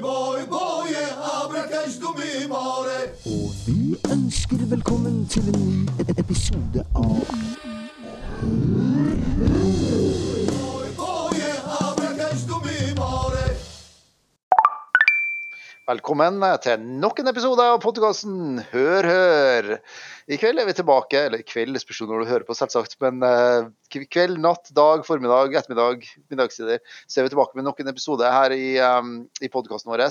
boy, 0.00 0.46
boy, 0.46 0.94
abracash 1.44 1.98
du 2.00 2.06
mi 2.16 2.46
more. 2.48 2.98
Og 3.24 3.50
vi 3.66 3.96
ønsker 4.12 4.56
velkommen 4.66 5.26
til 5.26 5.42
en 5.48 5.60
ny 5.68 5.88
e- 6.00 6.14
episode 6.18 6.84
av 6.94 7.16
Velkommen 15.92 16.38
til 16.64 16.84
nok 17.02 17.18
en 17.20 17.28
episode 17.28 17.64
av 17.68 17.74
podkasten 17.82 18.62
Hør, 18.70 19.04
hør. 19.04 19.66
I 20.24 20.38
kveld 20.40 20.62
er 20.62 20.64
vi 20.64 20.74
tilbake, 20.78 21.18
eller 21.26 21.42
i 21.42 21.44
kveld, 21.44 21.76
spørs 21.82 22.00
når 22.06 22.22
du 22.22 22.30
hører 22.30 22.46
på, 22.48 22.56
selvsagt. 22.56 22.94
Men 23.02 23.18
eh, 23.26 23.66
kveld, 24.06 24.38
natt, 24.40 24.70
dag, 24.72 25.02
formiddag, 25.04 25.52
ettermiddag, 25.58 26.06
middagstider, 26.32 26.80
så 27.04 27.20
er 27.20 27.26
vi 27.26 27.34
tilbake 27.34 27.58
med 27.58 27.68
nok 27.68 27.82
en 27.82 27.92
episode 27.92 28.30
her 28.32 28.54
i, 28.56 28.70
um, 28.80 29.12
i 29.44 29.52
podkasten 29.52 29.92
vår. 29.92 30.06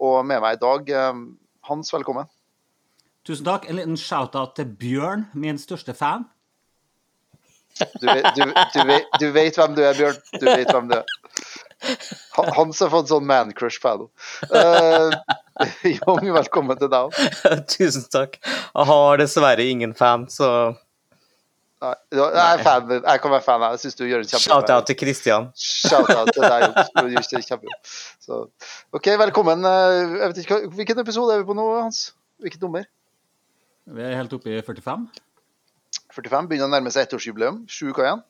Og 0.00 0.16
med 0.24 0.40
meg 0.46 0.56
i 0.56 0.62
dag, 0.64 0.94
um, 1.10 1.22
Hans, 1.68 1.92
velkommen. 1.92 2.30
Tusen 3.28 3.50
takk. 3.50 3.68
En 3.68 3.82
liten 3.82 4.00
shout-out 4.00 4.56
til 4.56 4.72
Bjørn, 4.80 5.28
min 5.36 5.60
største 5.60 5.92
fan. 5.98 6.24
Du, 8.00 8.08
du, 8.08 8.16
du, 8.16 8.46
du, 8.48 8.80
vet, 8.94 9.16
du 9.20 9.28
vet 9.36 9.60
hvem 9.60 9.76
du 9.76 9.84
er, 9.84 9.98
Bjørn. 9.98 10.22
Du 10.38 10.48
vet 10.48 10.72
hvem 10.72 10.88
du 10.88 11.02
er. 11.02 11.18
Han- 12.36 12.52
Hans 12.56 12.80
har 12.82 12.90
fått 12.92 13.08
sånn 13.10 13.26
man-crush 13.28 13.78
på 13.82 13.92
deg 13.92 14.02
nå. 14.02 14.08
Eh, 14.58 15.14
Jong, 15.98 16.26
velkommen 16.34 16.78
til 16.80 16.90
deg. 16.92 17.14
Tusen 17.74 18.04
takk. 18.12 18.38
Jeg 18.44 18.86
har 18.90 19.18
dessverre 19.22 19.64
ingen 19.70 19.94
fan, 19.98 20.26
så 20.32 20.50
Nei, 21.78 21.92
jeg 22.10 22.34
er 22.42 22.62
fan, 22.66 22.88
jeg 22.90 23.20
kan 23.22 23.30
være 23.30 23.44
fan. 23.46 23.62
Jeg 23.70 23.78
syns 23.84 23.94
du 23.94 24.00
gjør 24.08 24.24
en 24.24 24.26
kjempejobb. 24.26 24.48
shout-out 24.50 24.86
til 24.90 24.96
Christian. 24.98 25.44
Shout-out 25.54 26.32
til 26.34 26.42
deg, 26.42 26.64
Jon. 26.64 26.88
Du 26.96 27.12
gjør 27.12 27.28
en 27.38 27.44
kjempejobb. 27.46 27.92
Så, 28.26 28.38
OK, 28.98 29.06
velkommen. 29.20 29.62
Eh, 29.62 30.16
Jeg 30.18 30.32
vet 30.32 30.40
ikke, 30.42 30.58
Hvilken 30.74 31.02
episode 31.04 31.36
er 31.36 31.44
vi 31.44 31.46
på 31.52 31.54
nå, 31.54 31.66
Hans? 31.84 32.00
Hvilket 32.42 32.64
nummer? 32.66 32.82
Vi 33.94 34.02
er 34.02 34.16
helt 34.18 34.34
oppe 34.34 34.50
i 34.50 34.58
45. 34.66 35.06
45? 36.18 36.48
Begynner 36.50 36.66
å 36.66 36.72
nærme 36.74 36.90
seg 36.90 37.06
ettårsjubileum. 37.06 37.62
Sju 37.70 37.92
uker 37.92 38.08
igjen. 38.08 38.24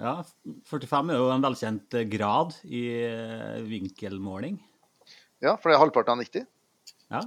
Ja, 0.00 0.18
45 0.66 1.12
er 1.12 1.20
jo 1.20 1.30
en 1.30 1.44
velkjent 1.44 1.94
eh, 1.94 2.06
grad 2.10 2.54
i 2.66 2.82
eh, 3.06 3.60
vinkelmåling. 3.68 4.58
Ja, 5.44 5.54
for 5.54 5.70
det 5.70 5.76
er 5.76 5.84
halvparten 5.84 6.16
av 6.16 6.24
90. 6.24 6.46
Ja. 7.14 7.20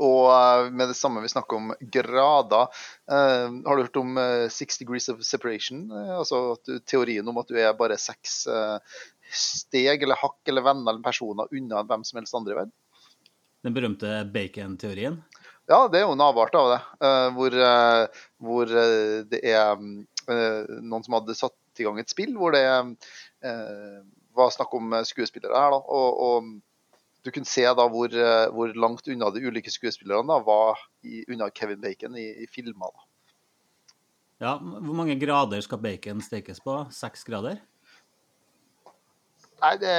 Og 0.00 0.26
eh, 0.32 0.70
med 0.72 0.90
det 0.90 0.96
samme 0.98 1.22
vi 1.22 1.30
snakker 1.30 1.60
om 1.60 1.72
grader 1.92 2.68
eh, 3.06 3.48
Har 3.66 3.76
du 3.76 3.84
hørt 3.84 4.00
om 4.00 4.16
eh, 4.18 4.48
six 4.50 4.80
degrees 4.80 5.08
of 5.12 5.20
separation? 5.26 5.84
Eh, 5.92 6.14
altså 6.16 6.56
du, 6.64 6.78
teorien 6.80 7.28
om 7.28 7.38
at 7.42 7.52
du 7.52 7.58
er 7.60 7.76
bare 7.78 8.00
seks 8.00 8.46
steg 9.32 10.02
eller 10.02 10.18
hakk 10.20 10.40
eller 10.48 10.64
venner 10.64 10.92
eller 10.92 11.04
personer 11.04 11.52
unna 11.52 11.84
hvem 11.88 12.02
som 12.04 12.18
helst 12.20 12.34
andre 12.36 12.56
i 12.56 12.58
verden? 12.62 12.74
Den 13.62 13.76
berømte 13.76 14.24
bacon-teorien. 14.34 15.20
Ja, 15.70 15.86
det 15.88 16.00
er 16.00 16.08
jo 16.08 16.16
en 16.16 16.24
avart 16.24 16.56
av 16.58 16.72
det. 16.72 16.80
hvor 17.36 17.54
hvor 18.42 18.72
det 19.30 19.38
er 19.46 19.76
mm, 19.78 20.02
noen 20.28 21.04
som 21.04 21.16
hadde 21.18 21.34
satt 21.38 21.80
i 21.80 21.86
gang 21.86 21.98
et 22.00 22.12
spill 22.12 22.34
hvor 22.38 22.54
det 22.54 22.62
eh, 22.68 24.02
var 24.36 24.52
snakk 24.52 24.74
om 24.76 24.92
eh, 24.92 25.06
skuespillere 25.08 25.56
her. 25.56 25.72
da, 25.74 25.80
og, 25.80 26.20
og 26.26 27.22
du 27.22 27.30
kunne 27.30 27.48
se 27.48 27.64
da 27.64 27.86
hvor, 27.90 28.12
eh, 28.12 28.50
hvor 28.54 28.74
langt 28.74 29.08
unna 29.12 29.30
de 29.34 29.44
ulike 29.46 29.72
skuespillerne 29.72 30.28
da 30.28 30.40
var 30.44 30.80
i, 31.06 31.22
unna 31.30 31.50
Kevin 31.54 31.82
Bacon 31.82 32.16
i, 32.18 32.28
i 32.44 32.48
filmer. 32.50 32.92
da. 32.92 33.08
Ja, 34.42 34.56
Hvor 34.58 34.96
mange 34.98 35.14
grader 35.20 35.60
skal 35.62 35.78
bacon 35.78 36.22
stekes 36.24 36.58
på? 36.64 36.80
Seks 36.90 37.22
grader? 37.28 37.60
Nei, 39.62 39.76
det, 39.78 39.92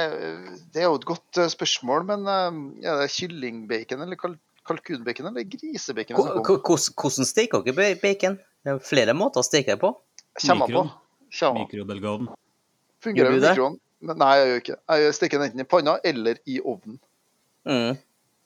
det 0.74 0.82
er 0.82 0.90
jo 0.90 0.98
et 0.98 1.06
godt 1.08 1.40
eh, 1.40 1.52
spørsmål, 1.52 2.04
men 2.10 2.26
det 2.28 2.90
er 2.90 3.00
det 3.00 3.12
kyllingbacon 3.14 4.04
eller 4.04 4.20
kal 4.20 4.36
kalkunbacon 4.64 5.26
eller 5.28 5.44
grisebacon? 5.44 6.16
Hvordan 6.16 7.26
steker 7.28 7.64
dere 7.66 7.96
bacon? 8.00 8.38
Det 8.64 8.72
er 8.72 8.78
flere 8.80 9.12
måter 9.12 9.42
å 9.42 9.44
steke 9.44 9.74
det 9.74 9.80
på. 9.82 9.90
Kommer 10.40 10.64
an 10.66 10.72
på. 10.72 10.84
Mikrobølgeovn. 11.58 12.28
Fungerer 13.04 13.30
det 13.34 13.40
det? 13.42 13.52
mikroen? 13.54 13.78
Men 14.04 14.18
Nei, 14.20 14.32
jeg 14.38 14.48
gjør 14.50 14.60
ikke. 14.62 14.76
Jeg 14.98 15.14
stikker 15.16 15.38
den 15.40 15.48
enten 15.50 15.60
i 15.64 15.68
panna 15.68 15.94
eller 16.04 16.38
i 16.46 16.58
ovnen. 16.60 16.98
Mm. 17.66 17.96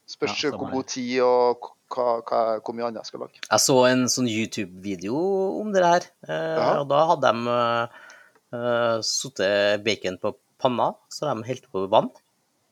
Spørs 0.09 0.45
Ja, 0.45 0.51
hvor 0.55 0.71
god 0.73 0.87
tid 0.89 1.21
og 1.25 1.69
hva, 1.93 2.05
hva, 2.23 2.41
hvor 2.65 2.75
mye 2.77 2.87
annet 2.89 3.03
jeg 3.03 3.11
skal 3.11 3.21
lage. 3.25 3.41
Jeg 3.51 3.61
så 3.65 3.77
en 3.91 4.05
sånn 4.13 4.29
YouTube-video 4.31 5.19
om 5.61 5.73
det 5.75 5.83
her, 5.85 6.07
eh, 6.29 6.57
Ja. 6.59 6.69
og 6.81 6.89
da 6.89 7.03
hadde 7.11 7.33
de 7.33 7.57
eh, 8.53 9.01
satt 9.05 9.43
bacon 9.85 10.19
på 10.23 10.35
panna, 10.59 10.95
så 11.13 11.29
de 11.35 11.45
helte 11.49 11.69
på 11.73 11.89
vann. 11.91 12.11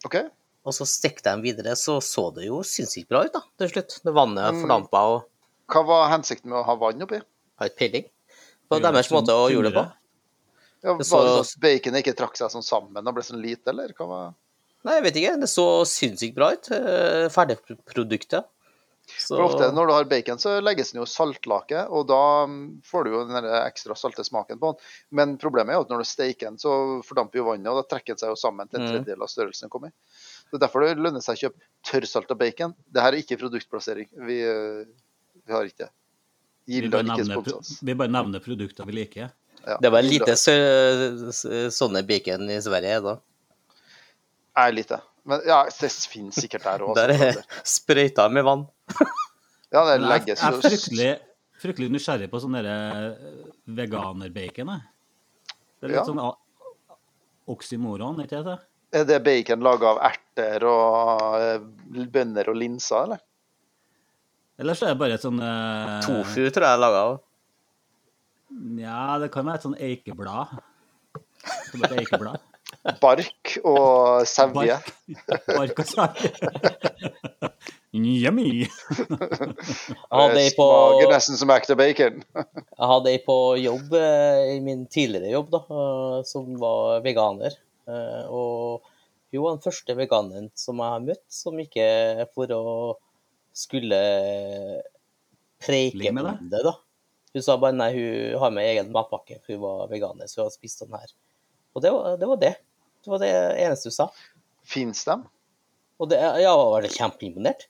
Okay. 0.07 0.29
Og 0.67 0.73
så 0.75 0.87
stekte 0.89 1.31
de 1.37 1.43
videre, 1.43 1.77
så 1.77 1.99
så 2.03 2.31
det 2.35 2.47
jo 2.47 2.63
sinnssykt 2.63 3.09
bra 3.09 3.25
ut 3.27 3.33
da, 3.33 3.41
til 3.59 3.69
slutt. 3.69 4.01
Det 4.05 4.15
vannet 4.15 4.55
Mm. 4.55 4.63
fordampa 4.63 5.03
og 5.17 5.25
Hva 5.69 5.83
var 5.87 6.11
hensikten 6.11 6.49
med 6.51 6.59
å 6.63 6.65
ha 6.65 6.75
vann 6.77 7.03
oppi? 7.03 7.21
har 7.59 7.69
ikke 7.69 7.79
peiling. 7.79 8.05
På 8.69 8.81
deres 8.83 9.11
måte 9.15 9.35
å 9.37 9.47
gjøre 9.53 9.71
det 9.71 9.77
på. 9.77 9.85
Ja, 10.83 10.93
var 10.93 10.99
det 10.99 11.07
sånn 11.09 11.31
at 11.41 11.55
baconet 11.63 12.03
ikke 12.05 12.17
trakk 12.19 12.37
seg 12.39 12.51
sånn 12.53 12.63
sammen 12.67 13.07
og 13.09 13.15
ble 13.17 13.23
sånn 13.27 13.41
lite, 13.43 13.71
eller? 13.73 13.95
Hva 13.97 14.07
var... 14.11 14.35
Nei, 14.87 14.99
jeg 15.01 15.05
vet 15.09 15.17
ikke. 15.23 15.39
Det 15.43 15.49
så 15.51 15.65
sinnssykt 15.89 16.37
bra 16.37 16.53
ut. 16.55 16.69
eh, 16.71 17.27
Ferdigproduktet. 17.33 18.47
Så 19.07 19.37
For 19.37 19.45
ofte 19.45 19.69
når 19.71 19.87
du 19.87 19.93
har 19.95 20.07
bacon, 20.11 20.39
så 20.43 20.57
legges 20.61 20.91
den 20.91 20.99
jo 21.01 21.07
saltlake, 21.07 21.85
og 21.95 22.09
da 22.11 22.21
mm, 22.51 22.83
får 22.87 23.05
du 23.07 23.11
jo 23.13 23.21
den 23.29 23.47
ekstra 23.63 23.95
salte 23.99 24.25
smaken 24.27 24.59
på 24.59 24.73
den. 24.73 24.81
Men 25.15 25.37
problemet 25.39 25.71
er 25.75 25.79
jo 25.79 25.85
at 25.87 25.93
når 25.95 26.03
du 26.03 26.09
steiker 26.11 26.49
den, 26.49 26.59
så 26.59 26.73
fordamper 27.07 27.39
jo 27.39 27.45
vannet, 27.47 27.69
og 27.71 27.79
da 27.79 27.87
trekker 27.95 28.15
den 28.17 28.23
seg 28.25 28.33
jo 28.35 28.39
sammen 28.41 28.67
til 28.69 28.81
en 28.81 28.87
Mm. 28.87 28.91
tredjedel 28.97 29.23
av 29.23 29.31
størrelsen 29.31 29.67
den 29.69 29.71
kom 29.77 29.87
i. 29.87 29.93
Det 30.51 30.59
er 30.59 30.65
derfor 30.67 30.83
det 30.87 30.99
lønner 30.99 31.23
seg 31.23 31.39
å 31.39 31.43
kjøpe 31.45 31.71
tørrsalta 31.87 32.35
bacon. 32.39 32.75
Det 32.91 33.03
her 33.03 33.15
er 33.15 33.23
ikke 33.23 33.39
produktplassering. 33.45 34.11
Vi, 34.27 34.41
eh, 34.43 34.85
vi 35.47 35.55
har 35.55 35.71
ikke 35.71 35.87
det. 35.87 35.91
Vi 36.67 36.89
bare, 36.91 37.27
pro- 37.45 37.61
vi 37.87 37.95
bare 37.95 38.11
nevner 38.11 38.43
produkter 38.43 38.87
vi 38.89 38.93
liker. 38.99 39.31
Ja, 39.67 39.77
det 39.83 39.91
var 39.91 40.03
lite 40.03 40.35
sø- 40.39 41.71
sånne 41.75 42.03
bacon 42.07 42.49
i 42.51 42.57
Sverige 42.63 43.01
da. 43.05 43.17
Nei, 44.57 44.71
lite. 44.75 45.01
Men 45.27 45.41
ja, 45.47 45.61
det 45.81 45.91
finnes 46.11 46.39
sikkert 46.39 46.63
der 46.67 46.85
òg. 46.87 46.95
Der 46.99 47.13
er 47.15 47.39
sprøyta 47.77 48.29
med 48.31 48.45
vann. 48.47 48.67
Ja, 49.75 49.81
det 49.89 49.97
legges 50.07 50.39
jeg 50.41 50.47
er 50.55 50.61
fryktelig, 50.63 51.09
fryktelig 51.61 51.89
nysgjerrig 51.91 52.29
på 52.31 52.39
sånn 52.41 52.55
veganerbacon. 53.67 54.71
Det 54.79 55.89
er 55.89 55.91
litt 55.91 55.99
Ja. 55.99 56.05
sånn 56.07 56.23
oksymoron, 57.51 58.23
ikke 58.25 58.45
det? 58.47 58.55
Er 58.95 59.05
det 59.11 59.19
bacon 59.27 59.61
laga 59.67 59.91
av 59.91 59.99
erter 60.07 60.65
og 60.71 61.35
eh, 61.43 62.07
bønner 62.15 62.49
og 62.49 62.57
linser, 62.63 63.03
eller? 63.09 63.21
Eller 64.59 64.75
så 64.79 64.87
er 64.89 64.95
det 64.95 65.01
bare 65.03 65.17
et 65.19 65.25
sånn 65.25 65.41
uh... 65.43 65.99
Tofu 66.07 66.47
tror 66.49 66.65
jeg 66.65 66.73
er 66.73 66.81
laga 66.81 67.01
av. 67.11 67.17
Ja, 68.81 69.01
det 69.21 69.29
kan 69.35 69.45
være 69.49 69.59
et 69.61 69.67
sånn 69.67 69.79
eikeblad. 69.83 70.55
Som 71.71 71.85
et 71.85 71.97
eikeblad. 72.01 72.41
Bark 73.03 73.57
og 73.67 74.23
sevje. 74.29 74.77
Bark, 75.27 75.47
bark 75.51 75.83
og 75.83 75.89
sevje. 75.91 76.31
Yummy! 77.97 78.67
Jeg 78.67 80.35
Det 80.37 80.43
på, 80.59 80.65
smaker 80.67 81.13
nesten 81.13 81.39
som 81.41 81.53
ekte 81.55 81.77
bacon. 81.79 82.19
jeg 82.37 82.89
hadde 82.91 83.13
ei 83.15 83.21
på 83.25 83.37
jobb, 83.63 83.95
eh, 83.97 84.51
i 84.57 84.59
min 84.61 84.83
tidligere 84.93 85.31
jobb, 85.33 85.49
da, 85.55 85.61
eh, 85.65 86.19
som 86.29 86.51
var 86.61 87.01
veganer. 87.07 87.57
Eh, 87.89 88.27
Og 88.29 88.85
hun 89.33 89.43
var 89.47 89.57
den 89.57 89.65
første 89.65 89.97
veganeren 89.97 90.51
som 90.59 90.77
jeg 90.83 90.93
har 90.93 91.07
møtt, 91.07 91.25
som 91.33 91.57
ikke 91.63 91.89
for 92.37 92.53
å 92.53 92.63
skulle 93.57 94.01
preike 95.65 96.13
om 96.13 96.51
det, 96.51 96.63
da. 96.67 96.75
Hun 97.37 97.45
sa 97.45 97.57
bare 97.61 97.77
nei, 97.77 97.91
hun 97.97 98.41
har 98.41 98.53
med 98.55 98.69
egen 98.71 98.93
matpakke, 98.95 99.39
for 99.45 99.57
hun 99.57 99.63
var 99.65 99.89
veganer, 99.93 100.29
så 100.29 100.41
hun 100.41 100.47
hadde 100.47 100.57
spist 100.57 100.85
den 100.85 100.97
her. 100.97 101.11
Og 101.77 101.85
det 101.85 101.93
var 101.93 102.17
det. 102.21 102.29
var 102.31 102.43
det. 102.43 102.53
Det 103.05 103.13
var 103.13 103.23
det 103.23 103.33
eneste 103.65 103.91
hun 103.91 103.97
sa. 103.97 104.07
Fins 104.67 105.05
de? 105.07 105.17
Og 106.01 106.09
det, 106.11 106.21
ja, 106.21 106.33
jeg 106.43 106.61
var 106.61 106.89
kjempeimponert. 106.97 107.67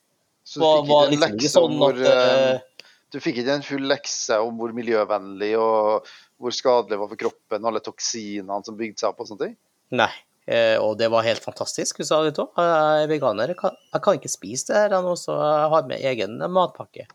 Så 0.47 0.63
Var, 0.63 0.77
du 0.79 0.87
fikk 0.87 0.93
var 0.93 1.03
ikke 1.03 1.07
en 1.07 1.17
liksom 1.17 1.35
lekse 1.35 1.51
sånn 1.51 1.77
hvor 1.81 1.97
at 1.99 2.21
eh, 2.23 2.91
Du 3.11 3.19
fikk 3.23 3.41
ikke 3.43 3.57
en 3.59 3.67
full 3.67 3.89
lekse 3.91 4.39
om 4.43 4.61
hvor 4.61 4.75
miljøvennlig 4.77 5.53
og 5.59 6.07
hvor 6.43 6.55
skadelig 6.55 6.95
det 6.95 7.01
var 7.01 7.11
for 7.11 7.21
kroppen, 7.25 7.67
alle 7.67 7.83
toksinene 7.83 8.59
som 8.67 8.79
bygde 8.79 9.03
seg 9.03 9.11
opp 9.11 9.25
og 9.25 9.31
sånne 9.31 9.49
ting? 9.49 9.57
Nei, 9.99 10.11
og 10.47 10.93
det 11.01 11.09
var 11.11 11.25
helt 11.27 11.43
fantastisk. 11.43 11.99
Hun 11.99 12.07
sa 12.07 12.21
det 12.23 12.37
òg. 12.39 12.53
Jeg 12.55 13.05
er 13.05 13.09
veganer, 13.11 13.51
jeg 13.51 13.59
kan, 13.59 13.75
jeg 13.91 14.03
kan 14.05 14.19
ikke 14.19 14.31
spise 14.31 14.69
det 14.71 14.83
her 14.85 15.03
nå, 15.03 15.17
så 15.19 15.35
jeg 15.35 15.71
har 15.73 15.89
med 15.91 16.05
egen 16.13 16.37
matpakke. 16.55 17.09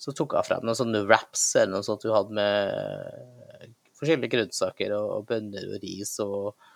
Så 0.00 0.14
tok 0.16 0.34
jeg 0.36 0.48
frem 0.48 0.64
noen 0.64 0.78
sånne 0.78 1.04
wraps 1.06 1.42
eller 1.56 1.76
noe 1.76 1.86
sånt 1.86 2.04
hun 2.06 2.16
hadde 2.16 2.36
med 2.36 3.74
forskjellige 3.98 4.32
grønnsaker 4.34 4.94
og, 4.96 5.10
og 5.18 5.28
bønner 5.28 5.68
og 5.70 5.84
ris 5.84 6.14
og, 6.24 6.70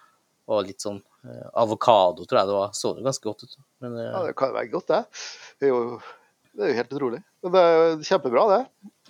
og 0.48 0.64
litt 0.68 0.84
sånn 0.84 1.00
eh, 1.26 1.48
avokado, 1.60 2.24
tror 2.24 2.40
jeg 2.40 2.50
det 2.50 2.56
var. 2.58 2.74
Så 2.76 2.94
det 2.96 3.06
ganske 3.06 3.28
godt 3.28 3.44
ut. 3.44 3.58
Men 3.84 3.98
eh, 3.98 4.10
Ja, 4.12 4.22
Det 4.28 4.36
kan 4.38 4.52
jo 4.52 4.58
være 4.58 4.72
godt, 4.72 4.92
det. 4.92 5.22
Det 5.58 5.68
er 5.68 5.74
jo, 5.74 6.00
det 6.54 6.64
er 6.64 6.72
jo 6.72 6.78
helt 6.80 6.94
utrolig. 6.98 7.22
Det 7.44 7.64
er 7.64 7.74
jo 7.76 8.10
kjempebra, 8.10 8.44
det. 8.54 8.60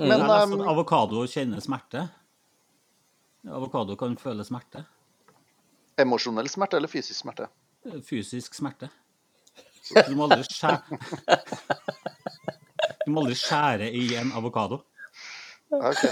Mm. 0.01 0.07
Men 0.07 0.25
har 0.25 0.33
lest 0.35 0.57
um, 0.57 0.69
avokado 0.75 1.27
kjenner 1.31 1.65
smerte. 1.65 2.07
Avokado 3.49 3.97
kan 4.01 4.17
føle 4.21 4.45
smerte. 4.47 4.83
Emosjonell 5.99 6.49
smerte 6.51 6.79
eller 6.79 6.91
fysisk 6.91 7.21
smerte? 7.23 7.49
Fysisk 8.07 8.55
smerte. 8.59 8.91
Du 10.09 10.15
må 10.19 10.27
aldri 10.29 10.45
skjære 10.45 10.99
Du 13.07 13.13
må 13.15 13.23
aldri 13.23 13.37
skjære 13.41 13.89
i 13.97 14.05
en 14.21 14.35
avokado. 14.37 14.83
ok. 15.69 16.03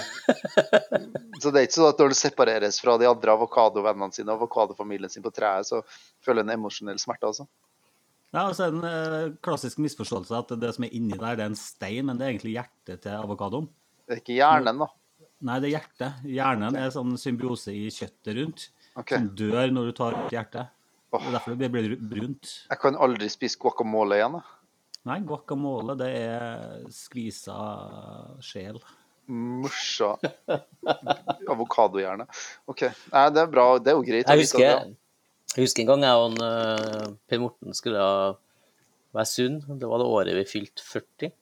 så 1.41 1.51
det 1.51 1.61
er 1.61 1.67
ikke 1.67 1.77
sånn 1.77 1.89
at 1.89 2.01
når 2.01 2.13
du 2.13 2.17
separeres 2.19 2.81
fra 2.81 2.97
de 3.01 3.09
andre 3.09 3.33
avokadovennene 3.37 4.13
sine 4.13 4.33
og 4.33 4.43
avokadofamilien 4.43 5.13
sin 5.13 5.25
på 5.25 5.33
treet, 5.33 5.69
så 5.69 5.83
føler 6.25 6.45
du 6.45 6.51
en 6.51 6.57
emosjonell 6.59 7.01
smerte, 7.01 7.31
altså? 7.31 7.47
Ja, 8.35 8.43
altså 8.43 8.69
en 8.69 8.85
eh, 8.85 9.33
klassisk 9.45 9.81
misforståelse 9.81 10.37
at 10.37 10.55
det 10.61 10.75
som 10.77 10.85
er 10.85 10.95
inni 10.97 11.17
der, 11.17 11.39
det 11.39 11.45
er 11.47 11.53
en 11.53 11.59
stein, 11.59 12.05
men 12.09 12.19
det 12.19 12.27
er 12.27 12.35
egentlig 12.35 12.57
hjertet 12.59 13.05
til 13.07 13.17
avokadoen. 13.17 13.69
Det 14.07 14.17
er 14.17 14.23
ikke 14.23 14.37
hjernen, 14.37 14.83
da. 14.83 14.91
Nei, 15.47 15.57
det 15.63 15.69
er 15.69 15.75
hjertet. 15.77 16.27
Hjernen 16.33 16.77
er 16.81 16.93
sånn 16.95 17.17
symbiose 17.21 17.75
i 17.77 17.87
kjøttet 17.93 18.37
rundt, 18.39 18.69
Ok. 18.97 19.13
som 19.13 19.31
dør 19.37 19.73
når 19.75 19.91
du 19.91 19.97
tar 19.97 20.17
ut 20.17 20.33
hjertet. 20.33 20.73
Oh. 21.15 21.21
Det 21.21 21.29
er 21.29 21.37
derfor 21.39 21.57
det 21.61 21.71
blir 21.73 21.97
brunt. 22.01 22.53
Jeg 22.71 22.83
kan 22.83 22.99
aldri 23.07 23.29
spise 23.33 23.59
guacamole 23.61 24.19
igjen. 24.19 24.39
Da. 24.39 24.57
Nei, 25.07 25.21
guacamole, 25.27 25.95
det 26.01 26.09
er 26.19 26.87
skvisa 26.93 27.57
sjel. 28.43 28.81
Musja 29.27 30.13
avokadohjerne. 31.53 32.27
OK. 32.71 32.87
Nei, 33.13 33.27
det 33.35 33.43
er 33.43 33.51
bra. 33.51 33.67
Det 33.83 33.93
er 33.93 33.99
jo 33.99 34.05
greit. 34.07 34.27
Jeg 34.29 34.45
husker, 34.45 34.93
jeg 35.55 35.67
husker 35.67 35.85
en 35.85 35.91
gang 35.93 36.07
jeg 36.07 36.27
og 36.27 36.43
eh, 36.47 37.09
Per 37.27 37.43
Morten 37.43 37.75
skulle 37.75 38.03
være 39.17 39.31
sunn. 39.31 39.61
Det 39.67 39.91
var 39.91 40.03
det 40.03 40.11
året 40.19 40.39
vi 40.39 40.47
fylte 40.51 40.85
40. 40.87 41.33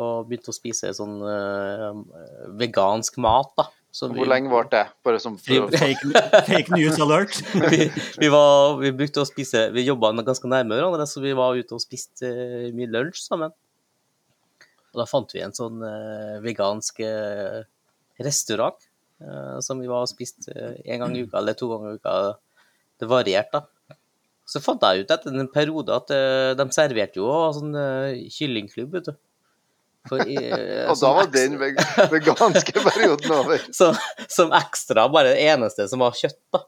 Og 0.00 0.28
begynte 0.28 0.52
å 0.52 0.54
spise 0.54 0.92
sånn 0.94 1.18
eh, 1.26 1.88
vegansk 2.60 3.18
mat, 3.22 3.54
da. 3.58 3.66
Som 3.90 4.12
Hvor 4.14 4.28
lenge 4.30 4.50
varte 4.52 4.76
det? 4.76 4.92
Bare 5.02 5.18
som 5.22 5.34
Fake, 5.38 6.12
fake 6.46 6.76
news 6.76 7.00
alert. 7.02 7.34
vi, 7.72 7.88
vi, 8.22 8.28
var, 8.30 8.76
vi 8.78 8.92
brukte 8.94 9.24
å 9.24 9.26
spise 9.26 9.66
Vi 9.74 9.82
jobba 9.82 10.12
ganske 10.22 10.50
nærme 10.50 10.78
hverandre, 10.78 11.06
så 11.10 11.22
vi 11.24 11.34
var 11.34 11.58
ute 11.58 11.74
og 11.74 11.82
spiste 11.82 12.30
eh, 12.30 12.68
mye 12.76 12.90
lunsj 12.90 13.24
sammen. 13.24 13.54
Og 14.90 15.02
da 15.02 15.06
fant 15.10 15.34
vi 15.34 15.42
en 15.42 15.54
sånn 15.54 15.82
uh, 15.82 16.38
vegansk 16.42 17.02
uh, 17.06 17.60
restaurant 18.22 18.78
uh, 19.22 19.58
som 19.62 19.78
vi 19.82 19.90
var 19.90 20.02
og 20.02 20.10
spiste 20.10 20.54
en 20.82 21.02
gang 21.02 21.14
i 21.14 21.22
uka 21.26 21.38
eller 21.38 21.58
to 21.58 21.68
ganger 21.70 21.94
i 21.94 22.00
uka. 22.00 22.14
Det 23.00 23.10
varierte, 23.10 23.60
da. 23.60 23.98
Så 24.50 24.62
fant 24.62 24.82
jeg 24.82 25.04
ut 25.04 25.12
etter 25.14 25.34
en 25.34 25.50
periode 25.50 25.94
at 25.94 26.10
de 26.58 26.64
serverte 26.74 27.20
jo 27.20 27.30
sånn 27.54 27.70
kyllingklubb, 28.34 28.96
vet 28.96 29.06
du. 29.06 29.12
I, 30.26 30.36
eh, 30.36 30.88
Og 30.90 30.96
da 30.98 31.12
var 31.14 31.30
den 31.32 31.58
veganske 31.60 32.74
perioden 32.88 33.32
over. 33.36 33.62
som, 33.76 33.96
som 34.28 34.54
ekstra 34.56 35.08
bare 35.12 35.34
det 35.34 35.48
eneste 35.52 35.88
som 35.90 36.02
var 36.04 36.16
kjøtt, 36.18 36.40
da. 36.54 36.64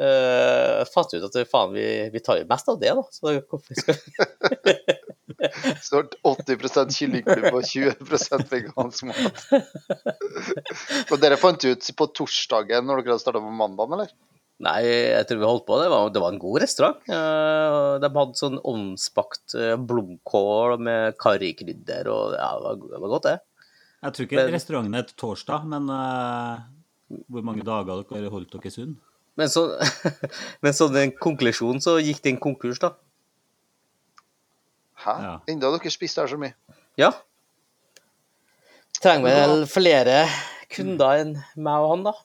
Uh, 0.00 0.80
fant 0.88 1.12
ut 1.12 1.24
at 1.26 1.34
faen, 1.50 1.74
vi, 1.76 1.84
vi 2.08 2.22
tar 2.24 2.38
jo 2.40 2.46
mest 2.48 2.70
av 2.72 2.78
det, 2.80 2.94
da. 2.96 3.02
Så 3.12 3.34
hvorfor 3.36 3.76
skal 3.76 3.98
vi 4.64 4.76
Så 5.84 6.02
80% 6.24 6.96
kyllingklubb 6.96 7.58
og 7.58 7.66
20% 7.68 8.48
vegansk 8.50 9.06
mat. 9.08 9.44
Og 11.12 11.16
dere 11.20 11.38
fant 11.40 11.64
ut 11.64 11.90
på 11.96 12.08
torsdagen 12.16 12.88
når 12.88 13.02
dere 13.02 13.14
hadde 13.14 13.22
starta 13.22 13.44
på 13.44 13.52
mandagen, 13.60 13.96
eller? 13.98 14.12
Nei, 14.60 14.80
jeg 14.84 15.24
tror 15.28 15.38
vi 15.40 15.48
holdt 15.48 15.64
på. 15.68 15.76
Det 15.80 15.88
var, 15.88 16.10
det 16.12 16.20
var 16.20 16.34
en 16.34 16.40
god 16.40 16.60
restaurant. 16.60 16.98
Eh, 17.08 17.92
de 18.02 18.10
hadde 18.16 18.36
sånn 18.40 18.58
ovnsbakt 18.60 19.54
uh, 19.56 19.76
blomkål 19.80 20.74
med 20.84 21.16
karrikrydder 21.20 22.10
og 22.12 22.34
ja, 22.36 22.50
det 22.58 22.66
var, 22.66 22.82
det 22.82 23.00
var 23.00 23.12
godt, 23.14 23.28
det. 23.30 23.38
Jeg 24.00 24.16
tror 24.16 24.28
ikke 24.28 24.40
Men- 24.40 24.52
restauranten 24.56 24.98
het 24.98 25.14
Torsdag, 25.20 25.64
men 25.72 25.88
uh, 25.88 26.60
hvor 27.32 27.46
mange 27.46 27.64
dager 27.64 28.04
dere 28.12 28.32
holdt 28.32 28.52
dere 28.52 28.74
sunn? 28.74 28.98
Men 29.40 29.48
så, 29.48 29.64
men 30.64 30.76
så 30.76 30.90
den 30.92 31.14
konklusjonen, 31.16 31.80
så 31.80 31.96
gikk 32.02 32.20
det 32.24 32.34
en 32.34 32.44
konkurs, 32.44 32.82
da. 32.84 32.92
Hæ? 35.00 35.16
Ja. 35.24 35.34
Enda 35.48 35.72
dere 35.72 35.92
spiste 35.92 36.20
her 36.20 36.28
så 36.28 36.36
mye. 36.40 36.52
Ja. 37.00 37.14
Trenger 39.00 39.24
vel 39.32 39.62
flere 39.72 40.26
kunder 40.70 41.22
enn 41.22 41.38
meg 41.56 41.86
og 41.86 41.94
han, 41.94 42.10
da. 42.10 42.18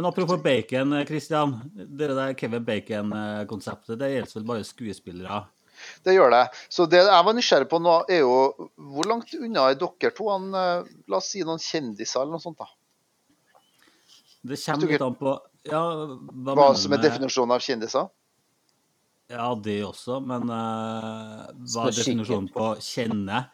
Men 0.00 0.08
apropos 0.08 0.38
bacon, 0.40 1.06
Christian. 1.06 1.60
Det 1.74 2.06
der 2.08 2.32
Kevin 2.32 2.64
Bacon-konseptet, 2.64 3.98
det 4.00 4.06
gjelder 4.08 4.38
vel 4.38 4.46
bare 4.48 4.64
skuespillere? 4.64 5.40
Det 6.00 6.14
gjør 6.14 6.32
det. 6.32 6.46
Så 6.72 6.86
det 6.88 7.02
jeg 7.02 7.26
var 7.26 7.36
nysgjerrig 7.36 7.68
på 7.68 7.82
nå, 7.84 7.98
er 8.08 8.22
jo 8.22 8.38
hvor 8.94 9.08
langt 9.10 9.34
unna 9.36 9.66
er 9.68 9.76
dere 9.76 10.12
to? 10.16 10.30
Han, 10.32 10.46
eh, 10.56 10.88
la 11.04 11.20
oss 11.20 11.28
si 11.34 11.44
noen 11.44 11.60
kjendiser 11.60 12.22
eller 12.22 12.38
noe 12.38 12.40
sånt, 12.40 12.56
da. 12.56 12.70
Det 14.40 14.56
kommer 14.64 14.94
litt 14.94 15.04
an 15.04 15.20
på 15.20 15.36
ja, 15.68 15.84
hva, 15.84 16.16
Hva 16.48 16.56
mener 16.56 16.80
som 16.80 16.96
er 16.96 17.04
definisjonen 17.04 17.56
av 17.58 17.68
kjendiser? 17.68 18.08
Ja, 19.36 19.52
det 19.68 19.78
også, 19.84 20.22
men 20.24 20.48
uh, 20.48 21.44
hva 21.74 21.90
er 21.90 21.98
definisjonen 22.00 22.48
på 22.56 22.72
kjenne? 22.88 23.44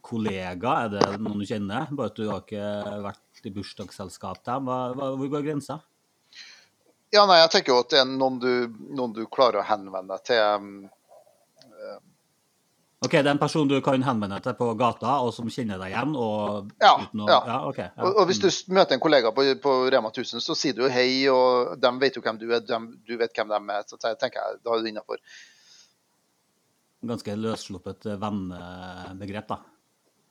Kollega, 0.00 0.86
er 0.86 0.94
det 0.96 1.04
noen 1.20 1.44
du 1.44 1.44
kjenner? 1.44 1.92
Bare 1.92 2.14
at 2.14 2.16
du 2.16 2.30
har 2.30 2.46
ikke 2.48 3.02
vært 3.10 3.26
i 3.46 3.52
bursdagsselskap 3.54 4.42
der. 4.44 4.60
Hvor 4.64 5.28
går 5.32 5.46
grensa? 5.46 5.80
Ja, 7.12 7.24
nei, 7.26 7.40
jeg 7.40 7.50
tenker 7.56 7.72
jo 7.74 7.80
at 7.82 7.90
det 7.90 8.00
er 8.04 8.08
noen 8.10 8.36
du, 8.42 8.50
noen 8.94 9.12
du 9.16 9.24
klarer 9.26 9.62
å 9.62 9.66
henvende 9.66 10.18
til. 10.26 10.38
um, 10.38 10.88
Ok, 13.00 13.14
det 13.16 13.22
er 13.24 13.32
en 13.32 13.38
person 13.40 13.64
du 13.68 13.78
kan 13.80 14.02
henvende 14.04 14.36
til 14.44 14.52
på 14.58 14.66
gata, 14.76 15.14
og 15.24 15.30
som 15.32 15.48
kjenner 15.48 15.78
deg 15.80 15.94
igjen? 15.94 16.10
Og 16.20 16.68
Ja, 16.84 16.90
å, 17.00 17.28
ja. 17.30 17.38
ja, 17.48 17.54
okay, 17.70 17.86
Ja. 17.96 18.02
Og, 18.04 18.18
og 18.20 18.26
hvis 18.28 18.42
du 18.42 18.48
møter 18.76 18.92
en 18.98 19.00
kollega 19.00 19.32
på, 19.32 19.46
på 19.62 19.72
Rema 19.90 20.10
1000, 20.12 20.42
så 20.44 20.52
sier 20.58 20.76
du 20.76 20.82
hei, 20.92 21.24
og 21.32 21.78
de 21.80 21.92
vet 22.02 22.18
jo 22.18 22.22
hvem 22.26 22.36
du 22.42 22.44
er, 22.52 22.60
dem- 22.60 22.90
du 23.08 23.14
vet 23.16 23.32
hvem 23.32 23.48
de 23.54 23.60
er. 23.78 23.86
Så 23.88 23.96
tenker 24.04 24.36
jeg, 24.36 24.60
da 24.60 24.74
er 24.76 24.84
du 24.84 24.90
innafor. 24.92 25.16
Ganske 27.08 27.38
løssluppet 27.40 28.04
eh, 28.12 28.18
vennebegrep, 28.20 29.48
da. 29.48 29.58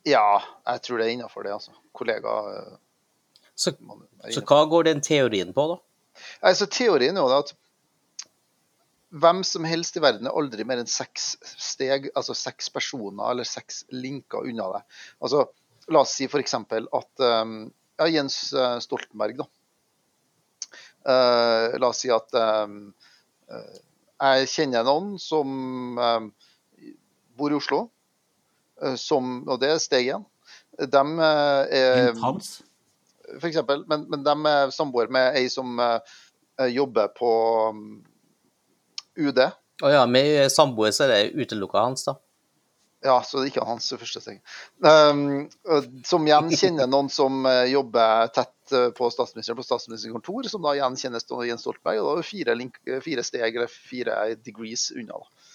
Ja, 0.06 0.28
jeg 0.70 0.84
tror 0.86 1.02
det 1.02 1.08
er 1.10 1.16
innafor 1.18 1.44
det, 1.50 1.56
altså. 1.58 1.74
Kollega 1.98 2.36
eh, 2.54 2.76
Så, 3.60 3.74
så 4.32 4.44
hva 4.48 4.62
går 4.72 4.88
den 4.88 5.02
teorien 5.04 5.52
på, 5.56 5.66
da? 5.74 5.80
Altså, 6.48 6.68
teorien 6.72 7.18
er 7.18 7.26
jo 7.26 7.42
at 7.42 7.52
hvem 9.20 9.42
som 9.48 9.66
helst 9.66 9.98
i 9.98 10.04
verden 10.04 10.30
er 10.30 10.38
aldri 10.38 10.66
mer 10.68 10.80
enn 10.82 10.90
seks 10.90 11.34
steg, 11.58 12.08
altså 12.16 12.36
seks 12.38 12.70
personer 12.72 13.32
eller 13.32 13.48
seks 13.48 13.84
linker 13.92 14.46
unna 14.48 14.70
deg. 14.76 14.98
Altså, 15.26 15.48
la 15.90 16.04
oss 16.06 16.14
si 16.20 16.28
f.eks. 16.30 16.56
at 16.56 17.26
um, 17.26 17.56
ja, 18.00 18.08
Jens 18.08 18.38
eh, 18.54 18.78
Stoltenberg, 18.86 19.42
da. 19.42 19.50
Uh, 21.10 21.80
la 21.80 21.90
oss 21.90 22.04
si 22.04 22.12
at 22.14 22.36
um, 22.38 22.92
eh, 23.50 23.78
jeg 24.20 24.50
kjenner 24.52 24.86
noen 24.86 25.14
som 25.20 25.98
um, 25.98 26.30
bor 27.40 27.52
i 27.52 27.58
Oslo, 27.58 27.86
uh, 28.84 28.96
som, 29.00 29.40
og 29.50 29.60
det 29.64 29.74
er 29.74 29.84
steg 29.84 30.14
én. 30.16 30.28
De 30.80 31.04
er 31.26 32.06
Hint 32.06 32.22
Hans? 32.24 32.60
For 33.38 33.50
eksempel, 33.50 33.84
men, 33.90 34.08
men 34.10 34.24
de 34.26 34.36
er 34.52 34.74
samboer 34.76 35.12
med 35.14 35.38
ei 35.40 35.50
som 35.54 35.80
eh, 35.84 36.00
jobber 36.74 37.12
på 37.16 37.32
UD. 39.20 39.44
Å 39.84 39.92
ja, 39.94 40.02
med 40.10 40.50
samboer 40.52 40.92
så 40.96 41.06
er 41.06 41.14
det 41.14 41.46
utelukka 41.46 41.86
hans, 41.86 42.08
da. 42.08 42.18
Ja, 43.00 43.22
så 43.24 43.40
det 43.40 43.46
er 43.46 43.52
ikke 43.54 43.64
hans 43.68 43.86
første 43.96 44.20
steg. 44.20 44.40
Um, 44.84 45.46
som 46.04 46.26
igjen 46.28 46.50
kjenner 46.62 46.90
noen 46.92 47.08
som 47.14 47.46
eh, 47.48 47.70
jobber 47.72 48.28
tett 48.36 48.74
eh, 48.76 48.90
på 48.96 49.08
statsministeren 49.14 49.56
på 49.56 49.64
statsministerens 49.64 50.18
kontor, 50.18 50.50
som 50.52 50.66
da 50.66 50.74
igjen 50.76 50.98
kjenner 51.00 51.24
Sto- 51.24 51.40
Jens 51.48 51.64
Stoltenberg. 51.64 52.02
Og 52.02 52.10
da 52.10 52.24
er 52.26 52.28
fire, 52.28 52.58
link, 52.60 52.82
fire 53.06 53.24
steg 53.24 53.56
eller 53.56 53.72
fire 53.72 54.18
degrees 54.44 54.90
unna. 54.92 55.16
Da. 55.16 55.48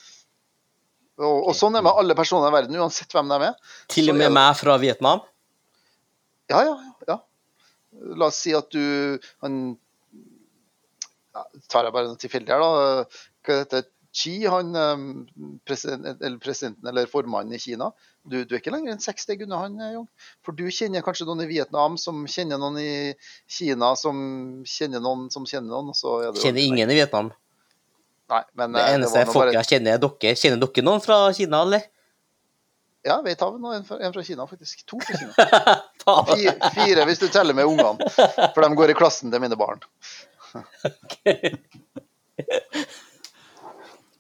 Og, 1.20 1.50
og 1.50 1.52
sånn 1.54 1.76
er 1.76 1.82
det 1.84 1.86
med 1.90 2.00
alle 2.00 2.16
personer 2.18 2.48
i 2.48 2.56
verden, 2.56 2.80
uansett 2.80 3.12
hvem 3.14 3.28
de 3.30 3.50
er. 3.50 3.60
Til 3.92 4.08
og 4.10 4.18
med 4.18 4.32
meg 4.34 4.56
fra 4.58 4.78
Vietnam. 4.82 5.20
Ja, 6.50 6.64
ja, 6.64 6.74
ja. 7.08 7.20
La 8.18 8.28
oss 8.30 8.42
si 8.42 8.54
at 8.56 8.70
du 8.74 9.18
han, 9.44 9.58
ja, 11.34 11.44
Tar 11.70 11.88
jeg 11.88 11.94
bare 11.94 12.10
noe 12.10 12.20
tilfeldig 12.20 12.54
her, 12.54 12.62
da. 12.62 13.26
Hva 13.44 13.60
heter 13.62 13.82
det? 13.82 13.90
Xi, 14.14 14.44
han 14.46 14.76
eh, 14.78 15.00
president, 15.66 16.20
eller 16.22 16.38
presidenten 16.38 16.86
eller 16.86 17.08
formannen 17.10 17.56
i 17.56 17.58
Kina. 17.58 17.88
Du, 18.22 18.36
du 18.46 18.54
er 18.54 18.60
ikke 18.60 18.70
lenger 18.70 18.94
enn 18.94 19.02
seks 19.02 19.26
steg 19.26 19.42
unna 19.42 19.58
han, 19.64 19.80
Jung. 19.90 20.06
For 20.46 20.54
du 20.54 20.68
kjenner 20.70 21.02
kanskje 21.02 21.26
noen 21.26 21.42
i 21.42 21.48
Vietnam 21.50 21.98
som 21.98 22.20
kjenner 22.30 22.60
noen 22.62 22.78
i 22.78 22.92
Kina 23.50 23.90
som 23.98 24.20
kjenner 24.70 25.02
noen 25.02 25.26
som 25.34 25.48
kjenner 25.50 25.72
noen. 25.72 25.90
Så 25.98 26.20
det 26.22 26.44
Kjenner 26.44 26.62
ingen 26.62 26.94
i 26.94 27.00
Vietnam. 27.00 27.32
Nei, 28.30 28.40
men 28.54 28.78
Det 28.78 28.84
eh, 28.84 28.94
eneste 29.00 29.18
var 29.18 29.26
nå 29.26 29.34
bare, 29.40 29.66
kjenner, 29.66 29.98
er 29.98 30.04
dere. 30.06 30.38
Kjenner 30.38 30.62
dere 30.62 30.86
noen 30.86 31.02
fra 31.04 31.18
Kina, 31.34 31.64
eller? 31.66 31.90
Ja, 33.04 33.18
vi 33.24 33.34
tar 33.36 33.58
nå, 33.60 33.72
en 33.76 33.84
fra, 33.84 33.98
en 34.00 34.12
fra 34.14 34.22
Kina, 34.24 34.46
faktisk. 34.48 34.86
To 34.88 35.00
fra 35.00 35.18
Kina. 35.18 35.32
Fire, 36.34 36.70
fire 36.74 37.04
hvis 37.08 37.20
du 37.20 37.28
teller 37.32 37.56
med 37.56 37.68
ungene. 37.68 38.08
For 38.16 38.60
de 38.64 38.68
går 38.76 38.92
i 38.92 38.96
klassen 38.96 39.32
til 39.32 39.40
mine 39.40 39.56
barn. 39.56 39.80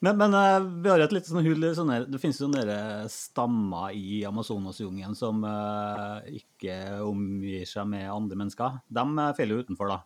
Men, 0.04 0.18
men 0.20 0.34
eh, 0.36 0.66
vi 0.84 0.90
har 0.92 1.00
et 1.00 1.12
litt 1.16 1.28
sånn 1.28 1.44
hull 1.46 1.62
sånne, 1.76 2.02
Det 2.12 2.18
finnes 2.20 2.36
jo 2.36 2.48
sånne 2.50 3.08
stammer 3.08 3.94
i 3.96 4.20
Amazonasjungelen 4.28 5.16
som 5.16 5.40
uh, 5.48 6.20
ikke 6.28 6.76
omgir 7.06 7.64
seg 7.68 7.88
med 7.88 8.10
andre 8.12 8.36
mennesker. 8.42 8.82
De 8.84 9.04
eh, 9.04 9.30
faller 9.38 9.56
jo 9.56 9.64
utenfor, 9.64 9.94
da. 9.94 10.02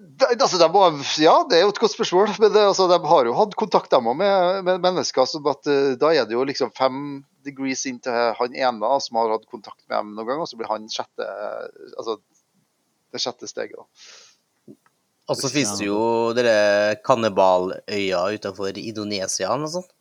Det, 0.00 0.30
altså, 0.40 0.56
de 0.56 0.66
må, 0.72 0.86
ja, 1.20 1.34
det 1.48 1.58
er 1.58 1.66
jo 1.66 1.72
et 1.74 1.80
godt 1.82 1.92
spørsmål. 1.92 2.30
Men 2.42 2.54
det, 2.54 2.62
altså, 2.70 2.86
de 2.88 2.96
har 3.12 3.28
jo 3.28 3.36
hatt 3.36 3.56
kontakt 3.60 3.92
dem 3.92 4.08
med, 4.08 4.64
med 4.64 4.80
mennesker. 4.80 5.28
Så 5.28 5.42
at, 5.52 5.68
eh, 5.68 5.92
da 6.00 6.14
er 6.16 6.28
det 6.28 6.36
jo 6.38 6.46
liksom 6.48 6.72
fem 6.76 7.20
degrees 7.44 7.84
inn 7.88 8.00
til 8.04 8.34
han 8.36 8.56
ene 8.56 8.80
da, 8.80 8.96
som 9.00 9.20
har 9.20 9.34
hatt 9.34 9.48
kontakt 9.50 9.82
med 9.86 9.96
dem 9.98 10.16
noen 10.16 10.28
gang, 10.28 10.42
og 10.42 10.48
så 10.48 10.58
blir 10.60 10.68
han 10.68 10.88
sjette 10.92 11.24
Altså 11.96 12.18
det 13.10 13.22
sjette 13.22 13.48
steget. 13.50 13.76
da. 13.76 14.76
Og 15.30 15.38
så 15.38 15.50
finnes 15.50 15.78
det 15.78 15.86
jo 15.86 16.02
dere 16.34 16.96
kannibaløya 17.06 18.22
utenfor 18.34 18.78
Indonesia 18.78 19.48
eller 19.48 19.66
noe 19.66 19.74
sånt. 19.76 19.92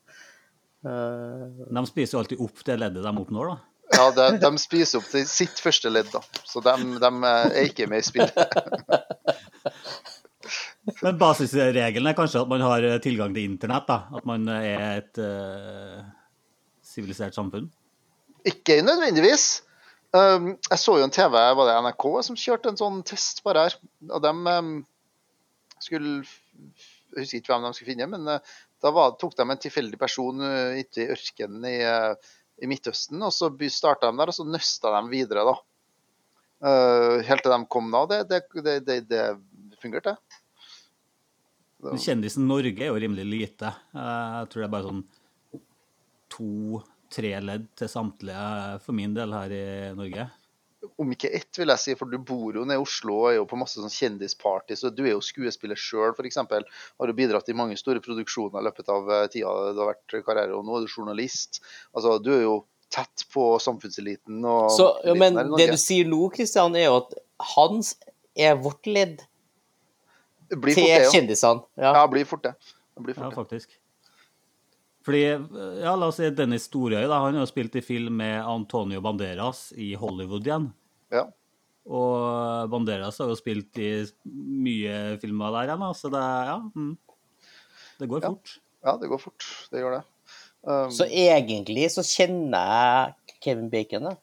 Uh, 0.86 1.50
De 1.68 1.84
spiser 1.89 2.15
jo 2.15 2.22
alltid 2.24 2.44
opp 2.44 2.63
det 2.65 2.77
leddet 2.79 3.03
de 3.03 3.12
oppnår, 3.24 3.51
da. 3.51 3.58
Ja, 3.89 4.06
de, 4.13 4.25
de 4.41 4.62
spiser 4.62 5.01
opp 5.01 5.10
til 5.10 5.25
sitt 5.27 5.60
første 5.62 5.89
ledd, 5.91 6.10
da. 6.13 6.22
Så 6.46 6.62
de, 6.65 6.75
de 7.01 7.12
er 7.34 7.63
ikke 7.65 7.89
med 7.89 8.03
i 8.03 8.06
spillet. 8.06 8.38
Men 11.04 11.18
basisregelen 11.20 12.10
er 12.10 12.18
kanskje 12.18 12.42
at 12.42 12.50
man 12.50 12.63
har 12.63 12.86
eh, 12.88 13.01
tilgang 13.04 13.34
til 13.36 13.50
internett, 13.51 13.89
da. 13.89 14.00
At 14.18 14.28
man 14.30 14.48
er 14.54 15.04
et 15.04 15.20
sivilisert 15.20 16.16
sivilisert 16.89 17.38
samfunn. 17.38 17.68
Ikke 18.48 18.80
nødvendigvis. 18.82 19.62
Um, 20.10 20.56
jeg 20.58 20.82
så 20.82 20.96
jo 20.98 21.06
en 21.06 21.13
TV, 21.13 21.36
var 21.38 21.68
det 21.68 21.75
NRK 21.86 22.06
som 22.25 22.38
kjørte 22.39 22.72
en 22.72 22.80
sånn 22.80 23.04
test 23.06 23.44
bare 23.46 23.68
her. 23.68 23.75
Og 24.10 24.24
de 24.24 24.32
um, 24.34 24.72
skulle 25.78 26.24
Jeg 26.24 27.24
husker 27.24 27.39
ikke 27.39 27.54
hvem 27.54 27.68
de 27.68 27.74
skulle 27.78 27.92
finne, 27.92 28.08
men 28.10 28.25
uh, 28.25 28.58
da 28.82 28.92
var, 28.96 29.16
tok 29.22 29.36
de 29.38 29.46
en 29.46 29.62
tilfeldig 29.62 30.00
person 30.01 30.42
uh, 30.42 30.78
ute 30.78 31.04
i 31.04 31.10
ørkenen 31.13 31.68
i, 31.70 31.78
uh, 31.86 32.34
i 32.62 32.70
Midtøsten, 32.70 33.22
og 33.22 33.34
så 33.36 33.51
starta 33.70 34.10
de 34.10 34.22
der, 34.22 34.32
og 34.32 34.38
så 34.38 34.46
nøsta 34.48 34.94
de 34.96 35.04
videre, 35.13 35.46
da. 35.46 35.56
Uh, 36.60 37.22
helt 37.24 37.46
til 37.46 37.54
de 37.54 37.60
kom 37.72 37.94
da. 37.94 38.04
Det, 38.10 38.20
det, 38.30 38.80
det, 38.88 39.00
det, 39.10 39.24
det 39.80 39.86
fungerte, 39.88 40.16
det. 40.20 40.40
Så. 41.80 41.96
Kjendisen 42.04 42.44
Norge 42.50 42.84
er 42.84 42.90
jo 42.92 43.00
rimelig 43.00 43.24
lite. 43.26 43.70
Eh, 43.96 44.42
Jeg 44.42 44.50
tror 44.52 44.62
det 44.62 44.68
er 44.68 44.74
bare 44.74 44.90
sånn 44.90 45.04
to-tre 46.34 47.32
ledd 47.42 47.70
til 47.80 47.90
samtlige 47.92 48.80
for 48.84 48.98
min 48.98 49.16
del 49.16 49.32
her 49.34 49.56
i 49.56 49.64
Norge. 49.98 50.28
om 51.00 51.10
ikke 51.12 51.28
ett, 51.36 51.58
vil 51.60 51.68
jeg 51.74 51.80
si, 51.82 51.94
for 52.00 52.08
du 52.08 52.18
bor 52.24 52.56
jo 52.56 52.62
nede 52.64 52.80
i 52.80 52.84
Oslo 52.84 53.18
og 53.18 53.26
er 53.30 53.36
jo 53.36 53.46
på 53.52 53.58
masse 53.60 53.82
sånn 53.82 53.92
kjendisparty, 53.92 54.78
så 54.80 54.92
du 54.96 55.02
er 55.06 55.12
jo 55.12 55.22
skuespiller 55.24 55.76
sjøl, 55.80 56.14
f.eks. 56.16 56.38
Har 56.40 57.12
jo 57.12 57.16
bidratt 57.18 57.52
i 57.52 57.56
mange 57.56 57.76
store 57.80 58.00
produksjoner 58.04 58.62
i 58.62 58.68
løpet 58.68 58.92
av 58.92 59.10
eh, 59.12 59.26
tida 59.32 59.74
du 59.76 59.82
har 59.82 59.90
vært 59.92 60.16
karriere, 60.24 60.56
og 60.56 60.64
nå 60.68 60.78
er 60.78 60.86
du 60.88 60.94
journalist. 60.94 61.60
Altså, 61.92 62.16
du 62.24 62.32
er 62.32 62.46
jo 62.46 62.54
tett 62.92 63.26
på 63.34 63.44
samfunnseliten 63.62 64.40
og 64.48 64.72
Så, 64.76 64.88
ja, 65.06 65.16
men 65.20 65.36
det 65.58 65.68
du 65.74 65.78
sier 65.80 66.08
nå, 66.10 66.22
Kristian, 66.36 66.76
er 66.80 66.88
jo 66.88 67.02
at 67.04 67.14
hans 67.58 67.94
er 68.40 68.56
vårt 68.64 68.88
ledd 68.88 69.26
blir 70.58 70.74
til 70.74 70.84
fort 70.84 70.89
det, 70.89 71.03
ja. 71.03 71.12
kjendisene. 71.13 71.63
Ja. 71.77 71.94
Ja, 72.00 72.08
blir 72.10 72.25
fort 72.25 72.44
det. 72.44 72.53
det, 72.96 73.03
blir 73.06 73.15
Ja, 73.15 73.22
fort 73.29 73.34
ja, 73.34 73.44
faktisk. 73.44 73.77
Fordi, 75.06 75.22
ja, 75.82 75.96
la 75.96 76.10
oss 76.12 76.18
si 76.20 76.27
Dennis 76.36 76.65
Storøy, 76.68 77.06
da, 77.08 77.22
han 77.24 77.38
har 77.38 77.46
jo 77.46 77.50
spilt 77.50 77.75
i 77.79 77.82
film 77.82 78.18
med 78.20 78.41
Antonio 78.44 79.01
Banderas 79.01 79.70
i 79.79 79.94
Hollywood 79.98 80.46
igjen. 80.46 80.68
Ja. 81.13 81.24
Og 81.89 82.70
Banderas 82.70 83.18
har 83.22 83.32
jo 83.32 83.38
spilt 83.39 83.79
i 83.82 83.91
mye 84.27 85.18
filmer 85.22 85.56
der 85.56 85.72
igjen, 85.72 85.86
så 85.98 86.12
det, 86.13 86.22
ja, 86.51 86.58
mm. 86.75 86.91
det 88.01 88.10
går 88.12 88.22
Ja. 88.25 88.34
fort. 88.36 88.58
ja, 88.86 88.98
det 88.98 89.10
går 89.10 89.22
fort. 89.24 89.48
Det 89.72 89.82
gjør 89.82 89.98
det. 89.98 90.03
Um, 90.68 90.91
Så 90.91 91.08
egentlig 91.08 91.88
så 91.96 92.03
kjenner 92.03 92.60
jeg 92.60 93.39
Kevin 93.41 93.70
Bacon, 93.72 94.03
da. 94.12 94.15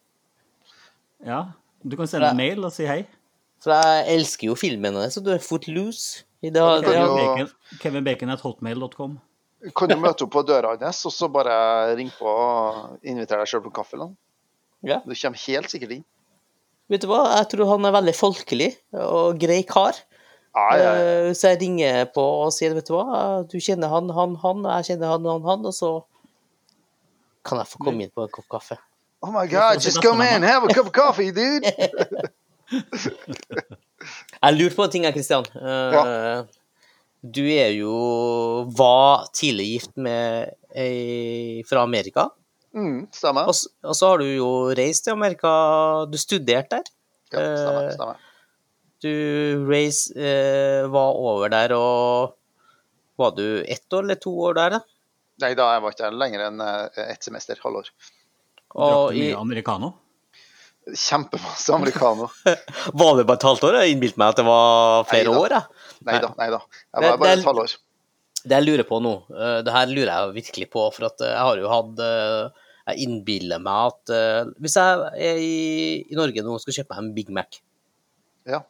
Ja, 1.25 1.39
du 1.83 1.97
kan 1.97 2.07
sende 2.07 2.29
en 2.29 2.37
mail 2.37 2.63
og 2.63 2.71
si 2.71 2.85
hei. 2.85 3.01
For 3.63 3.73
jeg 3.73 4.17
elsker 4.17 4.47
jo 4.51 4.55
filmen 4.59 4.93
hennes, 4.93 5.15
så 5.17 5.23
du 5.25 5.31
er 5.33 5.41
footloose. 5.43 6.23
I 6.45 6.51
det, 6.53 6.61
Ja, 6.61 6.75
det 6.79 6.85
det, 6.85 6.97
jo- 6.99 7.07
Kevin 7.07 7.17
Bacon, 7.17 7.49
Kevin 7.81 8.03
Bacon 8.05 8.29
at 8.29 8.41
hotmail.com. 8.45 9.15
kan 9.75 9.89
du 9.89 9.95
møte 9.97 10.21
opp 10.27 10.31
på 10.35 10.43
døra 10.45 10.75
hans, 10.79 10.99
og 11.09 11.11
så 11.11 11.27
bare 11.33 11.95
ringe 11.97 12.13
på 12.19 12.27
og 12.29 12.99
invitere 13.01 13.41
deg 13.41 13.47
sjøl 13.49 13.63
på 13.65 13.71
kaffe? 13.73 13.97
Ja. 14.85 14.99
Du 15.05 15.15
kommer 15.17 15.41
helt 15.47 15.71
sikkert 15.73 15.91
inn. 15.97 16.03
Vet 16.87 17.01
du 17.01 17.07
hva, 17.09 17.23
jeg 17.39 17.49
tror 17.51 17.67
han 17.73 17.85
er 17.89 17.91
veldig 17.97 18.13
folkelig 18.15 18.69
og 18.93 19.39
grei 19.41 19.63
kar. 19.67 19.97
Ja, 20.55 20.67
ja, 20.77 20.83
ja. 20.83 20.91
Eh, 21.27 21.33
Så 21.33 21.49
jeg 21.51 21.59
ringer 21.65 22.05
på 22.13 22.21
og 22.45 22.53
sier, 22.53 22.73
vet 22.77 22.85
du 22.87 22.93
hva, 22.93 23.43
du 23.49 23.57
kjenner 23.57 23.89
han, 23.91 24.07
han, 24.13 24.35
han, 24.45 24.61
og 24.65 24.71
jeg 24.77 24.93
kjenner 24.93 25.11
han, 25.17 25.25
han, 25.25 25.43
han, 25.49 25.65
og 25.65 25.73
så 25.75 25.91
kan 27.43 27.57
jeg 27.61 27.67
få 27.73 27.81
komme 27.83 28.05
inn 28.05 28.13
på 28.13 28.23
en 28.23 28.29
kopp 28.31 28.47
kaffe. 28.51 28.77
Oh 29.25 29.31
my 29.33 29.47
god, 29.49 29.81
just 29.81 30.01
come 30.03 30.21
in, 30.21 30.43
have 30.43 30.63
a 30.63 30.67
cup 30.73 30.85
of 30.85 30.93
coffee, 30.93 31.31
dude! 31.31 31.65
Jeg 34.43 34.57
lurte 34.57 34.75
på 34.77 34.85
en 34.85 34.93
ting, 34.93 35.07
Kristian. 35.15 35.45
Ja. 35.55 36.45
Du 37.21 37.43
er 37.49 37.71
jo 37.73 37.93
var 38.77 39.27
tidlig 39.35 39.67
gift 39.71 39.95
med 39.97 40.53
ei 40.77 41.63
fra 41.67 41.81
Amerika. 41.87 42.27
Mm, 42.77 43.07
stemmer. 43.13 43.49
Og, 43.49 43.57
og 43.87 43.97
så 43.97 44.11
har 44.11 44.21
du 44.21 44.27
jo 44.29 44.49
reist 44.77 45.07
til 45.07 45.15
Amerika. 45.17 45.49
Du 46.11 46.17
studerte 46.21 46.77
der. 46.77 46.91
Ja, 47.33 47.39
stemmer, 47.39 47.87
eh, 47.87 47.95
stemmer. 47.95 48.23
Du 49.03 49.13
reis, 49.69 50.07
eh, 50.15 50.85
var 50.89 51.17
over 51.21 51.51
der, 51.53 51.73
og 51.77 52.37
var 53.17 53.33
du 53.37 53.63
ett 53.65 53.93
år 53.93 54.05
eller 54.05 54.21
to 54.21 54.33
år 54.49 54.57
der? 54.57 54.77
da? 54.77 54.79
Nei 55.43 55.51
da, 55.57 55.67
jeg 55.75 55.83
var 55.83 55.93
ikke 55.93 56.05
der 56.05 56.17
lenger 56.17 56.45
enn 56.47 56.63
eh, 56.65 57.03
ett 57.11 57.25
semester, 57.25 57.59
halvår. 57.61 57.91
Drakk 58.67 58.77
Og 58.77 59.11
du 59.11 59.19
i, 59.19 59.27
mye 59.27 59.41
americano? 59.41 59.93
Kjempemasse 60.95 61.73
amerikaner. 61.75 62.31
var 63.01 63.17
det 63.17 63.25
bare 63.27 63.35
et 63.41 63.43
halvt 63.49 63.63
år? 63.67 63.77
Jeg 63.81 63.95
innbilte 63.95 64.17
meg 64.21 64.29
at 64.31 64.37
det 64.39 64.45
var 64.47 65.03
flere 65.09 65.27
Neida. 65.33 65.41
år. 65.41 65.55
Jeg. 65.57 65.91
Nei 66.07 66.19
da, 66.23 66.29
nei 66.37 66.47
da. 66.53 66.59
Jeg 66.71 67.01
Det- 67.03 67.09
var 67.09 67.17
bare 67.17 67.27
det 67.27 67.33
halvt 67.33 67.41
et 67.43 67.49
halvår. 67.51 67.75
Det 68.47 68.55
jeg 68.55 68.63
lurer 68.67 68.85
på 68.87 68.99
nå, 69.03 69.11
eh, 69.35 69.61
det 69.67 69.73
her 69.73 69.85
lurer 69.91 70.11
jeg 70.13 70.33
virkelig 70.37 70.69
på, 70.71 70.85
for 70.95 71.05
at 71.09 71.19
eh, 71.25 71.33
jeg 71.33 71.43
har 71.49 71.57
jo 71.59 71.67
hatt 71.73 71.99
eh, 71.99 72.63
Jeg 72.87 73.01
innbiller 73.03 73.59
meg 73.59 73.91
at 73.91 74.53
hvis 74.63 74.77
jeg 74.79 74.99
er 75.19 75.39
i, 75.43 76.05
i 76.07 76.15
Norge 76.15 76.39
nå 76.45 76.53
og 76.55 76.61
skal 76.63 76.77
kjøpe 76.77 76.95
meg 76.95 77.01
en 77.03 77.09
Big 77.17 77.29
Mac, 77.35 77.57
Ja. 78.47 78.61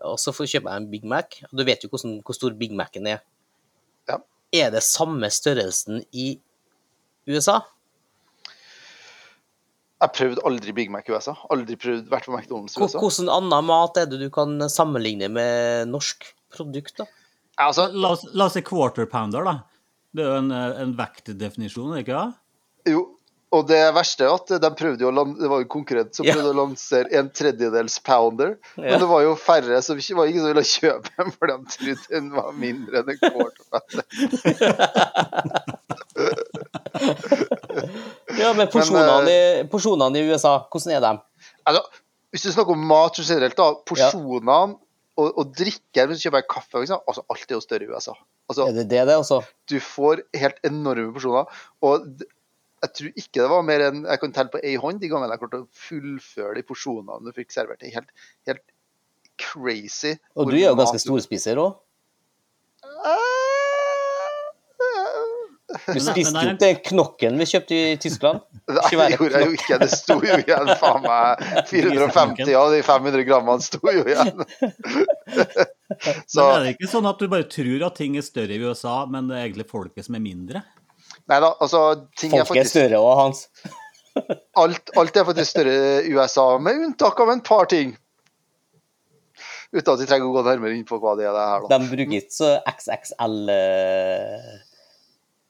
og 0.00 0.16
så 0.22 0.32
får 0.32 0.46
jeg 0.46 0.54
kjøpe 0.62 0.70
meg 0.70 0.76
en 0.80 0.86
Big 0.94 1.04
Mac, 1.04 1.36
og 1.50 1.58
du 1.58 1.64
vet 1.68 1.82
jo 1.84 1.90
hvordan, 1.92 2.14
hvor 2.24 2.32
stor 2.38 2.54
Big 2.56 2.72
Mac-en 2.72 3.06
er. 3.12 3.20
Ja. 4.08 4.16
Er 4.56 4.70
det 4.72 4.80
samme 4.86 5.28
størrelsen 5.28 6.00
i 6.16 6.38
USA? 7.28 7.58
Jeg 9.98 10.12
prøvde 10.14 10.44
aldri 10.46 10.72
Big 10.76 10.90
Mac 10.94 11.08
i 11.08 11.12
USA. 11.14 11.34
Aldri 11.50 11.74
prøvd 11.80 12.06
vært 12.12 12.28
på 12.28 12.34
McDonald's 12.36 12.76
i 12.78 12.82
USA. 12.84 13.00
Hvordan 13.02 13.28
annen 13.34 13.64
mat 13.66 13.98
er 13.98 14.06
det 14.06 14.20
du 14.22 14.28
kan 14.34 14.54
sammenligne 14.70 15.26
med 15.34 15.88
norsk 15.90 16.28
produkt, 16.54 17.00
da? 17.02 17.08
Altså, 17.58 17.88
La 17.92 18.12
oss, 18.14 18.22
la 18.32 18.46
oss 18.46 18.54
si 18.54 18.62
quarter 18.62 19.06
pounder, 19.10 19.42
da. 19.44 19.56
Det 20.14 20.22
er 20.22 20.28
jo 20.30 20.36
en, 20.44 20.52
eh, 20.54 20.82
en 20.84 20.92
vektdefinisjon, 20.98 21.96
ikke 21.98 22.14
sant? 22.14 22.36
jo, 22.88 23.02
og 23.52 23.66
det 23.68 23.80
verste 23.96 24.24
er 24.24 24.32
at 24.36 24.50
de 24.62 24.68
prøvde 24.76 25.00
jo 25.02 25.08
å 25.10 25.24
det 25.38 25.48
var 25.50 25.62
jo 25.62 25.68
konkurrent 25.72 26.14
som 26.16 26.24
Ja. 26.26 26.34
prøvde 26.36 26.52
å 26.52 26.56
lansere 26.60 27.08
en 27.18 27.28
tredjedels 27.32 27.98
pounder. 28.04 28.54
Ja. 28.76 28.82
Men 28.92 29.00
det 29.02 29.08
var 29.08 29.22
jo 29.24 29.34
færre, 29.40 29.82
som 29.82 29.96
ikke, 29.98 30.16
var 30.16 30.26
ingen 30.30 30.44
som 30.44 30.52
ville 30.52 30.64
kjøpe 30.68 31.08
den, 31.18 31.30
for 31.32 31.46
de 31.50 31.56
trodde 31.74 32.06
den 32.12 32.30
var 32.36 32.52
mindre 32.52 33.02
enn 33.02 33.08
en 33.08 33.18
quarter 33.18 33.64
pounder. 33.72 34.04
Ja, 38.38 38.52
men 38.56 38.70
porsjonene, 38.72 39.32
i, 39.32 39.64
porsjonene 39.70 40.20
i 40.20 40.28
USA, 40.30 40.54
hvordan 40.70 40.94
er 40.96 41.04
de? 41.04 41.12
Altså, 41.68 41.82
hvis 42.32 42.44
du 42.46 42.52
snakker 42.54 42.76
om 42.76 42.86
mat 42.90 43.18
generelt, 43.18 43.56
da, 43.58 43.68
porsjonene 43.88 44.78
og, 45.18 45.28
og 45.28 45.54
drikke 45.58 46.04
Hvis 46.06 46.20
du 46.20 46.28
kjøper 46.28 46.44
en 46.44 46.50
kaffe, 46.52 46.82
liksom, 46.84 47.00
altså 47.10 47.24
alt 47.34 47.50
er 47.50 47.56
jo 47.56 47.62
større 47.64 47.86
i 47.86 47.90
USA. 47.90 48.14
Altså, 48.48 48.68
Er 48.68 48.76
det 48.76 48.88
det, 48.92 49.00
det 49.10 49.16
også? 49.18 49.40
du 49.68 49.78
får 49.82 50.22
helt 50.38 50.60
enorme 50.64 51.10
porsjoner. 51.16 51.62
Og 51.84 52.06
jeg 52.78 52.94
tror 52.94 53.18
ikke 53.24 53.40
det 53.40 53.48
var 53.50 53.64
mer 53.66 53.82
enn 53.88 54.04
jeg 54.06 54.22
kan 54.22 54.34
telle 54.36 54.52
på 54.52 54.60
ei 54.62 54.76
hånd 54.78 55.00
de 55.02 55.10
gangene 55.10 55.34
jeg 55.34 55.42
klarte 55.42 55.62
å 55.64 55.88
fullføre 55.88 56.54
de 56.60 56.62
porsjonene 56.68 57.26
du 57.26 57.34
fikk 57.34 57.50
servert. 57.54 57.80
Det 57.82 57.90
er 57.90 57.96
helt, 57.98 58.12
helt 58.46 58.64
crazy. 59.42 60.14
Og 60.38 60.52
du 60.52 60.56
er 60.60 60.68
jo 60.68 60.78
ganske 60.78 61.02
storspiser 61.02 61.58
òg. 61.58 61.74
Du 65.68 65.98
spiste 66.00 66.32
jo 66.32 66.48
en- 66.54 66.56
den 66.60 66.78
knokken 66.80 67.34
vi 67.36 67.44
kjøpte 67.50 67.76
i 67.76 67.96
Tyskland. 68.00 68.40
Nei, 68.68 68.90
det 68.96 69.18
gjorde 69.18 69.40
jeg 69.42 69.48
jo 69.50 69.56
ikke. 69.58 69.78
Det 69.82 69.88
sto 69.92 70.14
jo 70.24 70.38
igjen 70.40 70.70
faen 70.80 71.02
meg 71.04 71.42
450 71.68 72.54
av 72.56 72.72
de 72.72 72.78
500 72.86 73.26
grammene 73.28 73.64
sto 73.66 73.80
jo 73.92 74.04
igjen. 74.08 74.32
Så 76.26 76.40
Men 76.46 76.54
er 76.54 76.64
det 76.64 76.72
ikke 76.78 76.90
sånn 76.94 77.08
at 77.10 77.20
du 77.20 77.28
bare 77.28 77.48
tror 77.52 77.84
at 77.90 77.98
ting 78.00 78.16
er 78.16 78.24
større 78.24 78.56
i 78.56 78.62
USA, 78.64 79.02
men 79.12 79.28
det 79.28 79.36
er 79.36 79.44
egentlig 79.48 79.68
folket 79.68 80.08
som 80.08 80.16
er 80.16 80.24
mindre? 80.24 80.64
Nei 81.28 81.38
da, 81.44 81.50
altså 81.60 81.82
ting 82.16 82.32
er 82.32 82.46
Folk 82.48 82.56
er 82.56 82.64
faktisk 82.64 82.72
større 82.78 83.00
òg, 83.04 83.14
Hans. 83.20 83.44
alt, 84.64 84.90
alt 84.98 85.16
er 85.20 85.26
faktisk 85.28 85.50
større 85.52 85.74
i 86.08 86.12
USA, 86.16 86.46
med 86.58 86.80
unntak 86.88 87.20
av 87.20 87.34
en 87.34 87.44
par 87.44 87.68
ting. 87.70 87.92
Uten 89.68 89.92
at 89.92 90.00
vi 90.00 90.06
trenger 90.08 90.30
å 90.30 90.32
gå 90.38 90.42
nærmere 90.48 90.72
inn 90.78 90.86
på 90.88 90.96
hva 91.02 91.12
det 91.18 91.26
er 91.28 91.36
det 91.36 91.44
her, 91.44 91.66
da. 91.68 91.76
De 91.76 91.90
bruker 91.92 92.16
ikke 92.22 92.32
så 92.32 92.54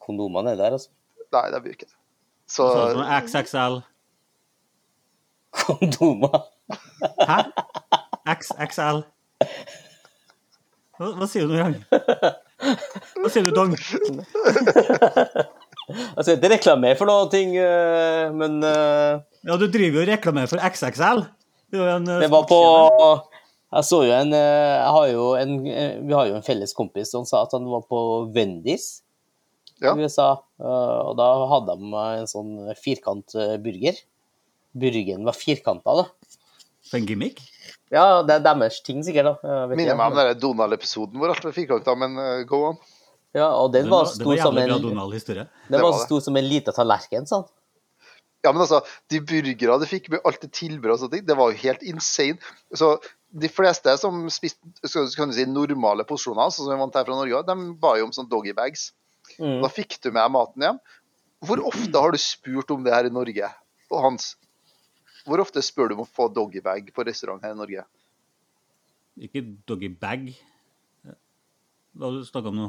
XXL-kondomene 0.09 0.57
der, 0.57 0.73
altså. 0.73 0.91
Nei, 1.33 1.51
det 1.53 1.63
blir 1.63 1.77
ikke 1.77 1.89
det. 1.89 1.97
Så 2.49 2.65
Sånn 2.73 2.95
som 2.97 3.05
XXL. 3.05 3.79
Kondomer. 5.59 6.47
Hæ? 7.29 7.39
XXL. 8.29 9.03
Hva, 10.99 11.13
hva 11.21 11.29
sier 11.29 11.47
du 11.47 11.53
nå, 11.53 11.59
igjen? 11.59 11.77
Hva 13.19 13.31
sier 13.31 13.47
du, 13.47 13.53
Dong? 13.55 13.77
Altså, 15.89 16.35
ikke 16.35 16.51
reklamerer 16.53 16.99
for 16.99 17.09
noe, 17.09 17.31
ting, 17.33 17.55
eh, 17.57 18.27
men 18.37 18.59
eh, 18.61 19.23
Ja, 19.49 19.55
du 19.57 19.71
driver 19.73 20.03
jo 20.03 20.03
og 20.03 20.11
reklamerer 20.11 20.51
for 20.51 20.61
XXL. 20.61 21.23
Det, 21.73 21.79
var, 21.81 21.95
en, 21.95 22.11
eh, 22.13 22.19
det 22.21 22.29
var 22.29 22.45
på. 22.51 22.59
Jeg 23.73 23.87
så 23.89 24.03
jo 24.05 24.13
en 24.13 24.35
Jeg 24.37 24.93
har 24.97 25.07
jo 25.09 25.25
en 25.37 25.51
Vi 25.65 26.15
har 26.17 26.29
jo 26.29 26.37
en 26.37 26.45
felles 26.45 26.77
kompis 26.77 27.09
som 27.13 27.25
sa 27.29 27.41
at 27.47 27.57
han 27.57 27.65
var 27.73 27.87
på 27.89 28.03
Wendy's 28.37 28.99
Ja. 29.85 29.95
USA, 29.95 30.31
eh, 30.59 31.01
og 31.07 31.17
da 31.21 31.27
hadde 31.53 31.77
de 31.79 32.05
en 32.19 32.31
sånn 32.31 32.55
firkant 32.81 33.35
eh, 33.39 33.57
burger. 33.63 33.99
Burgeren 34.79 35.27
var 35.27 35.37
firkanta, 35.39 35.95
da. 36.03 36.07
For 36.89 36.99
en 36.99 37.07
gimmick? 37.09 37.43
Ja, 37.93 38.23
det 38.27 38.39
er 38.39 38.45
deres 38.45 38.81
ting, 38.85 39.03
sikkert. 39.05 39.37
da. 39.43 39.67
Minner 39.71 39.97
meg 39.99 40.13
om 40.13 40.19
den 40.19 40.41
Donald-episoden 40.43 41.21
hvor 41.21 41.33
alt 41.33 41.45
var 41.45 41.55
firkanta, 41.57 41.95
men 41.99 42.19
eh, 42.23 42.47
go 42.49 42.65
on. 42.73 42.81
Ja, 43.37 43.51
og 43.61 43.73
den 43.75 43.91
var 43.93 44.09
stor 44.09 44.33
var 44.33 44.41
som 44.41 44.57
jævlig 44.57 44.67
bra 44.71 44.77
en 44.79 44.87
Donald-historie. 44.89 45.47
Den 45.69 45.77
Det 45.77 45.85
var 45.85 46.01
stor 46.01 46.25
som 46.25 46.37
en 46.41 46.49
liten 46.49 46.75
tallerken, 46.75 47.29
sånn. 47.29 47.47
Ja, 48.47 48.53
men 48.55 48.63
altså, 48.63 48.81
de 49.11 49.19
burgerne 49.27 49.81
de 49.83 49.89
fikk 49.91 50.09
med 50.13 50.23
alt 50.29 50.41
det 50.45 50.53
tilbudet 50.55 50.95
og 50.95 51.01
sånne 51.03 51.19
ting, 51.19 51.27
det 51.29 51.37
var 51.39 51.53
jo 51.53 51.61
helt 51.65 51.83
insane. 51.83 52.39
Så 52.75 52.95
de 53.29 53.51
fleste 53.53 53.93
som 54.01 54.23
spiste 54.33 54.63
kan 55.19 55.33
du 55.33 55.37
si, 55.37 55.45
normale 55.51 56.07
porsjoner, 56.09 56.49
sånn 56.55 56.69
som 56.69 56.73
vi 56.73 56.81
vant 56.81 56.97
her 56.97 57.07
fra 57.09 57.19
Norge, 57.19 57.43
de 57.51 57.57
ba 57.83 57.97
jo 57.99 58.09
om 58.09 58.15
sånn 58.15 58.31
doggybags. 58.31 58.93
Mm. 59.39 59.61
Da 59.63 59.71
fikk 59.73 59.99
du 60.03 60.11
med 60.15 60.35
maten 60.35 60.65
hjem. 60.67 60.81
Hvor 61.47 61.63
ofte 61.71 62.03
har 62.03 62.15
du 62.15 62.19
spurt 62.19 62.71
om 62.75 62.83
det 62.85 62.95
her 62.95 63.07
i 63.07 63.15
Norge? 63.15 63.51
Og 63.89 64.03
Hans, 64.03 64.33
hvor 65.29 65.41
ofte 65.43 65.63
spør 65.65 65.91
du 65.91 65.99
om 65.99 66.05
å 66.05 66.11
få 66.11 66.29
doggybag 66.35 66.91
på 66.95 67.07
restaurant 67.07 67.43
her 67.45 67.55
i 67.55 67.59
Norge? 67.59 67.85
Ikke 69.19 69.43
doggybag 69.67 70.31
Hva 71.99 72.11
har 72.11 72.21
du 72.23 72.49
om 72.53 72.59
nå? 72.59 72.69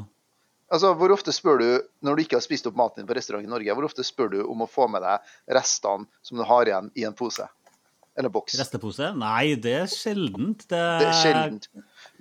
Altså, 0.70 0.92
Hvor 0.94 1.10
ofte 1.10 1.34
spør 1.34 1.58
du, 1.58 1.68
når 2.06 2.16
du 2.16 2.22
ikke 2.24 2.38
har 2.38 2.44
spist 2.44 2.66
opp 2.70 2.76
maten 2.78 3.02
din 3.02 3.08
på 3.08 3.16
restaurant 3.18 3.46
i 3.46 3.50
Norge, 3.50 3.74
hvor 3.74 3.88
ofte 3.88 4.06
spør 4.06 4.30
du 4.36 4.40
om 4.44 4.62
å 4.62 4.68
få 4.70 4.86
med 4.90 5.02
deg 5.02 5.32
restene 5.58 6.06
som 6.26 6.38
du 6.38 6.44
har 6.46 6.70
igjen 6.70 6.92
i 6.94 7.06
en 7.08 7.16
pose? 7.16 7.46
Eller 8.18 8.30
boks? 8.30 8.54
Restepose? 8.58 9.10
Nei, 9.18 9.56
det 9.58 9.74
er 9.84 9.90
sjeldent. 9.90 10.66
Det, 10.70 10.78
Det 11.02 11.08
er 11.08 11.18
sjeldent. 11.22 11.68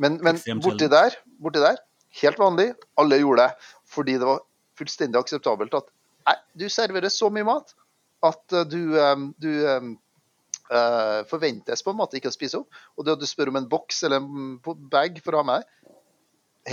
Men, 0.01 0.18
men 0.25 0.41
borti 0.63 0.89
der, 0.89 1.18
borti 1.41 1.62
der, 1.62 1.77
helt 2.22 2.41
vanlig, 2.41 2.72
alle 2.98 3.20
gjorde 3.22 3.46
det 3.46 3.70
fordi 3.89 4.17
det 4.22 4.27
var 4.29 4.43
fullstendig 4.79 5.19
akseptabelt 5.19 5.75
at 5.81 5.89
nei, 6.29 6.38
du 6.62 6.67
serverer 6.72 7.12
så 7.13 7.31
mye 7.34 7.48
mat 7.48 7.74
at 8.25 8.55
eh, 8.55 8.67
du, 8.69 8.96
du 9.41 9.50
eh, 9.63 9.89
eh, 10.75 11.17
forventes 11.29 11.84
på 11.86 11.93
en 11.93 12.00
måte 12.00 12.19
ikke 12.19 12.31
å 12.31 12.36
spise 12.36 12.62
opp. 12.62 12.79
Og 12.98 13.08
det 13.08 13.17
at 13.17 13.24
du 13.24 13.27
spør 13.29 13.53
om 13.53 13.60
en 13.62 13.69
boks 13.72 14.03
eller 14.08 14.22
en 14.22 14.55
bag 14.91 15.19
for 15.24 15.36
å 15.36 15.43
ha 15.43 15.48
med 15.48 15.63
deg, 15.63 15.98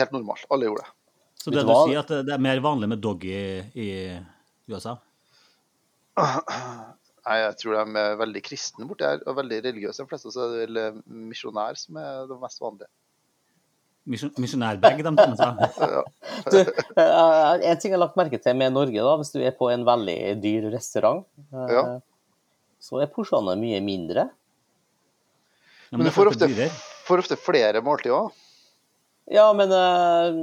helt 0.01 0.15
normalt. 0.17 0.47
Alle 0.53 0.69
gjorde 0.69 0.85
det. 0.85 0.93
Så 1.47 1.53
det 1.55 1.63
du 1.63 1.75
sier, 1.87 2.01
at 2.03 2.11
det 2.27 2.35
er 2.35 2.43
mer 2.43 2.61
vanlig 2.65 2.89
med 2.91 3.03
doggy 3.03 3.37
i 3.79 3.91
USA? 4.67 4.97
Nei, 7.27 7.37
jeg 7.43 7.57
tror 7.61 7.77
de 7.77 8.01
er 8.03 8.19
veldig 8.21 8.43
kristne 8.47 8.87
borti 8.89 9.07
her, 9.07 9.23
og 9.27 9.39
veldig 9.41 9.59
religiøse. 9.65 10.05
De 10.05 10.11
fleste 10.11 10.33
så 10.35 10.45
er 10.45 10.53
det 10.53 10.63
vel 10.65 10.81
eh, 10.83 11.01
misjonær 11.31 11.79
som 11.79 11.99
er 12.03 12.29
det 12.31 12.39
mest 12.43 12.63
vanlige. 12.63 12.91
Misjon- 14.07 14.33
Misjonærbag, 14.39 15.01
de 15.03 15.13
tar 15.19 15.31
med 15.33 15.39
seg. 15.41 15.55
Du, 16.53 16.59
en 16.97 17.79
ting 17.81 17.91
jeg 17.91 17.97
har 17.97 18.03
lagt 18.05 18.19
merke 18.19 18.39
til 18.43 18.55
med 18.59 18.73
Norge, 18.77 19.03
da, 19.03 19.15
hvis 19.19 19.33
du 19.35 19.41
er 19.43 19.55
på 19.59 19.69
en 19.73 19.83
veldig 19.89 20.19
dyr 20.43 20.69
restaurant, 20.75 21.25
eh, 21.51 21.73
Ja. 21.75 21.85
så 22.79 23.01
er 23.03 23.11
porsjonene 23.11 23.59
mye 23.59 23.81
mindre. 23.83 24.29
Ja, 25.91 25.97
Men 25.99 26.07
det 26.07 26.13
du 26.13 26.17
får 26.21 26.31
ofte, 26.35 26.49
får 27.07 27.23
ofte 27.25 27.37
flere 27.39 27.83
måltider 27.83 28.15
òg. 28.21 28.31
Ja, 29.27 29.49
men 29.59 29.73
eh, 29.75 30.37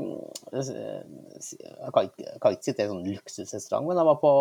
jeg 0.51 1.91
kan 1.95 2.09
ikke, 2.09 2.25
jeg 2.25 2.41
kan 2.43 2.51
ikke 2.57 2.67
sitte 2.67 2.83
i 2.83 2.87
en 2.89 2.91
sånn 2.97 3.07
luksusrestaurant, 3.07 3.87
men 3.87 3.95
jeg 3.99 4.09
var 4.11 4.19
på 4.19 4.33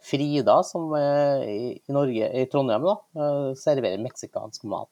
Frida, 0.00 0.60
som 0.64 0.94
er 0.96 1.42
i, 1.50 1.58
i 1.82 1.92
Norge, 1.92 2.30
i 2.30 2.46
Trondheim, 2.48 2.86
da, 2.86 2.94
eh, 3.18 3.50
serverer 3.58 3.98
meksikansk 4.00 4.64
mat. 4.70 4.88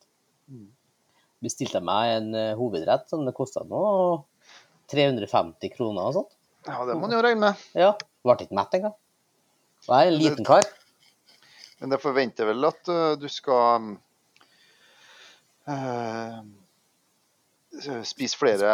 Bestilte 1.44 1.80
meg 1.84 2.16
en 2.16 2.32
eh, 2.34 2.56
hovedrett 2.58 3.06
som 3.10 3.22
det 3.26 3.36
kosta 3.36 3.62
nå 3.68 3.82
350 4.90 5.70
kroner 5.76 6.08
og 6.08 6.16
sånt. 6.16 6.34
Ja, 6.66 6.82
det 6.88 6.96
må 6.96 7.06
man 7.06 7.14
jo 7.14 7.22
regne 7.22 7.48
med. 7.48 7.66
Ja, 7.78 7.92
ble 8.26 8.36
ikke 8.42 8.56
mett 8.58 8.74
engang. 8.78 8.96
Og 9.86 9.92
jeg 9.92 10.08
er 10.08 10.12
en 10.12 10.18
liten 10.18 10.48
kar. 10.48 10.66
Men 11.78 11.94
jeg 11.94 12.02
forventer 12.02 12.48
vel 12.48 12.66
at 12.66 12.90
øh, 12.90 13.12
du 13.20 13.28
skal 13.30 13.92
uh, 15.70 16.40
spise 18.08 18.40
flere, 18.40 18.72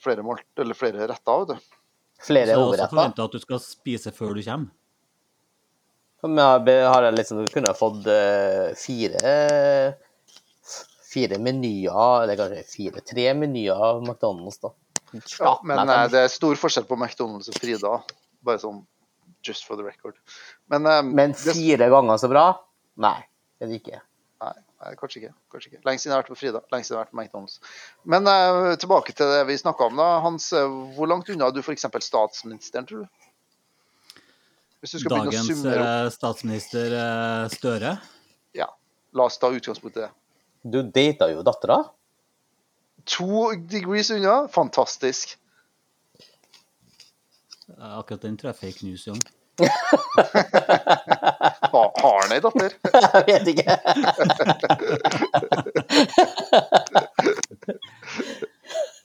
flere, 0.00 0.24
målt, 0.24 0.48
eller 0.62 0.78
flere 0.78 1.04
retter. 1.10 1.42
Vet 1.42 1.52
du. 1.52 1.76
Flere 2.24 2.48
Så 2.48 2.54
jeg 2.54 2.64
også 2.64 2.88
forventer 2.94 3.28
at 3.28 3.36
du 3.36 3.44
skal 3.44 3.60
spise 3.60 4.14
før 4.16 4.32
du 4.38 4.42
kommer. 4.46 4.72
Men 6.24 6.40
jeg 6.40 6.88
har 6.88 7.04
jeg 7.04 7.14
liksom, 7.18 7.44
kunne 7.52 7.68
jeg 7.70 7.78
fått 7.78 8.08
uh, 8.08 8.72
fire 8.80 9.34
fire 11.06 11.38
menyer, 11.42 12.22
eller 12.24 12.38
kanskje 12.38 12.64
fire, 12.70 13.02
tre 13.06 13.30
menyer 13.38 13.72
av 13.88 14.02
McDonald's, 14.02 14.58
da. 14.62 14.72
Ja, 15.14 15.54
men 15.62 15.78
Nei, 15.86 15.96
øh, 16.02 16.10
det 16.12 16.24
er 16.26 16.32
stor 16.32 16.58
forskjell 16.58 16.84
på 16.88 16.98
McDonald's 16.98 17.48
og 17.52 17.58
Frida. 17.62 17.92
Bare 18.46 18.60
sånn 18.62 18.82
just 19.46 19.64
for 19.68 19.78
the 19.78 19.84
record. 19.86 20.16
Men, 20.72 20.86
um, 20.90 21.12
Men 21.14 21.32
det, 21.32 21.54
fire 21.54 21.86
ganger 21.92 22.18
så 22.18 22.30
bra? 22.32 22.46
Nei, 22.98 23.18
det 23.58 23.68
er 23.68 23.70
det 23.70 23.78
ikke. 23.80 24.00
nei, 24.42 24.54
nei, 24.82 24.94
kanskje 24.98 25.20
ikke. 25.22 25.34
Kanskje 25.54 25.70
ikke. 25.70 25.82
Lenge 25.86 26.02
siden 26.02 26.10
jeg 26.10 26.16
har 26.16 26.24
vært 26.24 26.32
på 26.34 26.40
Frida. 26.40 26.64
Lenge 26.74 26.88
siden 26.88 26.96
jeg 26.96 27.00
har 27.00 27.06
vært 27.06 27.14
på 27.14 27.20
McDonald's. 27.22 27.60
Men 28.04 28.26
uh, 28.26 28.74
tilbake 28.82 29.14
til 29.14 29.30
det 29.30 29.44
vi 29.46 29.58
snakka 29.62 29.86
om. 29.92 30.02
da. 30.02 30.08
Hans, 30.26 30.50
hvor 30.98 31.08
langt 31.10 31.30
unna 31.30 31.46
er 31.46 31.54
du 31.54 31.62
f.eks. 31.62 31.86
statsministeren, 32.10 32.88
tror 32.90 33.06
du? 33.06 33.26
Hvis 34.82 34.92
du 34.92 35.00
skal 35.00 35.14
begynne 35.14 35.30
å 35.30 35.32
Dagens 35.32 35.64
opp. 35.64 35.72
eh, 35.80 36.08
statsminister 36.14 36.92
eh, 36.94 37.46
Støre. 37.54 37.96
Ja, 38.54 38.68
la 39.16 39.24
oss 39.30 39.38
ta 39.42 39.48
utgangspunkt 39.50 39.96
i 39.96 40.04
det. 40.04 40.10
Du 40.66 40.82
data 40.82 41.28
jo 41.30 41.42
dattera. 41.46 41.78
To 43.16 43.52
degrees 43.70 44.10
unna. 44.10 44.48
Fantastisk. 44.50 45.38
Akkurat 47.76 48.22
den 48.22 48.36
tror 48.38 48.50
jeg 48.50 48.56
er 48.56 48.60
fake 48.62 48.86
news, 48.86 49.06
Jon. 49.06 49.20
Ha, 51.66 51.82
har 52.02 52.20
han 52.22 52.32
ei 52.32 52.40
datter? 52.44 52.70
Jeg 53.16 53.24
vet 53.26 53.46
ikke. 53.50 53.74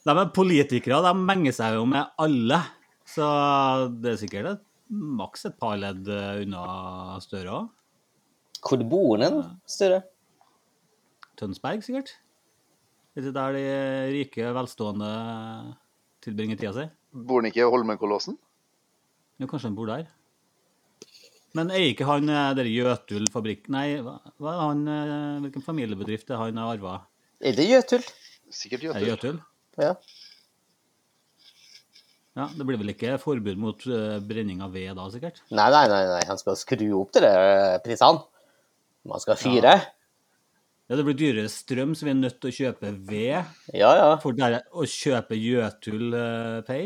Nei, 0.06 0.14
men 0.14 0.32
Politikere 0.36 1.02
de 1.06 1.14
menger 1.18 1.54
seg 1.56 1.76
jo 1.78 1.84
med 1.90 2.04
alle, 2.22 2.60
så 3.08 3.26
det 3.92 4.10
er 4.14 4.20
sikkert 4.22 4.48
et, 4.54 4.64
maks 4.92 5.46
et 5.50 5.58
par 5.62 5.76
ledd 5.82 6.06
unna 6.12 6.64
Støre 7.24 7.52
òg. 7.58 7.66
Hvor 8.62 8.80
bor 8.92 9.18
den, 9.22 9.36
Støre? 9.70 10.00
Tønsberg, 11.42 11.82
sikkert. 11.86 12.14
Er 13.18 13.26
det 13.26 13.34
der 13.36 13.56
de 13.58 13.66
rike, 14.14 14.48
velstående 14.56 15.12
tilbringer 16.24 16.60
tida 16.60 16.72
si? 16.76 16.88
Bor 17.12 17.42
han 17.42 17.50
ikke 17.50 17.64
i 17.64 17.70
Holmenkollåsen? 17.74 18.38
Jo, 19.42 19.48
kanskje 19.50 19.72
han 19.72 19.78
bor 19.80 19.90
der. 19.90 20.06
Men 21.58 21.74
eier 21.74 21.90
ikke 21.92 22.08
han 22.08 22.30
eh, 22.32 22.54
der 22.56 22.70
Jøtul 22.72 23.26
fabrikk... 23.34 23.66
Nei, 23.74 23.98
hva, 24.06 24.20
er 24.54 24.60
han, 24.62 24.84
eh, 24.88 25.40
hvilken 25.44 25.66
familiebedrift 25.66 26.30
er 26.32 26.40
han 26.40 26.62
har 26.62 26.78
arva? 26.78 26.94
Er 27.44 27.58
det 27.58 27.66
Jøtul? 27.68 28.06
Sikkert 28.54 28.86
Er 28.94 29.02
det 29.02 29.10
Jøtul. 29.10 29.42
Jøtul? 29.42 29.42
Ja. 29.82 29.96
Ja, 32.38 32.46
Det 32.56 32.64
blir 32.64 32.80
vel 32.80 32.94
ikke 32.94 33.18
forbud 33.20 33.60
mot 33.60 33.84
eh, 33.92 34.20
brenning 34.24 34.62
av 34.64 34.72
ved 34.78 34.94
da, 34.96 35.10
sikkert? 35.12 35.42
Nei, 35.52 35.68
nei, 35.74 35.84
nei, 35.92 36.04
nei, 36.14 36.22
han 36.30 36.40
skal 36.40 36.56
skru 36.60 36.86
opp 37.02 37.12
de 37.18 37.34
prisene. 37.84 38.24
Man 39.10 39.20
skal 39.20 39.40
fyre. 39.42 39.74
Ja, 39.82 39.90
Det 40.92 41.04
blir 41.08 41.16
dyrere 41.16 41.48
strøm, 41.52 41.94
så 41.96 42.04
vi 42.04 42.12
er 42.12 42.18
nødt 42.20 42.40
til 42.44 42.50
å 42.52 42.56
kjøpe 42.58 42.90
ved 43.08 43.46
Ja, 43.74 43.92
ja. 43.96 44.08
for 44.20 44.36
der 44.36 44.58
å 44.76 44.84
kjøpe 44.84 45.38
Jøtul 45.40 46.14
eh. 46.18 46.82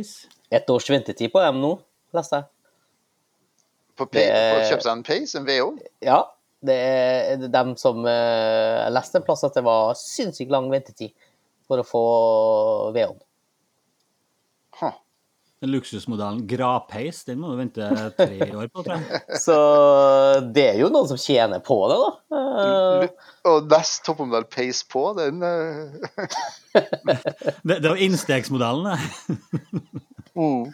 Et 0.54 0.70
års 0.70 0.90
ventetid 0.92 1.32
på 1.34 1.42
dem 1.42 1.58
nå, 1.64 1.72
leste 2.14 2.38
jeg. 2.38 2.46
På, 3.98 4.06
Det- 4.12 4.28
på 4.30 4.60
å 4.60 4.68
kjøpe 4.70 4.84
seg 4.86 4.92
en 4.92 5.04
Pace, 5.08 5.36
en 5.40 5.46
VO. 5.48 5.72
Ja, 6.06 6.20
det 6.66 6.76
er 6.76 7.48
dem 7.50 7.76
som 7.82 8.06
eh, 8.06 8.84
Jeg 8.86 8.94
leste 8.94 9.16
en 9.22 9.26
plass 9.26 9.44
at 9.48 9.56
det 9.58 9.64
var 9.66 9.96
sinnssykt 9.98 10.52
lang 10.54 10.70
ventetid 10.70 11.14
for 11.66 11.82
å 11.82 11.88
få 11.88 12.04
vedovn. 12.94 13.22
Den 15.64 15.72
luksusmodellen 15.72 16.42
Grapeis, 16.50 17.22
den 17.26 17.40
må 17.40 17.54
du 17.54 17.58
vente 17.62 17.86
tre 18.18 18.50
år 18.52 18.68
på, 18.68 18.84
tror 18.84 19.00
jeg. 19.00 19.22
Så 19.46 19.56
det 20.54 20.66
er 20.74 20.80
jo 20.82 20.90
noen 20.92 21.08
som 21.10 21.20
tjener 21.22 21.62
på 21.64 21.78
det, 21.90 22.00
da. 22.02 22.10
Eh, 22.36 23.06
Og 23.52 23.70
nest 23.72 24.04
toppmodell 24.06 24.46
Pace 24.52 24.84
på, 24.92 25.06
den 25.18 25.40
eh, 25.48 25.96
Det, 27.64 27.80
det 27.80 27.88
var 27.88 28.02
innstegsmodellen, 28.04 28.92
det. 28.92 29.00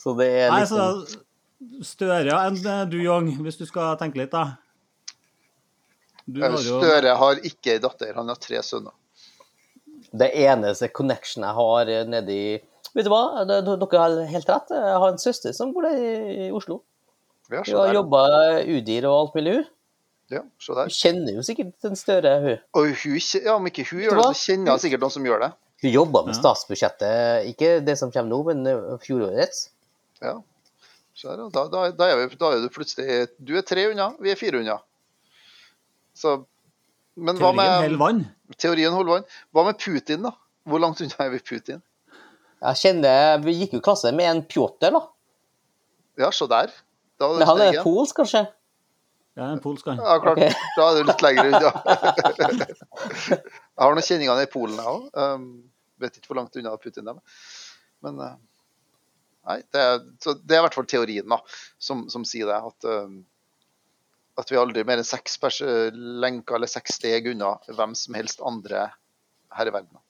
Så 0.00 0.14
det 0.16 0.30
er 0.32 0.48
Nei, 0.54 0.62
liksom 0.64 1.04
så 1.04 1.84
Støre 1.84 2.32
enn 2.46 2.56
eh, 2.64 2.86
du, 2.88 2.96
Young, 3.04 3.26
hvis 3.44 3.58
du 3.60 3.66
skal 3.68 3.98
tenke 4.00 4.22
litt, 4.22 4.32
da. 4.32 4.56
Du 6.24 6.40
har 6.40 6.56
jo 6.56 6.78
Støre 6.80 7.12
har 7.20 7.42
ikke 7.44 7.74
ei 7.74 7.82
datter, 7.84 8.14
han 8.16 8.32
har 8.32 8.40
tre 8.40 8.62
sønner. 8.64 8.94
Det 10.10 10.30
eneste 10.40 10.88
connection 10.96 11.44
jeg 11.44 11.56
har 11.60 11.92
eh, 11.92 12.06
nede 12.08 12.32
i 12.32 12.48
Vet 12.96 13.06
du 13.06 13.10
hva, 13.12 13.44
dere 13.46 14.00
har 14.02 14.16
helt 14.32 14.48
rett. 14.50 14.72
Jeg 14.74 15.02
har 15.02 15.12
en 15.12 15.20
søster 15.22 15.54
som 15.56 15.74
bor 15.74 15.86
der 15.86 15.98
i 16.00 16.48
Oslo. 16.54 16.80
Ja, 17.50 17.62
Hun 17.66 17.76
har 17.80 17.94
jobba 17.94 18.22
UDIR 18.62 19.08
og 19.10 19.16
alt 19.16 19.38
mulig, 19.38 19.54
hun. 19.58 19.68
Ja, 20.30 20.44
se 20.62 20.74
Hun 20.76 20.92
kjenner 20.94 21.34
jo 21.34 21.42
sikkert 21.42 21.72
den 21.82 21.96
Støre, 21.98 22.34
hun. 22.44 22.60
Og 22.78 22.92
hun, 23.02 23.16
ja, 23.18 23.56
om 23.56 23.66
ikke 23.66 23.86
hun 23.88 24.04
gjør 24.04 24.20
det, 24.20 24.26
så 24.28 24.46
kjenner 24.46 24.76
hun 24.76 24.82
sikkert 24.84 25.02
noen 25.02 25.14
som 25.16 25.26
gjør 25.26 25.42
det. 25.42 25.50
Hun 25.80 25.94
jobber 25.94 26.26
med 26.28 26.36
statsbudsjettet, 26.36 27.48
ikke 27.50 27.72
det 27.82 27.96
som 27.98 28.12
kommer 28.12 28.30
nå, 28.30 28.38
men 28.50 28.68
eh, 28.68 29.00
fjorårets. 29.02 29.64
Ja. 30.20 30.36
Så 31.16 31.32
der, 31.32 31.42
da, 31.52 31.64
da, 31.72 31.82
da, 31.96 32.08
er 32.12 32.20
vi, 32.20 32.38
da 32.38 32.52
er 32.54 32.62
du 32.62 32.70
plutselig 32.72 33.26
Du 33.44 33.56
er 33.58 33.64
tre 33.66 33.88
unna, 33.90 34.10
vi 34.22 34.30
er 34.32 34.38
fire 34.38 34.60
unna. 34.60 34.78
Så 36.16 36.38
Men 37.16 37.40
hva 37.40 37.50
Teorien 37.52 37.90
med 37.90 37.98
vann. 38.00 38.20
Teorien 38.60 38.94
holder 38.94 39.18
vann. 39.18 39.26
Hva 39.52 39.64
med 39.66 39.80
Putin, 39.82 40.28
da? 40.28 40.34
Hvor 40.68 40.80
langt 40.80 41.00
unna 41.02 41.26
er 41.26 41.32
vi 41.34 41.40
Putin? 41.42 41.82
Jeg 42.60 42.80
kjenner, 42.82 43.40
Vi 43.44 43.56
gikk 43.62 43.76
jo 43.76 43.80
i 43.80 43.84
klasse 43.84 44.12
med 44.12 44.28
en 44.28 44.42
Pjotr, 44.44 44.92
da. 44.92 45.02
Ja, 46.20 46.30
se 46.34 46.48
der. 46.50 46.72
Da 47.20 47.28
er 47.28 47.38
Men 47.40 47.48
han 47.48 47.62
er 47.64 47.82
polsk, 47.84 48.18
kanskje? 48.20 48.44
Ja, 49.38 49.46
en 49.54 49.60
polsk 49.62 49.86
han. 49.88 50.00
Ja, 50.02 50.18
klart. 50.20 50.38
Okay. 50.38 50.52
Da 50.76 50.86
er 50.90 50.98
du 50.98 51.08
litt 51.08 51.24
lenger 51.24 51.48
unna. 51.48 51.72
jeg 53.30 53.80
har 53.80 53.94
noen 53.94 54.04
kjenninger 54.04 54.34
nede 54.34 54.46
i 54.48 54.52
Polen, 54.52 54.76
jeg 54.76 54.90
òg. 54.90 55.06
Um, 55.16 55.46
vet 56.02 56.18
ikke 56.18 56.32
hvor 56.32 56.40
langt 56.40 56.56
unna 56.60 56.74
Putin 56.80 57.08
er. 57.12 57.20
Men 58.04 58.20
uh, 58.20 58.34
nei, 59.48 59.60
det 59.72 59.84
er, 59.86 60.00
så 60.20 60.34
det 60.36 60.56
er 60.56 60.60
i 60.60 60.66
hvert 60.66 60.76
fall 60.76 60.88
teorien 60.90 61.28
da, 61.30 61.40
som, 61.80 62.08
som 62.12 62.26
sier 62.28 62.50
det. 62.50 62.58
At, 62.58 62.88
um, 62.90 63.22
at 64.40 64.52
vi 64.52 64.60
aldri 64.60 64.84
mer 64.88 65.00
enn 65.00 65.08
seks 65.08 65.38
lenker 65.94 66.58
eller 66.58 66.70
seks 66.70 66.98
steg 67.00 67.28
unna 67.32 67.54
hvem 67.70 67.96
som 67.98 68.16
helst 68.18 68.44
andre 68.44 68.88
her 69.56 69.70
i 69.70 69.74
verden. 69.74 70.00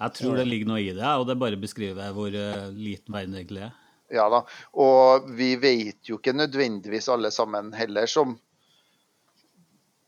Jeg 0.00 0.16
tror 0.16 0.38
det 0.40 0.46
ligger 0.48 0.70
noe 0.70 0.80
i 0.80 0.92
det, 0.96 1.08
og 1.20 1.26
det 1.28 1.36
bare 1.40 1.60
beskriver 1.60 2.14
hvor 2.16 2.32
eh, 2.32 2.70
liten 2.72 3.12
verden 3.14 3.36
egentlig 3.36 3.66
er. 3.68 3.74
Ja 4.10 4.26
da. 4.32 4.40
Og 4.82 5.28
vi 5.38 5.52
vet 5.60 6.08
jo 6.10 6.18
ikke 6.18 6.34
nødvendigvis 6.34 7.10
alle 7.12 7.30
sammen 7.34 7.70
heller 7.76 8.10
som 8.10 8.38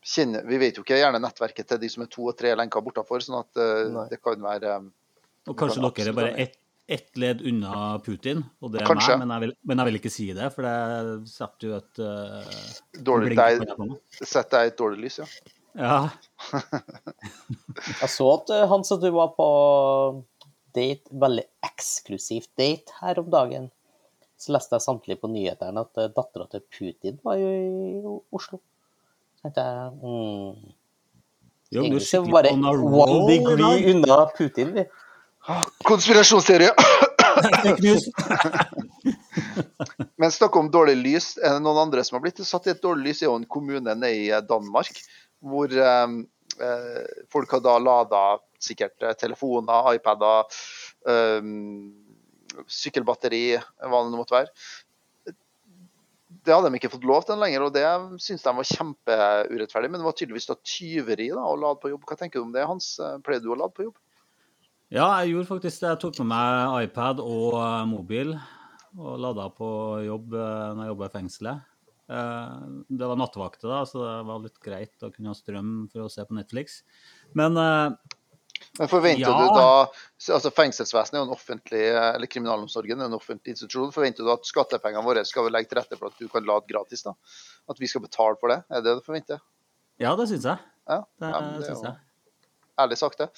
kjenner 0.03 0.43
Vi 0.43 0.57
vet 0.59 0.75
jo 0.75 0.83
ikke 0.83 0.97
gjerne 0.99 1.21
nettverket 1.23 1.69
til 1.69 1.79
de 1.79 1.89
som 1.91 2.03
er 2.03 2.09
to 2.11 2.25
og 2.27 2.35
tre 2.35 2.51
lenker 2.59 2.83
bortafor, 2.83 3.23
sånn 3.23 3.39
at 3.39 3.61
uh, 3.61 3.85
Nei. 3.93 4.09
det 4.11 4.19
kan 4.19 4.41
være 4.43 4.73
um, 4.81 4.89
Og 5.47 5.55
kanskje 5.55 5.79
kan 5.79 5.95
dere 5.95 6.11
er 6.11 6.17
bare 6.19 6.35
ett 6.47 6.59
ett 6.87 7.15
ledd 7.15 7.39
unna 7.47 7.99
Putin, 8.03 8.41
og 8.59 8.73
det 8.73 8.81
er 8.81 8.89
Kanskje. 8.89 9.15
meg, 9.15 9.21
men 9.23 9.31
jeg, 9.31 9.41
vil, 9.45 9.51
men 9.69 9.79
jeg 9.79 9.87
vil 9.87 9.97
ikke 10.01 10.09
si 10.11 10.25
det, 10.35 10.49
for 10.51 10.67
det 10.67 11.29
setter 11.31 11.69
jo 11.69 11.77
et 11.77 12.01
uh, 12.03 12.65
dårlig 13.07 13.37
deg. 13.39 13.63
Setter 14.19 14.57
deg 14.57 14.73
et 14.73 14.81
dårlig 14.81 15.05
lys, 15.05 15.21
ja. 15.21 15.27
Ja. 15.73 16.09
Jeg 18.01 18.09
så 18.11 18.27
at 18.35 18.51
Hans 18.53 18.69
han 18.73 18.83
sa 18.85 18.97
du 19.01 19.09
var 19.15 19.29
på 19.37 19.47
date, 20.73 21.09
veldig 21.09 21.45
eksklusivt 21.65 22.51
date 22.59 22.91
her 23.01 23.19
om 23.21 23.29
dagen. 23.33 23.65
Så 24.37 24.51
leste 24.53 24.75
jeg 24.75 24.85
samtidig 24.85 25.17
på 25.21 25.27
nyhetene 25.31 25.79
at 25.85 25.93
dattera 26.15 26.45
til 26.51 26.61
Putin 26.67 27.15
var 27.23 27.35
jo 27.39 27.49
i 27.49 27.61
Oslo. 28.35 28.57
Så 29.39 29.43
tenkte 29.47 29.61
jeg 29.63 29.91
mm, 30.01 30.51
Jo, 31.73 31.79
du 31.79 31.85
Egentlig 31.85 32.07
så 32.09 32.17
bare 32.27 32.49
on 32.53 32.65
a 32.67 32.69
one 32.73 32.83
roll 32.83 33.31
i 33.31 33.33
degree 33.39 33.79
unna 33.93 34.17
Putin. 34.37 34.69
vi. 34.75 34.83
Konspirasjonsteori! 35.87 36.67
Men 40.15 40.31
snakk 40.31 40.55
om 40.55 40.71
dårlig 40.71 40.95
lys. 40.99 41.37
Er 41.37 41.53
det 41.57 41.63
noen 41.65 41.77
andre 41.87 42.03
som 42.05 42.15
har 42.17 42.23
blitt 42.25 42.45
satt 42.45 42.67
i 42.67 42.71
et 42.73 42.83
dårlig 42.83 43.03
lys? 43.09 43.21
Er 43.23 43.29
en 43.33 43.45
kommune 43.49 43.95
nede 43.95 44.13
i 44.13 44.31
eh, 44.31 44.41
Danmark 44.45 44.91
hvor 45.43 45.73
um, 45.73 46.21
eh, 46.61 47.03
folk 47.31 47.51
har 47.51 47.63
da 47.63 47.75
lada 47.81 48.23
sikkert 48.63 49.03
eh, 49.03 49.15
telefoner, 49.19 49.93
iPader, 49.97 50.47
um, 51.09 51.91
sykkelbatteri, 52.69 53.45
hva 53.83 54.03
det 54.05 54.15
måtte 54.15 54.37
være. 54.37 54.53
Det 56.43 56.51
hadde 56.51 56.71
de 56.71 56.79
ikke 56.79 56.91
fått 56.91 57.07
lov 57.07 57.23
til 57.27 57.39
lenger, 57.39 57.63
og 57.63 57.75
det 57.75 57.85
syns 58.23 58.43
de 58.43 58.51
var 58.55 58.67
kjempeurettferdig. 58.67 59.91
Men 59.91 60.01
det 60.01 60.07
var 60.07 60.15
tydeligvis 60.17 60.49
da 60.49 60.57
tyveri 60.59 61.29
da, 61.31 61.43
å 61.47 61.59
lade 61.59 61.79
på 61.79 61.93
jobb. 61.93 62.03
Hva 62.09 62.17
tenker 62.19 62.41
du 62.41 62.47
om 62.47 62.55
det, 62.55 62.65
Hans? 62.67 62.95
Pleier 63.23 63.43
du 63.43 63.53
å 63.53 63.59
lade 63.59 63.75
på 63.75 63.87
jobb? 63.87 63.99
Ja, 64.93 65.07
jeg 65.23 65.33
gjorde 65.33 65.49
faktisk 65.53 65.83
det. 65.83 65.93
Jeg 65.93 66.01
tok 66.03 66.19
med 66.21 66.33
meg 66.33 66.89
iPad 66.89 67.23
og 67.23 67.55
eh, 67.61 67.85
mobil 67.89 68.35
og 68.93 69.15
lada 69.17 69.47
på 69.55 69.67
jobb 70.05 70.35
når 70.35 70.83
jeg 70.83 70.91
jobba 70.91 71.07
i 71.07 71.13
fengselet. 71.15 71.72
Eh, 72.09 72.65
Det 72.89 73.07
var 73.07 73.15
nattevakter, 73.19 73.69
da, 73.69 73.83
så 73.87 74.01
det 74.03 74.17
var 74.27 74.41
litt 74.43 74.59
greit 74.63 75.05
å 75.05 75.11
kunne 75.13 75.31
ha 75.31 75.37
strøm 75.37 75.71
for 75.91 76.05
å 76.05 76.11
se 76.11 76.25
på 76.27 76.35
Netflix. 76.35 76.81
Men 77.33 77.57
eh, 77.57 77.95
Men 78.79 78.87
forventer 78.89 79.27
Ja. 79.27 79.33
du 79.37 79.55
da 79.55 80.33
altså 80.35 80.51
Fengselsvesenet 80.53 81.17
er 81.17 81.23
jo 81.23 81.27
en 81.27 81.35
offentlig, 81.35 81.81
eller 81.93 82.27
kriminalomsorgen 82.31 83.01
er 83.01 83.05
en 83.09 83.17
offentlig 83.17 83.53
institusjon. 83.55 83.91
Forventer 83.95 84.23
du 84.23 84.31
at 84.31 84.47
skattepengene 84.47 85.03
våre 85.05 85.25
skal 85.27 85.49
legge 85.51 85.69
til 85.69 85.79
rette 85.81 85.97
for 85.99 86.07
at 86.07 86.17
du 86.19 86.29
kan 86.31 86.45
lade 86.47 86.67
gratis? 86.69 87.03
da? 87.03 87.13
At 87.69 87.79
vi 87.79 87.87
skal 87.91 88.01
betale 88.05 88.39
for 88.39 88.49
det? 88.53 88.63
Er 88.69 88.81
det 88.81 88.89
det 88.89 88.95
du 89.01 89.05
forventer? 89.05 89.43
ja, 89.99 90.15
det 90.15 90.27
syns 90.31 90.43
jeg. 90.47 90.57
Ja, 90.89 91.03
Det 91.19 91.29
ja, 91.29 91.39
det 91.59 91.65
syns 91.67 91.83
jeg. 91.83 91.95
ærlig 92.79 92.97
sagt, 92.97 93.17
det. 93.19 93.29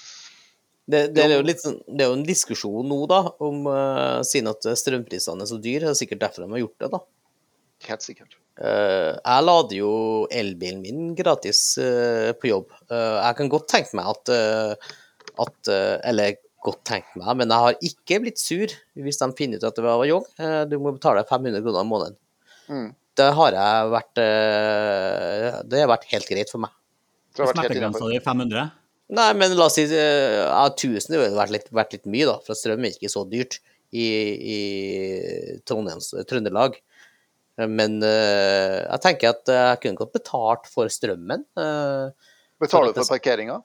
Det, 0.87 0.99
det, 1.15 1.23
er 1.23 1.39
jo 1.39 1.41
litt 1.45 1.61
sånn, 1.61 1.79
det 1.89 2.05
er 2.05 2.09
jo 2.11 2.17
en 2.19 2.25
diskusjon 2.25 2.85
nå, 2.87 2.97
da, 3.09 3.23
om 3.41 3.65
uh, 3.65 4.21
siden 4.21 4.51
at 4.51 4.61
strømprisene 4.77 5.41
er 5.41 5.49
så 5.49 5.57
dyre. 5.57 5.87
Det 5.89 5.95
er 5.95 6.01
sikkert 6.05 6.21
derfor 6.21 6.45
de 6.45 6.51
har 6.53 6.61
gjort 6.61 6.79
det, 6.83 6.89
da. 6.93 6.99
Helt 7.89 8.05
sikkert. 8.05 8.37
Eh, 8.55 9.11
jeg 9.19 9.43
lader 9.43 9.75
jo 9.75 9.93
elbilen 10.31 10.79
min 10.83 11.09
gratis 11.17 11.75
eh, 11.81 12.31
på 12.39 12.49
jobb. 12.53 12.71
Eh, 12.87 13.17
jeg 13.19 13.37
kan 13.39 13.51
godt 13.51 13.67
tenke 13.73 13.97
meg 13.99 14.11
at, 14.13 14.31
eh, 14.31 14.93
at 15.43 15.71
Eller 16.07 16.37
godt 16.65 16.85
tenke 16.87 17.19
meg, 17.19 17.33
men 17.41 17.51
jeg 17.51 17.63
har 17.65 17.83
ikke 17.89 18.21
blitt 18.23 18.39
sur 18.41 18.71
hvis 18.95 19.19
de 19.19 19.27
finner 19.37 19.59
ut 19.59 19.67
at 19.67 19.75
det 19.75 19.83
var 19.85 20.05
jobb. 20.07 20.29
Eh, 20.39 20.61
du 20.71 20.79
må 20.79 20.95
betale 20.95 21.25
500 21.27 21.61
kroner 21.65 21.83
i 21.83 21.91
måneden. 21.91 22.17
Mm. 22.71 22.87
Det 23.15 23.27
har 23.37 23.55
jeg 23.55 23.91
vært 23.93 24.17
Det 25.71 25.79
har 25.79 25.87
vært 25.87 26.09
helt 26.09 26.31
greit 26.31 26.49
for 26.51 26.63
meg. 26.63 26.73
Det 27.31 27.43
har 27.43 27.51
vært 27.51 27.61
helt 27.61 27.71
Smertegrensa 27.71 28.09
di 28.09 28.17
er 28.17 28.25
500. 28.25 28.65
Nei, 29.15 29.27
men 29.37 29.53
la 29.53 29.67
oss 29.69 29.77
si 29.77 29.85
ja, 29.85 30.65
1000 30.65 31.13
har 31.13 31.37
vært 31.37 31.53
litt, 31.53 31.69
vært 31.75 31.93
litt 31.93 32.07
mye, 32.09 32.25
da, 32.25 32.39
for 32.43 32.57
strøm 32.57 32.87
er 32.87 32.95
ikke 32.95 33.11
så 33.13 33.21
dyrt 33.29 33.59
i, 33.93 34.07
i 34.55 34.59
Trondheims, 35.67 36.09
Trøndelag. 36.27 36.79
Eh, 37.57 37.67
Men 37.67 37.99
eh, 38.03 38.81
jeg 38.83 39.03
tenker 39.03 39.33
at 39.35 39.51
jeg 39.51 39.81
kunne 39.83 40.01
godt 40.01 40.15
betalt 40.15 40.71
for 40.71 40.91
strømmen. 40.91 41.45
eh, 41.59 42.31
Betaler 42.61 42.93
du 42.93 43.01
for 43.01 43.15
parkeringa? 43.17 43.61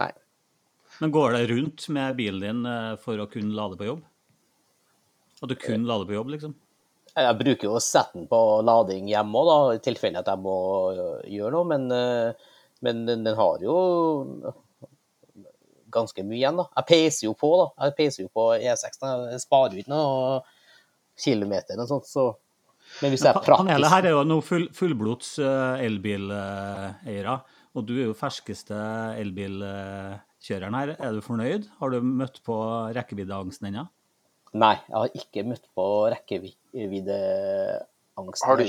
nei. 0.00 0.10
Men 1.00 1.10
går 1.10 1.34
det 1.34 1.46
rundt 1.50 1.88
med 1.90 2.16
bilen 2.16 2.40
din 2.40 2.98
for 3.02 3.18
å 3.18 3.26
kunne 3.26 3.54
lade 3.54 3.76
på 3.76 3.86
jobb? 3.88 4.04
At 5.42 5.50
du 5.50 5.54
kun 5.58 5.86
lader 5.88 6.06
på 6.06 6.14
jobb, 6.14 6.28
liksom? 6.30 6.52
Jeg 7.14 7.38
bruker 7.40 7.66
jo 7.66 7.74
å 7.76 7.82
sette 7.82 8.14
den 8.14 8.28
på 8.30 8.38
lading 8.62 9.08
hjemme 9.10 9.42
òg, 9.42 9.74
i 9.74 9.82
tilfelle 9.82 10.22
at 10.22 10.30
jeg 10.30 10.40
må 10.42 10.54
gjøre 11.26 11.50
noe. 11.50 11.66
Men, 11.66 11.84
men 12.86 13.02
den, 13.10 13.26
har 13.34 13.58
jo 13.62 13.74
ganske 15.94 16.24
mye 16.26 16.38
igjen, 16.38 16.62
da. 16.62 16.68
Jeg 16.78 16.88
peiser 16.92 17.26
jo 17.26 17.34
på, 17.38 17.50
da. 17.58 17.66
Jeg 17.88 17.96
peiser 17.98 18.24
jo 18.24 18.30
på 18.34 18.46
E6. 18.54 18.98
da. 19.02 19.12
Jeg 19.34 19.42
sparer 19.44 19.74
jo 19.74 19.82
ikke 19.84 19.94
noe 19.94 20.40
kilometer 21.20 21.74
eller 21.74 21.84
noe 21.84 21.90
sånt, 21.90 22.08
så 22.10 22.30
Men 23.04 23.12
hvis 23.12 23.20
det 23.20 23.28
er 23.28 23.36
praktisk 23.36 23.60
Panelet 23.60 23.90
her 23.92 24.06
er 24.08 24.14
jo 24.14 24.22
noe 24.24 24.40
full, 24.44 24.62
fullblods 24.72 25.38
eh, 25.44 25.82
elbileiere, 25.84 27.34
og 27.74 27.82
du 27.84 27.98
er 27.98 28.06
jo 28.06 28.14
ferskeste 28.16 28.76
elbilkjøreren 29.20 30.76
her. 30.78 30.94
Er 30.96 31.12
du 31.12 31.20
fornøyd? 31.24 31.66
Har 31.80 31.88
du 31.92 31.98
møtt 32.06 32.40
på 32.46 32.56
rekkeviddeangsten 32.96 33.66
ennå? 33.68 33.84
Nei, 34.54 34.76
jeg 34.86 34.96
har 34.96 35.08
ikke 35.20 35.44
møtt 35.50 35.66
på 35.74 35.84
rekkeviddeangsten 36.14 38.48
Har, 38.48 38.56
du 38.62 38.66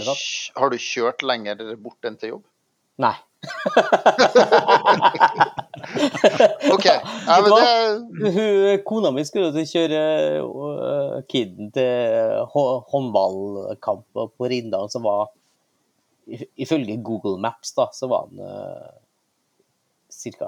har 0.59 0.69
du 0.73 0.77
kjørt 0.81 1.21
lenger 1.23 1.55
bort 1.77 2.05
enn 2.09 2.17
til 2.19 2.29
jobb? 2.35 2.45
Nei. 3.05 3.15
OK. 6.73 6.85
Ja, 6.85 7.37
men 7.41 7.51
det, 7.51 8.31
Hun, 8.35 8.83
kona 8.87 9.11
mi 9.15 9.23
skulle 9.27 9.51
jo 9.53 9.65
kjøre 9.69 10.01
øh, 10.41 11.17
kiden 11.31 11.71
til 11.75 12.45
håndballkamp 12.53 14.05
på 14.13 14.49
Rindal, 14.51 14.89
som 14.91 15.05
var 15.07 15.31
Ifølge 16.57 16.97
Google 17.05 17.37
Maps, 17.41 17.75
da, 17.77 17.85
så 17.93 18.07
var 18.09 18.25
han 18.25 18.39
uh, 18.41 18.93
ca. 20.09 20.47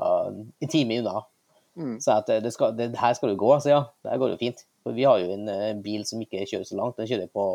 en 0.60 0.72
time 0.72 0.98
unna. 1.04 1.22
Mm. 1.78 2.00
Så 2.02 2.16
at 2.16 2.28
det, 2.28 2.40
det, 2.48 2.54
skal, 2.56 2.74
det 2.78 2.98
her 2.98 3.14
skal 3.14 3.30
du 3.30 3.38
gå, 3.38 3.52
så 3.62 3.70
ja, 3.70 3.82
det 4.02 4.10
her 4.10 4.18
går 4.18 4.34
jo 4.34 4.40
fint. 4.42 4.64
For 4.82 4.98
vi 4.98 5.06
har 5.06 5.22
jo 5.22 5.36
en 5.36 5.46
uh, 5.46 5.76
bil 5.84 6.02
som 6.10 6.24
ikke 6.24 6.48
kjører 6.50 6.66
så 6.66 6.80
langt. 6.80 6.98
Den 6.98 7.10
kjører 7.12 7.30
på 7.30 7.46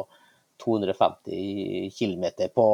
250 0.62 1.90
km 1.98 2.24
på, 2.54 2.66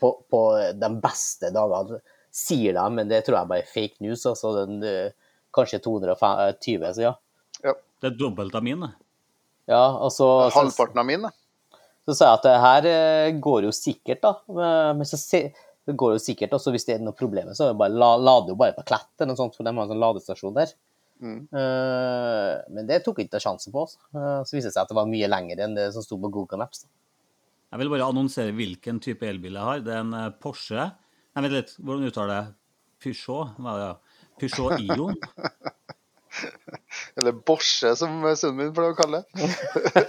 på, 0.00 0.12
på 0.30 0.42
de 0.74 0.90
beste 1.02 1.52
dagene, 1.54 2.00
sier 2.34 2.76
de, 2.76 2.84
men 2.94 3.10
det 3.10 3.24
tror 3.26 3.40
jeg 3.40 3.50
bare 3.50 3.64
er 3.64 3.72
fake 3.72 4.04
news. 4.04 4.24
Altså 4.28 4.54
den, 4.60 4.80
eh, 4.86 5.34
kanskje 5.54 5.82
220, 5.84 6.88
så 6.94 7.06
ja. 7.08 7.14
Det 7.98 8.12
er 8.12 8.18
dobbelt 8.18 8.54
av 8.54 8.62
min. 8.62 8.80
det. 8.84 8.92
ja 9.66 9.84
og 9.98 10.12
så, 10.14 10.26
så, 10.48 10.60
halvparten 10.60 11.00
av 11.02 11.06
mine. 11.08 11.30
så 12.06 12.14
sa 12.14 12.28
jeg 12.28 12.38
at 12.38 12.44
det 12.46 12.58
her 12.62 12.90
eh, 12.92 13.38
går 13.42 13.66
jo 13.66 13.72
sikkert, 13.74 14.22
da. 14.22 14.34
Men 14.94 15.08
så 15.08 15.18
se, 15.18 15.48
det 15.88 15.96
går 15.98 16.14
jo 16.14 16.20
sikkert, 16.22 16.52
også 16.54 16.72
hvis 16.74 16.86
det 16.86 16.98
er 16.98 17.02
noe 17.04 17.16
problem, 17.16 17.50
så 17.56 17.70
det 17.70 17.78
bare, 17.80 17.96
la, 17.96 18.12
lader 18.20 18.52
jo 18.52 18.60
bare 18.60 18.76
på 18.76 18.84
Klett 18.90 19.10
eller 19.18 19.32
noe 19.32 19.40
sånt, 19.40 19.56
for 19.56 19.64
de 19.64 19.72
har 19.72 19.86
en 19.86 19.92
sånn 19.94 20.04
ladestasjon 20.04 20.56
der. 20.58 20.74
Mm. 21.18 21.38
Eh, 21.50 22.54
men 22.76 22.86
det 22.86 23.00
tok 23.06 23.22
ikke 23.24 23.40
sjansen 23.42 23.74
på. 23.74 23.86
altså. 23.86 24.00
Eh, 24.14 24.40
så 24.44 24.56
viste 24.56 24.70
det 24.70 24.76
seg 24.76 24.84
at 24.84 24.92
det 24.92 24.98
var 24.98 25.10
mye 25.10 25.30
lenger 25.30 25.64
enn 25.64 25.76
det 25.78 25.88
som 25.96 26.04
sto 26.04 26.18
på 26.20 26.30
Google 26.34 26.60
Maps. 26.60 26.84
da. 26.84 26.92
Jeg 27.72 27.82
vil 27.82 27.90
bare 27.92 28.08
annonsere 28.08 28.54
hvilken 28.56 29.00
type 29.04 29.26
elbil 29.28 29.58
jeg 29.58 29.68
har. 29.70 29.82
Det 29.84 29.92
er 29.96 30.04
en 30.04 30.36
Porsche. 30.40 30.90
Jeg 31.38 31.44
vent 31.44 31.54
litt, 31.54 31.68
hvordan 31.78 32.08
uttaler 32.10 32.34
jeg 32.34 32.46
Peugeot? 33.04 33.52
Hva 33.62 33.74
er 33.74 33.78
det? 33.78 33.84
ja? 33.86 33.94
Peugeot 34.42 34.80
Ion. 34.82 35.14
Eller 37.18 37.34
borsje, 37.46 37.92
som 37.98 38.16
sønnen 38.38 38.58
min 38.58 38.72
pleier 38.74 38.90
å 38.90 38.98
kalle 38.98 39.20
det. 39.22 39.46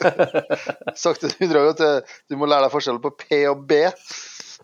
100 0.97 1.29
ganger 1.53 1.69
at 1.75 1.83
eh, 1.85 2.15
du 2.29 2.37
må 2.37 2.49
lære 2.49 2.65
deg 2.65 2.73
forskjellen 2.73 3.01
på 3.03 3.11
P 3.21 3.39
og 3.51 3.61
B. 3.69 3.77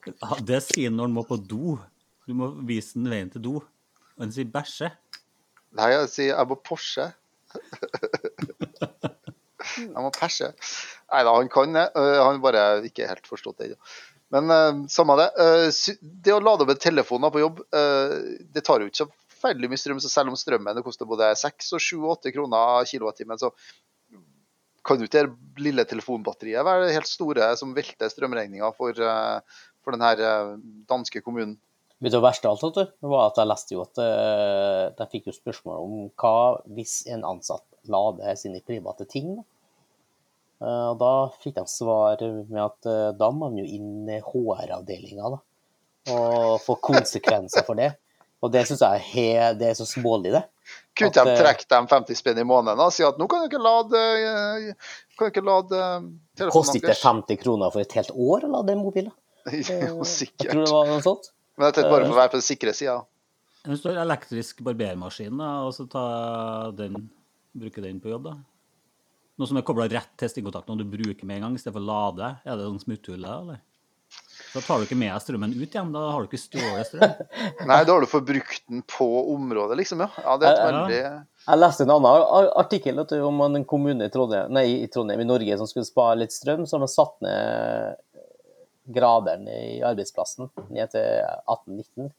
Ja, 0.09 0.39
Det 0.41 0.59
sier 0.65 0.89
han 0.89 0.97
når 0.97 1.09
han 1.11 1.15
må 1.19 1.25
på 1.29 1.37
do. 1.37 1.75
Du 2.25 2.33
må 2.37 2.49
vise 2.65 2.97
den 2.97 3.09
veien 3.13 3.29
til 3.33 3.45
do. 3.45 3.55
Og 4.15 4.25
han 4.25 4.33
sier 4.33 4.49
bæsje. 4.49 4.89
Nei, 5.77 5.91
jeg 5.93 6.09
sier 6.15 6.31
jeg 6.33 6.49
må 6.49 6.57
Porsche. 6.65 7.11
Jeg 9.75 9.97
må 9.99 10.07
perse. 10.13 10.47
Nei 11.11 11.21
da, 11.25 11.31
han 11.35 11.47
kan 11.51 11.73
det. 11.75 11.85
øh, 11.99 12.19
Han 12.23 12.37
bare 12.43 12.61
ikke 12.87 13.07
helt 13.09 13.25
forstått 13.27 13.57
det 13.59 13.65
ennå. 13.71 13.79
Men 14.33 14.49
uh, 14.49 14.85
samme 14.91 15.17
det. 15.19 15.27
Uh, 15.37 15.97
Det 16.01 16.33
å 16.33 16.41
lade 16.43 16.65
opp 16.65 16.73
en 16.73 16.81
telefon 16.81 17.27
på 17.31 17.43
jobb, 17.43 17.61
uh, 17.75 18.15
det 18.53 18.65
tar 18.65 18.81
jo 18.81 18.89
ikke 18.89 19.03
så 19.03 19.09
forferdelig 19.09 19.71
mye 19.71 19.81
strøm. 19.81 20.01
Så 20.01 20.11
selv 20.11 20.33
om 20.33 20.39
strømmen 20.39 20.81
koster 20.85 21.09
både 21.09 21.33
6 21.37 21.75
og 21.77 21.83
7 21.83 22.07
8 22.15 22.33
kroner 22.35 22.89
kilowattimen, 22.89 23.41
så 23.41 23.51
kan 24.85 25.01
jo 25.01 25.07
ikke 25.07 25.23
det 25.25 25.61
lille 25.65 25.85
telefonbatteriet 25.89 26.65
være 26.65 26.91
helt 26.93 27.09
store 27.09 27.47
som 27.57 27.71
velter 27.73 28.11
strømregninga 28.11 28.69
for, 28.77 28.97
uh, 29.01 29.41
for 29.81 29.95
den 29.95 30.03
her 30.05 30.21
øh, 30.21 30.51
danske 30.89 31.21
kommunen. 31.25 31.55
Vet 32.01 32.13
du 32.13 32.19
hva 32.19 32.27
verst 32.27 32.45
av 32.45 32.53
alt? 32.53 32.77
Det 32.77 33.09
var 33.09 33.31
at 33.31 33.39
jeg 33.39 33.49
leste 33.49 33.73
jo 33.73 33.81
at 33.85 33.99
de 34.97 35.05
fikk 35.09 35.29
jo 35.29 35.33
spørsmål 35.33 35.83
om 35.85 35.93
hva 36.19 36.37
hvis 36.75 36.99
en 37.13 37.23
ansatt 37.25 37.65
lader 37.89 38.37
sine 38.37 38.61
private 38.65 39.07
ting. 39.09 39.31
da? 39.37 39.45
Eh, 40.61 40.87
Og 40.91 40.97
da 41.01 41.11
fikk 41.43 41.55
de 41.57 41.65
svar 41.67 42.21
med 42.47 42.61
at 42.63 42.87
eh, 42.89 43.11
da 43.19 43.29
må 43.31 43.49
man 43.49 43.59
jo 43.59 43.65
inn 43.67 44.07
i 44.09 44.21
HR-avdelinga 44.23 45.33
da, 45.35 45.39
og 46.15 46.59
få 46.63 46.77
konsekvenser 46.85 47.65
for 47.67 47.75
det. 47.79 47.91
Og 48.43 48.51
det 48.53 48.65
syns 48.69 48.83
jeg 48.83 49.01
he, 49.09 49.27
det 49.57 49.71
er 49.71 49.77
så 49.79 49.87
smålig, 49.89 50.31
det. 50.35 50.43
Kunne 50.97 51.11
At, 51.11 51.17
de 51.17 51.33
eh, 51.33 51.39
trekke 51.41 51.67
dem 51.71 51.87
50 51.91 52.19
spenn 52.19 52.39
i 52.41 52.45
måneden 52.47 52.81
og 52.81 52.93
si 52.93 53.03
at 53.05 53.17
nå 53.21 53.27
kan 53.29 53.43
du 53.43 53.49
ikke 53.49 53.61
lade, 53.61 54.01
kan 55.17 55.27
du 55.27 55.31
ikke 55.33 55.43
lade 55.45 55.79
telefonen 56.37 56.53
Koster 56.55 56.79
ikke 56.79 56.93
det 56.93 57.01
50 57.01 57.41
kroner 57.43 57.73
for 57.73 57.83
et 57.83 57.95
helt 57.99 58.13
år 58.13 58.47
å 58.47 58.51
lade 58.57 58.73
en 58.75 58.81
mobil? 58.85 59.11
Jo, 59.51 60.01
sikkert. 60.09 60.47
Jeg 60.47 60.55
tror 60.55 60.63
det 60.65 60.73
var 60.73 60.87
noe 60.89 61.03
sånt. 61.05 61.29
Men 61.55 61.67
dette 61.69 61.83
er 61.85 61.91
bare 61.91 62.07
for 62.07 62.15
å 62.15 62.17
være 62.17 62.33
på 62.33 62.39
den 62.39 62.45
sikre 62.47 62.73
sida. 62.75 62.95
Hvis 63.65 63.81
du 63.83 63.87
har 63.91 64.01
elektrisk 64.03 64.59
barbermaskin, 64.65 65.37
da, 65.41 65.51
og 65.65 65.71
så 65.73 65.85
ta 65.89 66.05
den, 66.77 66.97
bruke 67.57 67.81
den 67.81 68.01
på 68.01 68.11
jobb, 68.13 68.27
da. 68.29 68.33
Noe 69.35 69.49
som 69.49 69.57
er 69.59 69.65
kobla 69.67 69.87
rett 69.91 70.13
til 70.19 70.31
stikkontakten, 70.31 70.77
og 70.77 70.79
du 70.79 70.87
bruker 70.87 71.27
med 71.27 71.41
en 71.41 71.49
gang, 71.49 71.55
i 71.57 71.59
stedet 71.61 71.75
for 71.75 71.83
å 71.83 71.89
lade. 71.89 72.29
Er 72.47 72.55
det 72.55 72.67
sånn 72.69 72.83
smutthull, 72.85 73.25
eller? 73.27 73.59
Da 74.55 74.61
tar 74.63 74.79
du 74.79 74.85
ikke 74.85 74.95
med 74.95 75.11
strømmen 75.19 75.51
ut 75.51 75.65
igjen, 75.65 75.89
da 75.91 76.05
har 76.13 76.23
du 76.23 76.29
ikke 76.29 76.39
stjålet 76.39 76.87
strøm. 76.87 77.15
Nei, 77.69 77.79
da 77.83 77.91
har 77.97 78.05
du 78.05 78.07
forbrukt 78.07 78.63
den 78.71 78.85
på 78.87 79.07
området, 79.33 79.75
liksom, 79.81 80.05
ja. 80.05 80.07
Ja, 80.23 80.37
det 80.39 80.47
er 80.47 80.53
et 80.53 80.61
Ja. 80.61 80.69
veldig 80.71 81.01
Jeg 81.45 81.59
leste 81.59 81.83
en 81.83 81.91
annen 81.97 82.47
artikkel 82.61 83.01
du, 83.11 83.15
om 83.27 83.41
en 83.49 83.65
kommune 83.67 84.07
i 84.07 84.13
Trondheim, 84.13 84.53
nei, 84.55 84.65
i 84.85 84.87
Trondheim 84.91 85.19
i 85.21 85.27
Norge 85.27 85.57
som 85.59 85.67
skulle 85.67 85.85
spare 85.89 86.21
litt 86.21 86.33
strøm, 86.33 86.63
så 86.63 86.77
har 86.79 86.85
de 86.85 86.93
satt 86.93 87.19
ned 87.25 87.99
graderen 88.95 89.47
i 89.49 89.81
arbeidsplassen 89.85 90.47
ned 90.69 90.93
til 90.93 91.25
18-19. 91.51 92.11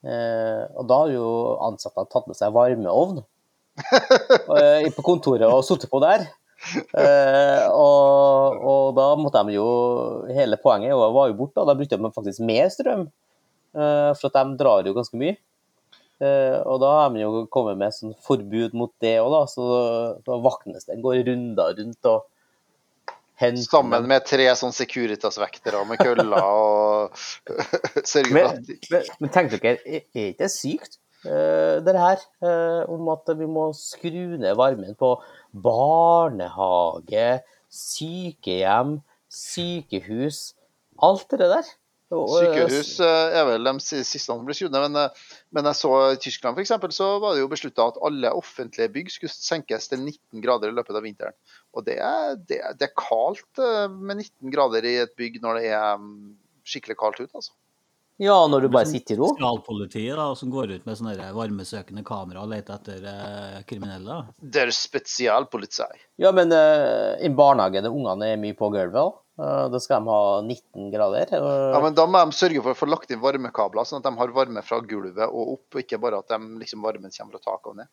Eh, 0.00 0.64
og 0.80 0.86
da 0.88 0.98
har 1.04 1.14
jo 1.14 1.30
ansatte 1.68 2.06
tatt 2.10 2.26
med 2.26 2.38
seg 2.38 2.54
varmeovn 2.56 3.20
eh, 4.56 4.86
på 4.96 5.04
kontoret 5.04 5.44
og 5.46 5.62
sittet 5.66 5.92
på 5.92 6.00
der. 6.02 6.24
Eh, 6.60 7.66
og, 7.72 8.58
og 8.68 8.90
da 8.98 9.06
måtte 9.16 9.40
de 9.48 9.54
jo 9.54 9.68
Hele 10.28 10.58
poenget 10.60 10.92
var 10.92 11.30
jo 11.30 11.38
borte, 11.38 11.62
og 11.62 11.70
da 11.70 11.76
brukte 11.78 11.96
de 11.96 12.10
faktisk 12.12 12.44
mer 12.44 12.68
strøm. 12.72 13.06
Eh, 13.72 14.10
for 14.18 14.28
at 14.28 14.36
de 14.36 14.58
drar 14.60 14.86
jo 14.86 14.96
ganske 14.96 15.20
mye. 15.20 15.38
Eh, 16.20 16.58
og 16.68 16.82
da 16.82 16.90
har 16.98 17.14
de 17.14 17.22
jo 17.22 17.46
kommet 17.52 17.78
med 17.80 17.94
sånn 17.96 18.12
forbud 18.26 18.74
mot 18.76 18.92
det 19.00 19.16
òg, 19.22 19.30
da. 19.32 19.44
Så, 19.48 19.68
da 20.26 20.36
vaknes 20.44 20.88
den, 20.88 21.00
går 21.04 21.22
runder 21.30 21.78
rundt 21.78 22.10
og 22.10 22.26
henter 23.40 23.64
Sammen 23.64 24.08
med 24.10 24.26
tre 24.28 24.48
sånn 24.58 24.74
Securitas-vektere 24.76 25.80
med 25.88 26.00
køller 26.02 26.34
og 26.44 27.20
sørger 28.12 28.34
for 28.34 28.50
at 28.50 28.74
men, 28.92 29.12
men 29.22 29.32
tenk 29.32 29.54
dere, 29.54 29.78
er 29.80 30.02
er 30.04 30.32
ikke 30.34 30.42
det 30.44 30.50
sykt, 30.52 30.98
eh, 31.24 31.80
det 31.86 31.96
her? 31.96 32.26
eh, 32.44 32.82
om 32.92 33.08
at 33.14 33.32
vi 33.38 33.48
må 33.48 33.70
skru 33.76 34.36
ned 34.36 34.52
varmen 34.60 34.98
på 35.00 35.14
barnehage, 35.52 37.40
sykehjem, 37.70 38.98
sykehus. 39.30 40.54
Alt 41.00 41.30
det 41.30 41.38
der. 41.52 41.68
Og- 42.10 42.32
Sykehus 42.42 42.98
eh, 42.98 43.36
er 43.38 43.44
vel 43.46 43.62
de 43.68 43.72
siste 43.78 44.18
som 44.18 44.42
blir 44.42 44.56
skrudd 44.58 44.72
ned, 44.74 44.88
men, 44.88 44.96
eh, 44.98 45.26
men 45.54 45.68
jeg 45.70 45.78
så 45.78 45.92
i 46.10 46.18
Tyskland 46.18 46.56
for 46.56 46.64
eksempel, 46.64 46.90
så 46.90 47.20
var 47.22 47.36
det 47.36 47.44
jo 47.44 47.50
beslutta 47.52 47.86
at 47.86 48.00
alle 48.02 48.32
offentlige 48.34 48.90
bygg 48.90 49.12
skulle 49.14 49.30
senkes 49.30 49.86
til 49.88 50.02
19 50.02 50.42
grader 50.42 50.72
i 50.72 50.74
løpet 50.74 50.98
av 50.98 51.06
vinteren. 51.06 51.36
Og 51.72 51.86
det 51.86 52.00
er, 52.02 52.34
det 52.34 52.58
det 52.80 52.88
er 52.88 52.96
kaldt 52.98 53.62
eh, 53.62 53.86
med 53.94 54.24
19 54.26 54.50
grader 54.50 54.84
i 54.90 54.96
et 55.04 55.14
bygg 55.14 55.38
når 55.44 55.60
det 55.60 55.70
er 55.70 56.02
mm, 56.02 56.34
skikkelig 56.66 56.98
kaldt 56.98 57.20
ute, 57.22 57.30
altså. 57.34 57.54
Ja, 58.20 58.34
når 58.52 58.66
du 58.66 58.68
bare 58.68 58.84
sitter 58.84 59.14
i 59.14 59.16
ro. 59.16 59.30
Spesialpolitiet 59.32 60.18
da, 60.18 60.26
som 60.36 60.50
går 60.52 60.74
ut 60.76 60.84
med 60.84 60.98
sånne 60.98 61.30
varmesøkende 61.32 62.02
kamera 62.04 62.42
og 62.44 62.50
leter 62.52 62.76
etter 62.76 63.06
eh, 63.08 63.62
kriminelle. 63.64 64.18
Det 64.44 64.60
er 64.66 64.72
spesialpoliti. 64.76 65.86
Ja, 66.20 66.28
men 66.36 66.52
eh, 66.52 67.16
i 67.24 67.30
barnehagen 67.32 67.86
der 67.86 67.94
ungene 67.96 68.28
er 68.34 68.36
mye 68.42 68.56
på 68.58 68.68
gulvet, 68.74 69.16
uh, 69.40 69.68
da 69.72 69.80
skal 69.80 70.04
de 70.04 70.12
ha 70.12 70.20
19 70.44 70.90
grader. 70.92 71.32
eh, 71.32 71.70
Ja, 71.72 71.80
men 71.80 71.96
Da 71.96 72.04
må 72.06 72.20
de 72.28 72.36
sørge 72.36 72.60
for 72.66 72.74
å 72.76 72.80
få 72.82 72.90
lagt 72.92 73.10
inn 73.16 73.22
varmekabler, 73.24 73.88
sånn 73.88 74.04
at 74.04 74.10
de 74.10 74.12
har 74.20 74.34
varme 74.36 74.62
fra 74.68 74.82
gulvet 74.84 75.24
og 75.30 75.54
opp, 75.56 75.66
og 75.74 75.80
ikke 75.80 76.00
bare 76.04 76.20
at 76.20 76.28
de, 76.28 76.38
liksom, 76.60 76.84
varmen 76.84 77.10
kommer 77.16 77.38
fra 77.38 77.46
taket 77.48 77.72
og 77.72 77.80
ned. 77.80 77.88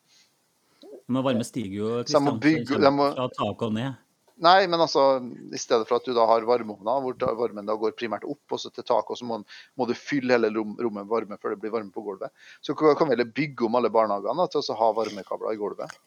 Men 1.08 1.24
varme 1.24 1.48
stiger 1.48 1.78
jo, 1.80 1.94
Kristian, 2.04 2.26
de 2.28 2.32
må 2.34 2.36
bygge- 2.44 2.82
de 2.84 2.92
må- 3.00 3.13
Fra 3.16 3.30
taket 3.32 3.63
og 3.70 3.74
ned. 3.80 3.96
Nei, 4.43 4.67
men 4.69 4.82
altså, 4.84 5.04
i 5.50 5.58
stedet 5.58 5.88
for 5.89 5.97
at 5.97 6.06
du 6.06 6.13
da 6.13 6.28
har 6.30 6.45
varmeovna, 6.45 7.00
hvor 7.02 7.15
varmen 7.39 7.65
da 7.65 7.73
går 7.80 7.95
primært 7.97 8.28
opp 8.30 8.54
og 8.54 8.62
så 8.62 8.69
til 8.69 8.86
taket, 8.86 9.15
og 9.15 9.17
så 9.17 9.26
må, 9.26 9.39
må 9.80 9.88
du 9.89 9.95
fylle 9.97 10.36
hele 10.36 10.52
rom, 10.54 10.76
rommet 10.78 11.08
med 11.08 11.10
varme 11.10 11.39
før 11.41 11.56
det 11.56 11.62
blir 11.63 11.73
varme 11.73 11.89
på 11.93 12.04
gulvet. 12.06 12.30
Så 12.62 12.76
kan 12.78 13.08
vi 13.08 13.15
heller 13.15 13.32
bygge 13.39 13.65
om 13.65 13.80
alle 13.80 13.91
barnehagene 13.93 14.45
til 14.54 14.62
å 14.62 14.78
ha 14.84 14.91
varmekabler 15.00 15.58
i 15.58 15.60
gulvet. 15.62 15.97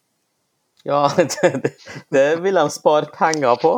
Ja, 0.87 1.03
det, 1.17 1.75
det, 2.09 2.25
vil 2.41 2.55
de 2.55 2.65
spare 2.71 3.11
penger 3.13 3.59
på. 3.61 3.75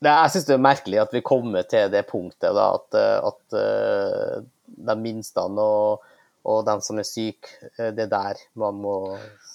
Det, 0.00 0.10
jeg 0.12 0.32
syns 0.32 0.48
det 0.48 0.56
er 0.56 0.64
merkelig 0.64 0.98
at 1.02 1.14
vi 1.14 1.24
kommer 1.24 1.64
til 1.68 1.92
det 1.92 2.06
punktet 2.08 2.56
da, 2.56 2.66
at, 2.76 2.96
at 3.24 3.56
eh, 3.60 4.44
de 4.88 4.96
minste 5.00 5.44
og, 5.44 6.04
og 6.46 6.64
de 6.66 6.74
som 6.84 7.00
er 7.00 7.08
syke, 7.08 7.52
eh, 7.76 7.92
det 7.96 8.04
er 8.08 8.12
der 8.12 8.42
man 8.60 8.80
må 8.80 8.96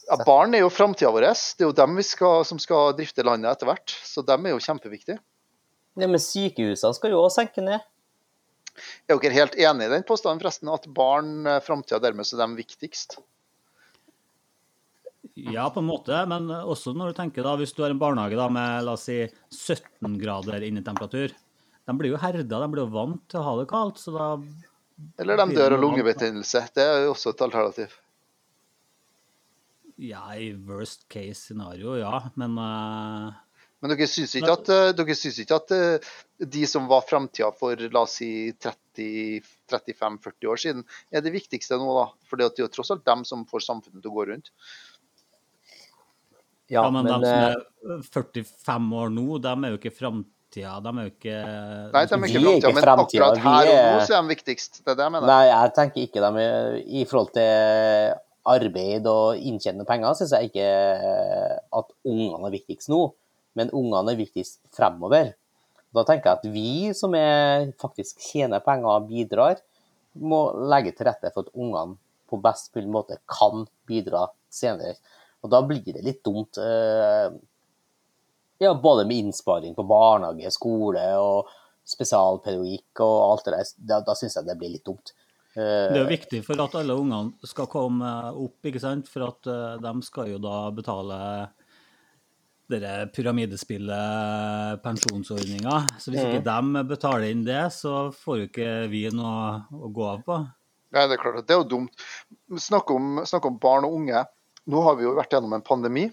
Ja, 0.08 0.18
Barn 0.26 0.56
er 0.58 0.64
jo 0.64 0.72
framtida 0.74 1.12
vår. 1.14 1.28
Det 1.58 1.66
er 1.66 1.70
jo 1.70 1.78
dem 1.78 1.98
vi 2.00 2.06
skal, 2.06 2.46
som 2.48 2.60
skal 2.62 2.96
drifte 2.98 3.26
landet 3.26 3.52
etter 3.54 3.70
hvert. 3.70 3.94
Så 4.08 4.24
dem 4.26 4.48
er 4.48 4.56
jo 4.56 4.64
kjempeviktige. 4.64 5.20
Ja, 6.00 6.08
men 6.08 6.22
sykehusene 6.24 6.96
skal 6.96 7.14
jo 7.14 7.22
også 7.22 7.42
senke 7.42 7.64
ned. 7.66 7.84
Er 9.12 9.20
dere 9.20 9.36
helt 9.36 9.58
enig 9.60 9.88
i 9.88 9.92
den 9.92 10.06
påstanden, 10.08 10.42
forresten? 10.42 10.72
At 10.72 10.88
barn 10.96 11.46
framtida, 11.66 12.00
dermed 12.04 12.26
er 12.26 12.42
dem 12.42 12.56
viktigst? 12.60 13.20
Ja, 15.36 15.70
på 15.70 15.80
en 15.80 15.88
måte, 15.88 16.18
men 16.28 16.50
også 16.50 16.96
når 16.98 17.12
du 17.12 17.20
tenker 17.20 17.46
da, 17.46 17.54
hvis 17.60 17.74
du 17.76 17.84
har 17.86 17.94
en 17.94 18.02
barnehage 18.02 18.40
da 18.40 18.48
med 18.52 18.84
la 18.88 18.96
oss 18.98 19.06
si 19.08 19.20
17 19.54 20.18
grader 20.20 20.64
innetemperatur, 20.66 21.32
de 21.88 21.96
blir 21.98 22.14
jo 22.14 22.20
herda, 22.22 22.60
de 22.62 22.70
blir 22.72 22.84
jo 22.84 22.94
vant 22.94 23.22
til 23.32 23.40
å 23.40 23.46
ha 23.46 23.54
det 23.60 23.68
kaldt, 23.70 24.02
så 24.02 24.14
da 24.16 24.30
Eller 25.22 25.40
de 25.40 25.56
dør 25.56 25.78
av 25.78 25.84
lungebetennelse. 25.84 26.66
Det 26.76 26.84
er 26.84 27.06
jo 27.06 27.14
også 27.16 27.34
et 27.34 27.46
alternativ. 27.48 27.96
Ja, 30.02 30.36
i 30.36 30.54
worst 30.54 31.06
case 31.10 31.36
scenario, 31.36 31.94
ja, 32.00 32.24
men 32.34 32.58
uh, 32.58 33.34
Men 33.82 33.92
dere 33.94 34.08
syns 34.10 34.34
ikke 34.38 34.54
at, 34.56 34.70
eh, 34.74 34.92
dere 34.98 35.16
syns 35.18 35.38
ikke 35.44 35.58
at 35.58 35.74
eh, 35.76 36.08
de 36.42 36.62
som 36.70 36.88
var 36.90 37.04
framtida 37.06 37.52
for 37.58 37.78
la 37.94 38.02
oss 38.06 38.16
si 38.18 38.30
30-35-40 38.62 40.50
år 40.50 40.62
siden, 40.64 40.86
er 41.14 41.22
det 41.26 41.34
viktigste 41.34 41.78
nå, 41.82 41.90
da? 42.00 42.08
For 42.30 42.38
det 42.38 42.48
er 42.48 42.64
jo 42.64 42.70
tross 42.74 42.94
alt 42.94 43.06
dem 43.06 43.22
som 43.30 43.46
får 43.50 43.66
samfunnet 43.68 44.02
til 44.02 44.10
å 44.10 44.16
gå 44.16 44.26
rundt. 44.32 44.52
ja, 46.70 46.82
Ja, 46.82 46.88
men, 46.90 47.06
men, 47.06 47.22
de 47.22 47.30
som 47.30 47.38
eh, 47.38 47.98
er 48.00 48.04
45 48.10 48.92
år 49.04 49.16
nå, 49.18 49.28
de 49.46 49.54
er 49.54 49.76
jo 49.76 49.82
ikke 49.82 49.94
framtida, 49.98 50.76
de 50.82 50.96
er 50.96 51.08
jo 51.08 51.14
ikke 51.14 51.38
Nei, 51.38 52.06
de 52.06 52.22
er 52.22 52.28
ikke 52.32 52.44
framtida, 52.50 52.74
men 52.78 52.92
akkurat 52.98 53.46
her 53.46 53.72
og 53.76 53.80
nå 53.86 54.04
så 54.10 54.18
er 54.18 54.26
de 54.26 54.34
viktigst. 54.34 54.82
Det 54.82 54.96
er 54.96 54.98
det 54.98 55.10
jeg 55.10 55.18
mener. 55.20 55.30
Nei, 55.30 55.46
jeg 55.54 55.78
tenker 55.78 56.10
ikke 56.10 56.26
de 56.26 56.46
er 56.50 56.78
I 56.82 57.08
forhold 57.10 57.34
til 57.38 58.22
arbeid 58.50 59.06
og 59.10 59.38
inntjene 59.38 59.86
penger, 59.88 60.16
syns 60.18 60.34
jeg 60.36 60.50
ikke 60.50 60.68
at 61.78 61.92
ungene 62.08 62.48
er 62.48 62.56
viktigst 62.56 62.92
nå. 62.92 63.04
Men 63.58 63.74
ungene 63.76 64.14
er 64.14 64.20
viktigst 64.20 64.62
fremover. 64.76 65.34
Da 65.92 66.06
tenker 66.08 66.30
jeg 66.30 66.40
at 66.40 66.54
vi 66.54 66.72
som 66.96 67.16
er, 67.20 67.72
faktisk 67.82 68.22
tjener 68.24 68.64
penger 68.64 68.94
og 68.94 69.10
bidrar, 69.10 69.60
må 70.16 70.46
legge 70.72 70.94
til 70.96 71.08
rette 71.08 71.32
for 71.34 71.46
at 71.46 71.56
ungene 71.56 71.98
på 72.32 72.40
best 72.44 72.72
mulig 72.76 72.92
måte 72.92 73.20
kan 73.28 73.66
bidra 73.88 74.26
senere. 74.52 74.96
Og 75.44 75.52
da 75.52 75.62
blir 75.66 75.84
det 75.84 76.04
litt 76.06 76.24
dumt. 76.24 76.58
eh, 76.58 77.32
Ja, 78.62 78.76
både 78.78 79.08
med 79.10 79.18
innsparing 79.18 79.74
på 79.76 79.84
barnehage, 79.90 80.52
skole 80.54 81.02
og 81.18 81.50
spesialpedagogikk 81.90 83.02
og 83.02 83.16
alt 83.32 83.48
det 83.48 83.54
der. 83.56 83.72
Da, 83.90 84.00
da 84.06 84.14
syns 84.16 84.38
jeg 84.38 84.46
det 84.46 84.58
blir 84.60 84.70
litt 84.76 84.86
dumt. 84.86 85.14
Eh, 85.56 85.88
Det 85.92 85.98
er 85.98 86.04
jo 86.06 86.12
viktig 86.12 86.44
for 86.46 86.62
at 86.64 86.76
alle 86.80 86.96
ungene 86.96 87.34
skal 87.48 87.68
komme 87.72 88.08
opp, 88.32 88.60
ikke 88.64 88.80
sant? 88.84 89.10
For 89.12 89.28
at 89.28 89.50
eh, 89.52 89.82
de 89.84 89.94
skal 90.08 90.32
jo 90.32 90.40
da 90.44 90.70
betale 90.76 91.18
dere 92.72 93.10
pyramidespillet, 93.12 94.80
pensjonsordninga. 94.84 95.82
Så 96.00 96.14
hvis 96.14 96.24
ikke 96.24 96.46
de 96.46 96.84
betaler 96.88 97.28
inn 97.34 97.44
det, 97.44 97.66
så 97.76 98.14
får 98.16 98.38
jo 98.40 98.48
ikke 98.48 98.70
vi 98.92 99.06
noe 99.12 99.66
å 99.76 99.92
gå 99.92 100.08
av 100.08 100.24
på. 100.28 100.38
Nei, 100.92 101.04
det 101.08 101.18
er 101.18 101.22
klart 101.24 101.42
at 101.42 101.48
det 101.48 101.56
er 101.56 101.62
jo 101.64 101.70
dumt. 101.72 102.08
Snakk 102.60 102.92
om, 102.96 103.22
snakk 103.28 103.48
om 103.48 103.60
barn 103.60 103.88
og 103.88 103.96
unge. 104.00 104.24
Nå 104.72 104.82
har 104.88 104.98
vi 105.00 105.04
jo 105.08 105.16
vært 105.18 105.36
gjennom 105.36 105.56
en 105.56 105.64
pandemi, 105.68 106.08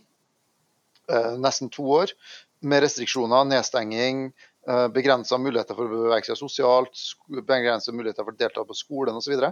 eh, 1.10 1.32
nesten 1.38 1.70
to 1.70 1.86
år, 1.98 2.14
med 2.62 2.82
restriksjoner, 2.82 3.46
nedstenging, 3.46 4.32
eh, 4.32 4.47
begrensa 4.92 5.38
muligheter 5.40 5.76
for 5.76 5.88
å 5.88 6.02
bevege 6.04 6.28
seg 6.28 6.36
sosialt, 6.36 7.00
begrensa 7.48 7.94
muligheter 7.94 8.26
for 8.26 8.34
å 8.34 8.40
delta 8.40 8.64
på 8.68 8.76
skolen 8.76 9.16
osv. 9.16 9.46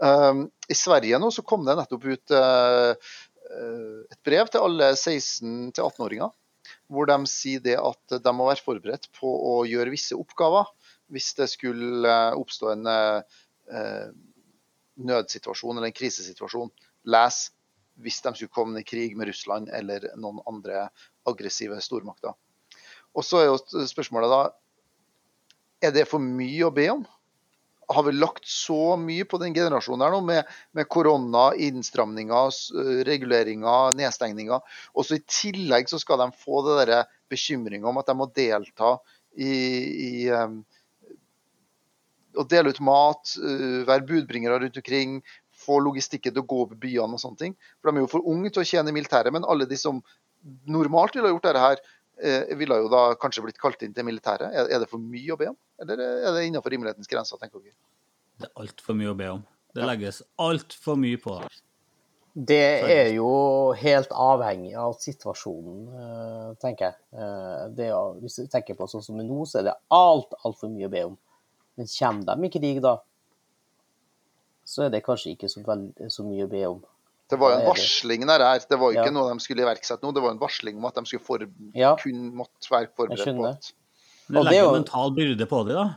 Um, 0.00 0.46
I 0.68 0.74
Sverige 0.74 1.18
nå 1.20 1.28
så 1.30 1.44
kom 1.46 1.66
det 1.66 1.76
nettopp 1.76 2.06
ut 2.08 2.32
eh, 2.32 3.10
eh, 3.52 3.96
et 4.08 4.20
brev 4.24 4.48
til 4.48 4.64
alle 4.64 4.94
16-18-åringer, 4.96 6.32
hvor 6.90 7.10
de 7.10 7.18
sier 7.28 7.60
det 7.62 7.76
at 7.76 8.16
de 8.24 8.32
må 8.34 8.48
være 8.48 8.64
forberedt 8.64 9.10
på 9.18 9.28
å 9.28 9.54
gjøre 9.68 9.92
visse 9.92 10.16
oppgaver 10.16 10.70
hvis 11.12 11.34
det 11.38 11.50
skulle 11.52 12.08
eh, 12.08 12.38
oppstå 12.38 12.72
en 12.72 12.90
eh, 12.90 13.38
eh, 13.76 14.10
nødsituasjon 15.10 15.76
eller 15.76 15.90
en 15.90 15.98
krisesituasjon. 16.00 16.72
Les 17.12 17.40
hvis 18.00 18.22
de 18.24 18.32
skulle 18.32 18.54
komme 18.54 18.80
i 18.80 18.86
krig 18.86 19.16
med 19.18 19.28
Russland 19.28 19.68
eller 19.76 20.08
noen 20.16 20.40
andre 20.48 20.86
aggressive 21.28 21.76
stormakter. 21.84 22.32
Og 23.16 23.26
så 23.26 23.40
er 23.40 23.48
jo 23.50 23.86
spørsmålet 23.90 24.30
da 24.32 24.42
Er 25.88 25.94
det 25.96 26.08
for 26.10 26.22
mye 26.22 26.68
å 26.68 26.74
be 26.74 26.86
om? 26.92 27.06
Har 27.90 28.04
vi 28.06 28.12
lagt 28.14 28.46
så 28.46 28.94
mye 29.00 29.24
på 29.26 29.40
den 29.42 29.54
generasjonen 29.56 30.04
her 30.04 30.12
nå, 30.14 30.20
med, 30.22 30.50
med 30.78 30.86
korona, 30.86 31.48
innstramninger, 31.58 32.58
reguleringer, 33.08 33.96
nedstengninger. 33.98 34.60
Og 34.94 35.06
så 35.08 35.16
i 35.16 35.24
tillegg 35.26 35.90
så 35.90 35.98
skal 35.98 36.20
de 36.22 36.28
få 36.38 36.60
det 36.68 36.76
der 36.84 37.08
bekymringa 37.32 37.90
om 37.90 37.98
at 37.98 38.06
de 38.06 38.14
må 38.14 38.28
delta 38.36 38.92
i, 39.34 39.50
i 39.50 40.12
um, 40.30 40.60
å 42.38 42.46
dele 42.46 42.70
ut 42.70 42.82
mat, 42.86 43.34
uh, 43.42 43.82
være 43.88 44.06
budbringere 44.06 44.60
rundt 44.62 44.78
omkring, 44.84 45.18
få 45.60 45.80
logistikken 45.82 46.34
til 46.34 46.44
å 46.44 46.50
gå 46.50 46.62
opp 46.64 46.76
byene 46.80 47.16
og 47.16 47.22
sånne 47.22 47.42
ting. 47.42 47.56
For 47.80 47.90
de 47.90 47.98
er 47.98 48.06
jo 48.06 48.12
for 48.14 48.30
unge 48.32 48.52
til 48.52 48.62
å 48.62 48.68
tjene 48.70 48.92
i 48.92 48.96
militæret, 48.96 49.34
men 49.34 49.46
alle 49.48 49.68
de 49.68 49.78
som 49.78 50.00
normalt 50.70 51.16
ville 51.16 51.28
ha 51.28 51.34
gjort 51.34 51.48
dette 51.48 51.64
her, 51.64 51.82
eh, 51.82 51.96
ville 52.58 52.76
jo 52.82 52.88
da 52.92 53.14
kanskje 53.20 53.42
blitt 53.46 53.58
kalt 53.60 53.82
inn 53.86 53.94
til 53.96 54.04
militæret. 54.04 54.50
Er, 54.52 54.68
er 54.74 54.82
det 54.84 54.88
for 54.90 54.98
mye 55.02 55.32
å 55.34 55.38
be 55.40 55.48
om, 55.52 55.56
eller 55.80 56.02
er 56.04 56.36
det 56.36 56.44
innenfor 56.48 56.70
rimelighetens 56.74 57.08
grenser, 57.10 57.40
tenker 57.40 57.62
dere? 57.64 57.74
Det 58.40 58.48
er 58.48 58.54
altfor 58.62 58.96
mye 58.96 59.10
å 59.12 59.16
be 59.18 59.28
om. 59.38 59.42
Det 59.74 59.84
legges 59.86 60.22
altfor 60.40 60.96
mye 60.98 61.18
på 61.22 61.36
det. 61.40 61.50
Det 62.50 62.60
er 62.94 63.08
jo 63.16 63.28
helt 63.74 64.12
avhengig 64.14 64.72
av 64.78 64.92
situasjonen, 65.02 65.80
eh, 65.98 66.50
tenker 66.62 66.84
jeg. 66.90 66.96
Eh, 67.12 67.64
Det, 67.74 67.88
er- 67.90 68.20
hvis 68.22 68.36
du 68.38 68.46
tenker 68.46 68.74
på 68.78 68.86
sånn 68.88 69.02
som 69.02 69.16
nå, 69.18 69.40
så 69.50 69.58
er 69.58 69.62
det 69.70 69.74
alt, 69.90 70.32
altfor 70.46 70.70
mye 70.70 70.86
å 70.86 70.90
be 70.92 71.02
om. 71.08 71.18
Men 71.76 71.86
kommer 71.86 72.24
de 72.36 72.46
i 72.46 72.52
krig 72.54 72.80
da, 72.82 72.96
så 74.64 74.84
er 74.86 74.90
det 74.94 75.02
kanskje 75.04 75.32
ikke 75.34 75.48
så, 75.50 75.62
veldig, 75.66 76.10
så 76.12 76.22
mye 76.26 76.46
å 76.46 76.50
be 76.50 76.64
om. 76.68 76.80
Det 77.30 77.38
var 77.38 77.52
jo 77.52 77.58
en 77.60 77.66
varsling 77.68 78.26
der 78.26 78.42
her. 78.44 78.58
Det 78.68 78.78
var 78.78 78.90
jo 78.92 78.98
ikke 78.98 79.06
Ja. 79.06 79.10
noe 79.14 79.32
de 79.32 79.40
skulle 79.44 79.62
iverksette 79.62 80.02
nå, 80.02 80.12
det 80.14 80.22
var 80.22 80.30
en 80.34 80.38
varsling 80.40 80.76
om 80.76 80.84
at 80.88 80.94
de 80.94 81.04
skulle 81.06 81.24
for, 81.24 81.38
Ja. 81.74 81.94
kun 81.96 82.32
måtte 82.34 82.68
være 82.70 82.88
forberedt 82.96 83.36
på 83.36 83.46
at 83.48 83.72
Det 84.30 84.36
Og 84.36 84.44
det 84.44 84.46
er 84.46 84.50
legger 84.50 84.64
jo- 84.64 84.72
mental 84.72 85.10
byrde 85.14 85.46
på 85.48 85.66
dem, 85.66 85.74
da. 85.76 85.94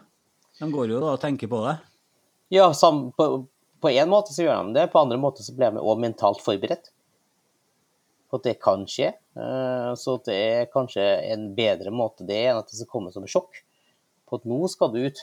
De 0.60 0.72
går 0.72 0.88
jo 0.90 1.00
da 1.00 1.06
og 1.14 1.20
tenker 1.22 1.48
på 1.48 1.60
det. 1.68 1.80
Ja, 2.52 2.72
sam, 2.72 3.12
på, 3.12 3.48
én 3.84 4.02
en 4.04 4.10
måte 4.10 4.30
så 4.34 4.44
gjør 4.46 4.68
de 4.68 4.74
det, 4.80 4.92
på 4.92 5.02
andre 5.02 5.18
måter 5.18 5.42
så 5.44 5.56
blir 5.56 5.72
de 5.74 5.78
også 5.80 6.00
mentalt 6.00 6.42
forberedt. 6.42 6.90
På 8.32 8.38
at 8.40 8.44
det 8.44 8.60
kan 8.62 8.86
skje. 8.86 9.14
Eh, 9.36 9.94
Så 9.96 10.18
det 10.26 10.34
er 10.34 10.66
kanskje 10.74 11.04
en 11.32 11.54
bedre 11.56 11.92
måte 11.92 12.26
det 12.26 12.48
enn 12.50 12.58
at 12.58 12.66
det 12.68 12.76
skal 12.80 12.88
komme 12.88 13.12
som 13.14 13.24
et 13.24 13.30
sjokk. 13.30 13.62
På 14.28 14.36
at 14.40 14.46
nå 14.46 14.68
skal 14.70 14.90
du 14.92 15.06
ut, 15.06 15.18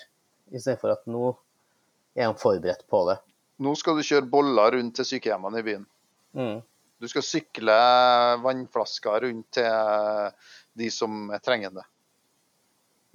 i 0.53 0.59
stedet 0.59 0.81
for 0.81 0.90
at 0.90 1.05
nå 1.07 1.37
er 2.16 2.33
de 2.33 2.38
forberedt 2.38 2.87
på 2.90 3.07
det. 3.09 3.18
nå 3.61 3.77
skal 3.77 3.94
du 3.96 4.03
kjøre 4.03 4.31
boller 4.31 4.70
rundt 4.73 4.94
til 4.96 5.05
sykehjemmene 5.05 5.59
i 5.59 5.62
byen. 5.62 5.87
Mm. 6.37 6.61
Du 7.01 7.09
skal 7.09 7.25
sykle 7.25 7.77
vannflasker 8.45 9.25
rundt 9.25 9.49
til 9.57 10.35
de 10.77 10.90
som 10.93 11.31
trenger 11.45 11.73
det. 11.79 11.87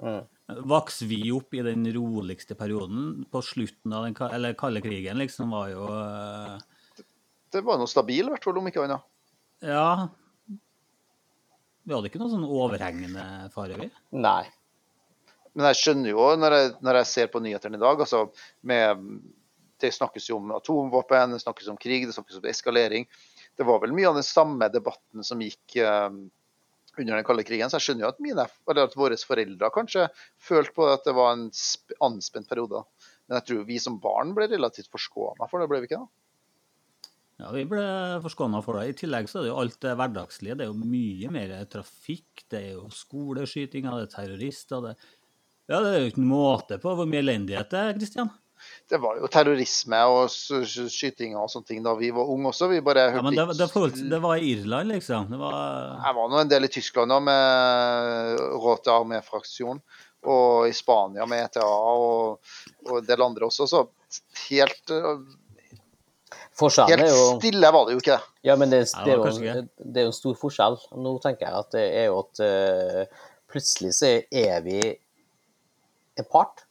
Mm. 0.01 0.23
Vokste 0.69 1.07
vi 1.09 1.19
opp 1.33 1.53
i 1.57 1.63
den 1.65 1.85
roligste 1.95 2.57
perioden 2.57 3.23
på 3.31 3.41
slutten 3.45 3.93
av 3.95 4.05
den 4.05 4.17
eller 4.27 4.57
kalde 4.57 4.81
krigen, 4.83 5.17
liksom, 5.21 5.53
var 5.53 5.71
jo 5.71 5.87
det, 5.89 7.05
Det 7.53 7.63
var 7.65 7.79
noe 7.79 7.89
stabil, 7.89 8.27
i 8.27 8.33
hvert 8.33 8.45
fall, 8.45 8.59
om 8.59 8.67
ikke 8.69 8.83
annet. 8.83 9.07
Ja. 9.65 10.09
Vi 11.85 11.93
hadde 11.93 12.11
ikke 12.11 12.21
noe 12.21 12.33
sånn 12.33 12.45
overhengende 12.45 13.25
fare, 13.53 13.79
vi. 13.79 13.89
Nei. 14.17 14.43
Men 15.55 15.69
jeg 15.71 15.79
skjønner 15.79 16.11
jo, 16.11 16.27
når 16.41 16.57
jeg, 16.57 16.71
når 16.83 16.99
jeg 16.99 17.11
ser 17.13 17.31
på 17.31 17.41
nyhetene 17.41 17.79
i 17.79 17.81
dag, 17.85 18.01
altså 18.03 18.25
med 18.67 19.05
Det 19.81 19.91
snakkes 19.91 20.29
jo 20.29 20.37
om 20.39 20.53
atomvåpen, 20.55 21.33
det 21.35 21.41
snakkes 21.43 21.67
om 21.73 21.77
krig, 21.81 22.05
det 22.07 22.15
snakkes 22.15 22.37
om 22.39 22.45
eskalering. 22.49 23.07
Det 23.55 23.65
var 23.67 23.81
vel 23.83 23.93
mye 23.95 24.07
av 24.09 24.17
den 24.19 24.23
samme 24.27 24.69
debatten 24.71 25.23
som 25.23 25.41
gikk 25.43 25.75
eh, 25.83 26.09
under 26.95 27.15
den 27.19 27.25
kalde 27.27 27.43
krigen. 27.47 27.67
Så 27.71 27.79
jeg 27.79 27.85
skjønner 27.89 28.05
jo 28.07 28.11
at, 28.13 28.21
mine, 28.23 28.45
eller 28.71 28.87
at 28.87 28.95
våre 28.99 29.17
foreldre 29.19 29.69
kanskje 29.75 30.05
følte 30.39 30.75
på 30.77 30.87
at 30.93 31.03
det 31.07 31.15
var 31.17 31.33
en 31.35 31.49
sp- 31.51 31.95
anspent 32.03 32.47
periode. 32.51 32.85
Men 33.27 33.39
jeg 33.41 33.47
tror 33.49 33.65
vi 33.67 33.79
som 33.83 33.97
barn 33.99 34.31
ble 34.37 34.47
relativt 34.51 34.87
forskåna 34.93 35.47
for 35.51 35.59
det, 35.63 35.67
ble 35.71 35.81
vi 35.83 35.89
ikke? 35.91 36.03
da? 36.03 36.11
Ja, 37.41 37.49
Vi 37.51 37.65
ble 37.67 37.83
forskåna 38.23 38.61
for 38.63 38.79
det. 38.79 38.85
I 38.93 38.97
tillegg 39.01 39.27
så 39.27 39.41
er 39.41 39.43
det 39.43 39.49
jo 39.51 39.59
alt 39.59 39.79
det 39.83 39.95
hverdagslige. 39.99 40.55
Det 40.55 40.63
er 40.63 40.71
jo 40.71 40.87
mye 40.87 41.31
mer 41.35 41.51
trafikk. 41.67 42.45
Det 42.47 42.61
er 42.61 42.69
jo 42.77 42.85
skoleskytinger, 42.95 43.97
det 43.99 44.05
er 44.07 44.13
terrorister. 44.13 44.85
Det, 44.87 44.93
ja, 45.67 45.81
det 45.83 45.89
er 45.91 45.99
jo 45.99 46.11
ikke 46.13 46.23
en 46.23 46.31
måte 46.31 46.77
på 46.79 46.93
hvor 46.95 47.09
mye 47.11 47.19
elendighet 47.25 47.73
det 47.73 47.81
er, 47.81 47.97
Kristian. 47.99 48.31
Det 48.89 48.99
var 49.01 49.19
jo 49.19 49.29
terrorisme 49.31 49.99
og 50.11 50.29
skytinger 50.29 51.39
og 51.41 51.51
sånne 51.51 51.69
ting 51.69 51.83
da 51.85 51.95
vi 51.97 52.11
var 52.15 52.31
unge 52.31 52.51
også. 52.51 52.69
Vi 52.71 52.81
bare 52.85 53.07
Ja, 53.15 53.21
men 53.25 53.37
det, 53.37 53.45
det, 53.57 53.69
følte, 53.71 54.05
det 54.11 54.19
var 54.23 54.41
i 54.41 54.51
Irland, 54.55 54.93
liksom. 54.93 55.29
Det 55.31 55.39
var 55.41 55.55
Jeg 56.05 56.17
var 56.19 56.33
nå 56.33 56.41
en 56.41 56.51
del 56.51 56.67
i 56.67 56.71
Tyskland 56.75 57.13
da, 57.13 57.21
med 57.23 58.43
Råte 58.61 58.93
Armé-fraksjon, 58.93 59.81
og 60.25 60.67
i 60.69 60.75
Spania 60.75 61.25
med 61.29 61.47
ETA 61.47 61.65
og, 61.65 62.53
og 62.89 62.99
en 62.99 63.09
del 63.09 63.25
andre 63.25 63.49
også. 63.49 63.67
Så 63.69 63.83
helt, 64.49 64.93
øh, 64.93 65.25
Forskjellen 66.55 67.03
helt 67.03 67.09
er 67.09 67.15
jo 67.17 67.39
stille 67.39 67.71
var 67.75 67.87
det 67.87 67.97
jo 67.97 68.03
ikke. 68.03 68.19
Ja, 68.47 68.55
men 68.59 68.71
det, 68.71 68.85
det, 68.87 69.05
det 69.05 69.15
er 69.15 69.19
jo, 69.19 69.65
det 69.81 70.01
er 70.01 70.07
jo 70.07 70.13
en 70.13 70.19
stor 70.19 70.37
forskjell. 70.39 70.77
Nå 71.03 71.17
tenker 71.23 71.49
jeg 71.49 71.63
at 71.65 71.73
det 71.75 71.87
er 72.03 72.05
jo 72.07 72.21
at 72.21 72.43
uh, 72.45 73.25
plutselig 73.51 73.91
så 73.97 74.13
er 74.31 74.61
vi 74.65 74.79
en 76.15 76.29
part. 76.31 76.64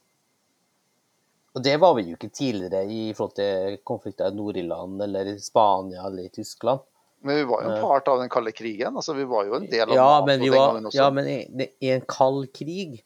Og 1.55 1.63
det 1.63 1.77
var 1.79 1.93
vi 1.95 2.03
jo 2.09 2.17
ikke 2.17 2.33
tidligere 2.35 2.83
i 2.91 3.13
forhold 3.15 3.37
til 3.37 3.77
konflikter 3.87 4.27
i 4.33 4.35
Nord-Irland 4.35 5.01
eller 5.05 5.31
i 5.31 5.39
Spania 5.39 6.03
eller 6.09 6.27
i 6.27 6.33
Tyskland. 6.35 6.83
Men 7.25 7.39
vi 7.39 7.45
var 7.49 7.63
jo 7.63 7.71
en 7.71 7.81
part 7.81 8.09
av 8.11 8.19
den 8.21 8.29
kalde 8.29 8.51
krigen. 8.53 8.95
altså 8.99 9.15
Vi 9.17 9.23
var 9.25 9.47
jo 9.47 9.55
en 9.57 9.69
del 9.71 9.87
av 9.87 9.95
Ja, 9.95 10.09
NATO 10.19 10.27
men, 10.27 10.39
vi 10.43 10.49
den 10.49 10.57
var, 10.59 10.67
gangen 10.73 10.89
også. 10.91 10.97
ja, 10.99 11.09
men 11.15 11.29
i 11.79 11.91
en 11.95 12.03
kald 12.11 12.51
krig 12.53 12.99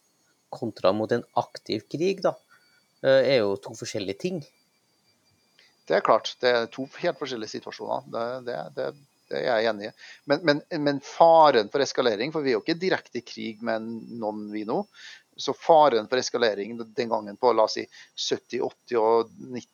kontra 0.50 0.92
mot 0.98 1.12
en 1.14 1.24
aktiv 1.38 1.86
krig, 1.92 2.24
da, 2.26 2.34
eh, 3.04 3.36
er 3.36 3.38
jo 3.44 3.54
to 3.62 3.76
forskjellige 3.78 4.18
ting. 4.26 4.42
Det 5.88 5.96
er 6.00 6.02
klart. 6.06 6.34
Det 6.42 6.50
er 6.50 6.68
to 6.74 6.88
helt 7.00 7.22
forskjellige 7.22 7.54
situasjoner. 7.54 8.10
Det, 8.12 8.26
det, 8.50 8.58
det, 8.76 8.90
det 9.30 9.40
er 9.40 9.62
jeg 9.62 9.70
enig 9.72 9.88
i. 9.88 9.94
Men, 10.26 10.44
men, 10.50 10.62
men 10.90 11.00
faren 11.06 11.70
for 11.70 11.86
eskalering, 11.86 12.34
for 12.34 12.46
vi 12.46 12.52
er 12.52 12.58
jo 12.58 12.64
ikke 12.66 12.80
direkte 12.82 13.22
i 13.22 13.26
krig 13.26 13.64
med 13.66 13.86
noen 14.20 14.50
vi 14.54 14.66
nå. 14.70 14.82
Så 15.40 15.56
faren 15.56 16.10
for 16.12 16.20
eskalering 16.20 16.76
den 16.84 17.12
gangen 17.12 17.38
på 17.40 17.54
la 17.56 17.66
oss 17.70 17.78
si 17.80 17.86
70-, 17.88 18.60
80- 18.92 19.00
og 19.00 19.32
90, 19.40 19.70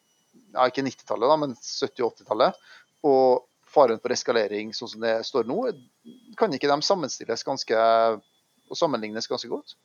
ja, 0.55 0.68
ikke 0.70 0.86
90-tallet, 0.86 1.32
da, 1.32 1.38
men 1.41 1.55
70- 1.57 2.05
og 2.05 2.13
80-tallet, 2.13 2.63
og 3.09 3.45
faren 3.76 3.99
for 4.03 4.13
eskalering 4.16 4.72
sånn 4.76 4.91
som 4.93 5.03
det 5.03 5.18
står 5.28 5.47
nå, 5.49 5.57
kan 6.39 6.53
ikke 6.53 6.70
de 6.72 6.78
sammenstilles 6.86 7.43
ganske 7.47 7.82
og 8.66 8.80
sammenlignes 8.80 9.28
ganske 9.30 9.49
godt? 9.51 9.76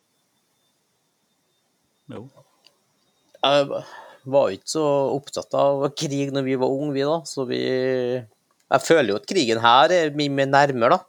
Jo. 2.10 2.24
Jeg 3.40 3.68
var 4.30 4.52
ikke 4.52 4.72
så 4.72 4.86
opptatt 5.14 5.54
av 5.56 5.86
krig 5.96 6.32
når 6.34 6.46
vi 6.46 6.56
var 6.60 6.72
unge, 6.72 6.94
vi 6.96 7.06
da. 7.06 7.20
Så 7.28 7.46
vi 7.48 7.60
Jeg 7.60 8.86
føler 8.86 9.12
jo 9.12 9.20
at 9.20 9.28
krigen 9.28 9.62
her 9.62 9.92
er 9.94 10.12
mye 10.14 10.32
mer 10.32 10.50
nærmere, 10.50 10.98
da. 10.98 11.06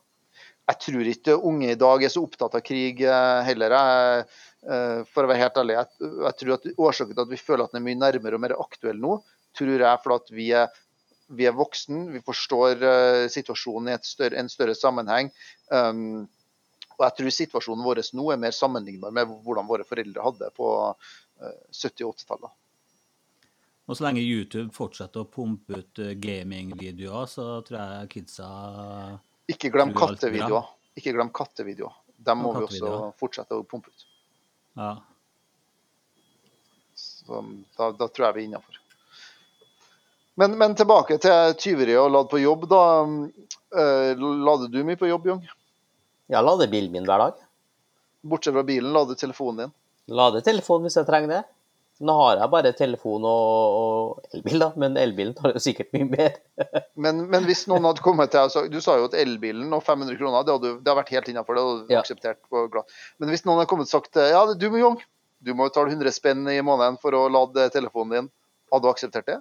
Jeg 0.71 0.79
tror 0.85 1.09
ikke 1.09 1.35
unge 1.35 1.73
i 1.73 1.79
dag 1.79 2.03
er 2.03 2.11
så 2.13 2.23
opptatt 2.23 2.55
av 2.55 2.63
krig 2.63 3.01
eh, 3.03 3.41
heller. 3.43 3.75
Jeg, 3.75 4.25
for 4.61 5.25
å 5.25 5.29
være 5.29 5.41
helt 5.41 5.55
ærlig, 5.57 5.73
jeg, 5.73 6.09
jeg 6.21 6.37
tror 6.37 6.51
at 6.53 6.65
årsaken 6.77 7.15
til 7.15 7.23
at 7.23 7.31
vi 7.31 7.39
føler 7.41 7.63
at 7.65 7.71
den 7.73 7.79
er 7.79 7.85
mye 7.87 7.97
nærmere 7.97 8.37
og 8.37 8.43
mer 8.43 8.53
aktuell 8.61 8.99
nå, 9.01 9.15
tror 9.57 9.71
jeg 9.73 9.87
er 9.89 10.03
fordi 10.03 10.19
at 10.19 10.33
vi 10.37 10.49
er 10.59 10.81
vi 11.31 11.47
er 11.47 11.55
voksen, 11.55 12.11
vi 12.11 12.21
forstår 12.23 12.83
uh, 12.83 13.25
situasjonen 13.31 13.91
i 13.91 13.95
et 13.95 14.07
større, 14.07 14.37
en 14.39 14.51
større 14.51 14.75
sammenheng. 14.75 15.31
Um, 15.71 16.25
og 16.97 17.05
jeg 17.07 17.17
tror 17.17 17.35
situasjonen 17.35 17.85
vår 17.85 18.01
nå 18.17 18.25
er 18.33 18.41
mer 18.41 18.55
sammenlignbar 18.55 19.13
med 19.15 19.31
hvordan 19.45 19.69
våre 19.69 19.87
foreldre 19.87 20.25
hadde 20.25 20.51
på 20.57 20.71
uh, 20.91 21.55
70- 21.71 22.09
og 22.09 22.17
80-tallet. 22.17 22.57
Og 23.89 23.97
så 23.97 24.05
lenge 24.05 24.21
YouTube 24.23 24.69
fortsetter 24.75 25.23
å 25.23 25.27
pumpe 25.27 25.81
ut 25.81 25.99
eh, 25.99 26.13
gamingvideoer, 26.21 27.25
så 27.27 27.47
tror 27.65 27.79
jeg 27.79 28.11
kidsa 28.13 28.51
Ikke 29.51 29.71
glem 29.73 29.91
kattevideoer. 29.97 30.69
Ikke 30.95 31.11
glem 31.15 31.31
kattevideoer. 31.35 31.97
Dem 32.21 32.43
må 32.45 32.53
vi 32.55 32.67
også 32.67 33.09
fortsette 33.19 33.57
å 33.57 33.65
pumpe 33.67 33.91
ut. 33.91 34.05
Ja. 34.79 34.91
Så 36.95 37.41
da, 37.77 37.91
da 37.91 38.07
tror 38.07 38.27
jeg 38.27 38.35
vi 38.35 38.43
er 38.43 38.49
innafor. 38.49 38.77
Men, 40.39 40.55
men 40.57 40.75
tilbake 40.75 41.17
til 41.21 41.55
tyveri 41.59 41.95
og 41.99 42.11
lade 42.11 42.31
på 42.31 42.39
jobb. 42.41 42.67
da. 42.71 42.83
Eh, 43.77 44.17
lader 44.17 44.71
du 44.71 44.79
mye 44.87 44.99
på 44.99 45.09
jobb, 45.09 45.27
Jung? 45.27 45.41
Jeg 46.31 46.47
lader 46.47 46.71
bilen 46.71 46.93
min 46.93 47.07
hver 47.07 47.21
dag. 47.25 47.41
Bortsett 48.23 48.55
fra 48.55 48.63
bilen, 48.65 48.93
lader 48.95 49.17
telefonen 49.19 49.65
din. 49.65 49.73
Lader 50.15 50.43
telefonen 50.45 50.87
hvis 50.87 50.97
jeg 50.99 51.07
trenger 51.09 51.35
det. 51.35 51.41
Nå 52.01 52.13
har 52.17 52.39
jeg 52.41 52.49
bare 52.53 52.71
telefon 52.77 53.25
og, 53.29 53.75
og 53.77 54.33
elbil, 54.35 54.57
da, 54.63 54.69
men 54.81 54.95
elbilen 54.97 55.35
tar 55.37 55.53
jo 55.53 55.61
sikkert 55.61 55.91
mye 55.93 56.07
mer. 56.09 56.39
Men, 57.01 57.23
men 57.31 57.45
hvis 57.47 57.63
noen 57.69 57.85
hadde 57.87 58.03
kommet 58.05 58.29
til 58.33 58.43
deg 58.43 58.51
sagt 58.53 58.73
Du 58.73 58.77
sa 58.83 58.93
jo 58.99 59.07
at 59.07 59.15
elbilen 59.17 59.71
og 59.73 59.81
500 59.85 60.17
kroner, 60.19 60.43
det 60.45 60.53
hadde, 60.53 60.71
det 60.81 60.91
hadde 60.91 60.97
vært 60.99 61.13
helt 61.15 61.29
innafor. 61.31 61.57
Det 61.57 61.63
hadde 61.65 61.85
du 61.87 61.93
Ja. 61.95 62.01
akseptert. 62.03 62.41
glad. 62.51 62.91
Men 63.21 63.31
hvis 63.33 63.45
noen 63.47 63.57
hadde 63.61 63.69
kommet 63.71 63.89
og 63.89 63.93
sagt 63.95 64.19
ja, 64.21 64.41
du 64.53 64.67
Jung, 64.77 64.99
du 65.41 65.53
må 65.57 65.69
betale 65.69 65.89
100 65.95 66.13
spenn 66.13 66.43
i 66.51 66.59
måneden 66.65 66.99
for 67.01 67.17
å 67.17 67.23
lade 67.31 67.69
telefonen 67.73 68.13
din, 68.17 68.29
hadde 68.73 68.85
du 68.85 68.91
akseptert 68.91 69.29
det? 69.31 69.39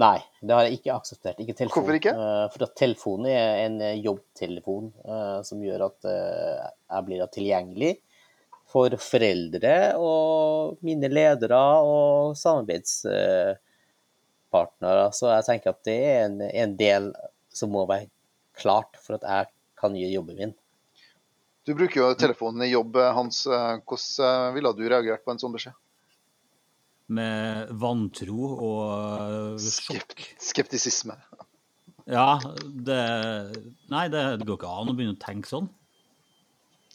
Nei, 0.00 0.16
det 0.40 0.54
har 0.54 0.68
jeg 0.68 0.78
ikke 0.78 0.94
akseptert. 0.94 1.40
Ikke 1.42 1.56
telefon. 1.58 1.82
Hvorfor 1.82 1.98
ikke? 1.98 2.14
Eh, 2.14 2.46
for 2.54 2.66
at 2.68 2.74
telefonen 2.78 3.26
er 3.32 3.64
en 3.66 3.78
jobbtelefon 4.04 4.92
eh, 5.04 5.38
som 5.46 5.62
gjør 5.64 5.88
at 5.88 6.08
eh, 6.10 6.68
jeg 6.94 7.06
blir 7.08 7.24
tilgjengelig 7.34 7.92
for 8.74 8.90
foreldre 8.98 9.94
og 10.02 10.80
mine 10.82 11.06
ledere 11.12 11.60
og 11.86 12.34
samarbeidspartnere. 12.40 15.04
Så 15.14 15.30
jeg 15.30 15.46
tenker 15.46 15.70
at 15.70 15.84
det 15.86 16.00
er 16.08 16.24
en, 16.26 16.40
en 16.42 16.74
del 16.80 17.12
som 17.54 17.70
må 17.74 17.84
være 17.86 18.10
klart 18.58 18.98
for 19.02 19.14
at 19.18 19.24
jeg 19.28 19.46
kan 19.78 19.96
gjøre 19.98 20.16
jobben 20.16 20.36
min. 20.40 20.54
Du 21.64 21.72
bruker 21.72 22.00
jo 22.00 22.18
telefonen 22.18 22.66
i 22.66 22.74
jobb, 22.74 22.98
Hans. 23.16 23.46
Eh, 23.46 23.78
Hvordan 23.88 24.26
eh, 24.26 24.54
ville 24.58 24.72
du 24.76 24.84
reagert 24.84 25.24
på 25.24 25.32
en 25.32 25.40
sånn 25.40 25.54
beskjed? 25.54 25.76
Med 27.14 27.70
vantro 27.80 28.50
og 28.66 29.60
sjokk. 29.60 30.20
Skeptisisme. 30.40 31.16
Ja, 32.04 32.36
det 32.60 33.00
Nei, 33.88 34.04
det, 34.12 34.22
det 34.40 34.48
går 34.48 34.58
ikke 34.58 34.74
an 34.76 34.92
å 34.92 34.96
begynne 34.96 35.16
å 35.16 35.24
tenke 35.24 35.48
sånn. 35.48 35.70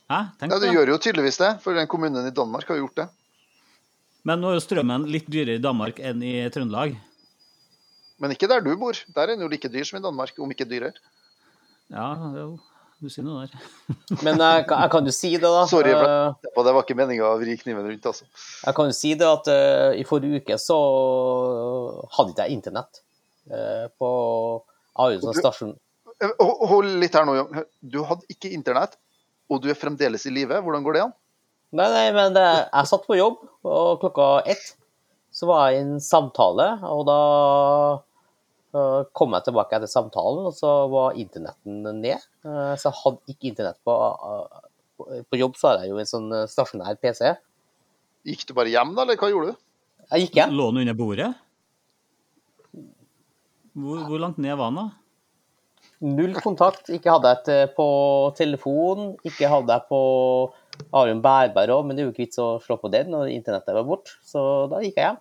Hæ? 0.10 0.20
Tenk 0.40 0.52
Ja, 0.56 0.60
det. 0.60 0.72
gjør 0.74 0.88
jo 0.96 0.98
tydeligvis 0.98 1.38
det, 1.38 1.52
for 1.62 1.74
den 1.78 1.88
kommunen 1.88 2.26
i 2.28 2.32
Danmark 2.34 2.68
har 2.68 2.80
gjort 2.82 2.96
det. 2.98 3.08
Men 4.26 4.42
nå 4.42 4.50
er 4.52 4.58
jo 4.58 4.64
strømmen 4.66 5.06
litt 5.08 5.30
dyrere 5.32 5.60
i 5.60 5.64
Danmark 5.64 6.00
enn 6.04 6.24
i 6.26 6.34
Trøndelag. 6.52 6.96
Men 8.20 8.34
ikke 8.36 8.50
der 8.52 8.60
du 8.66 8.74
bor. 8.76 8.98
Der 9.16 9.22
er 9.24 9.28
den 9.36 9.46
jo 9.46 9.48
like 9.48 9.70
dyr 9.72 9.86
som 9.88 10.00
i 10.00 10.04
Danmark, 10.04 10.34
om 10.44 10.50
ikke 10.52 10.66
dyrere. 10.68 10.92
Ja, 11.90 12.10
jo, 12.36 12.60
du 13.00 13.08
sier 13.10 13.24
noe 13.24 13.46
der. 13.48 13.54
Men 14.26 14.38
jeg, 14.42 14.66
kan- 14.68 14.82
jeg 14.84 14.92
kan 14.92 15.06
jo 15.08 15.14
si 15.16 15.32
det, 15.38 15.42
da. 15.46 15.62
Sorry, 15.72 15.94
Eh, 15.94 16.02
ble- 16.44 16.66
det 16.68 16.74
var 16.76 16.84
ikke 16.84 16.98
meninga 17.00 17.30
å 17.30 17.38
vri 17.40 17.56
kniven 17.62 17.88
rundt, 17.88 18.06
altså. 18.12 18.26
Jeg 18.66 18.76
kan 18.76 18.90
jo 18.92 18.98
si 18.98 19.14
det 19.16 19.30
at 19.30 19.48
uh, 19.54 19.92
i 19.96 20.04
forrige 20.10 20.42
uke 20.44 20.58
så 20.60 20.80
hadde 22.18 22.34
ikke 22.34 22.48
jeg 22.50 22.58
internett 22.60 23.00
uh, 23.54 23.88
på 23.98 24.10
Ahus 25.00 25.24
Og 25.24 25.38
stasjon. 25.38 25.76
Eh, 26.20 26.34
Hold 26.44 26.92
litt 27.00 27.16
her 27.16 27.24
nå, 27.30 27.38
Jon. 27.40 27.64
Du 27.80 28.02
hadde 28.04 28.28
ikke 28.36 28.52
internett, 28.52 28.98
og 29.50 29.62
du 29.64 29.70
er 29.72 29.78
fremdeles 29.80 30.26
i 30.30 30.34
live. 30.34 30.60
Hvordan 30.62 30.84
går 30.86 30.94
det 30.98 31.02
an? 31.08 31.14
Nei, 31.78 31.88
nei, 31.94 32.06
men 32.16 32.38
jeg 32.38 32.90
satt 32.90 33.04
på 33.06 33.18
jobb, 33.20 33.42
og 33.66 34.00
klokka 34.02 34.30
ett 34.50 34.72
så 35.34 35.46
var 35.46 35.68
jeg 35.70 35.78
i 35.78 35.84
en 35.86 36.00
samtale, 36.02 36.66
og 36.90 37.04
da 37.08 37.18
eh, 38.74 39.04
kom 39.16 39.36
jeg 39.38 39.46
tilbake 39.46 39.78
etter 39.78 39.90
samtalen, 39.92 40.48
og 40.50 40.56
så 40.58 40.72
var 40.92 41.18
internetten 41.22 41.84
ned. 42.02 42.26
Eh, 42.46 42.74
så 42.82 42.90
jeg 42.90 42.98
hadde 43.04 43.36
ikke 43.36 43.52
internett 43.52 43.78
på 43.86 43.94
eh, 43.94 44.66
på- 45.30 45.40
jobb 45.40 45.56
så 45.56 45.70
har 45.70 45.84
jeg 45.86 45.94
jo 45.94 46.00
en 46.02 46.10
sånn 46.10 46.34
stasjonær 46.52 46.98
PC. 47.00 47.30
Gikk 48.28 48.48
du 48.50 48.56
bare 48.58 48.74
hjem, 48.74 48.96
da, 48.98 49.06
eller 49.06 49.22
hva 49.22 49.30
gjorde 49.32 49.54
du? 49.54 49.62
Jeg 50.10 50.26
gikk 50.26 50.42
hjem. 50.42 50.58
Lå 50.58 50.66
den 50.74 50.82
under 50.84 50.98
bordet? 50.98 51.30
Hvor, 53.80 54.02
hvor 54.10 54.20
langt 54.26 54.42
ned 54.42 54.58
var 54.60 54.74
den, 54.74 54.82
da? 54.82 54.99
Null 56.00 56.36
kontakt. 56.40 56.88
Ikke 56.96 57.12
hadde 57.12 57.32
jeg 57.34 57.46
det 57.50 57.62
på 57.76 57.88
telefon, 58.38 59.16
ikke 59.28 59.50
hadde 59.52 59.76
jeg 59.76 59.88
på 59.90 60.02
Arion 60.96 61.24
bærbar 61.24 61.74
òg, 61.76 61.88
men 61.88 61.98
det 61.98 62.04
er 62.04 62.08
jo 62.08 62.14
ikke 62.14 62.24
vits 62.24 62.40
å 62.40 62.54
slå 62.64 62.78
på 62.80 62.92
den 62.94 63.12
når 63.12 63.34
internettet 63.34 63.76
var 63.76 63.88
borte. 63.88 64.16
Så 64.24 64.42
da 64.72 64.80
gikk 64.84 65.00
jeg 65.00 65.10
hjem. 65.10 65.20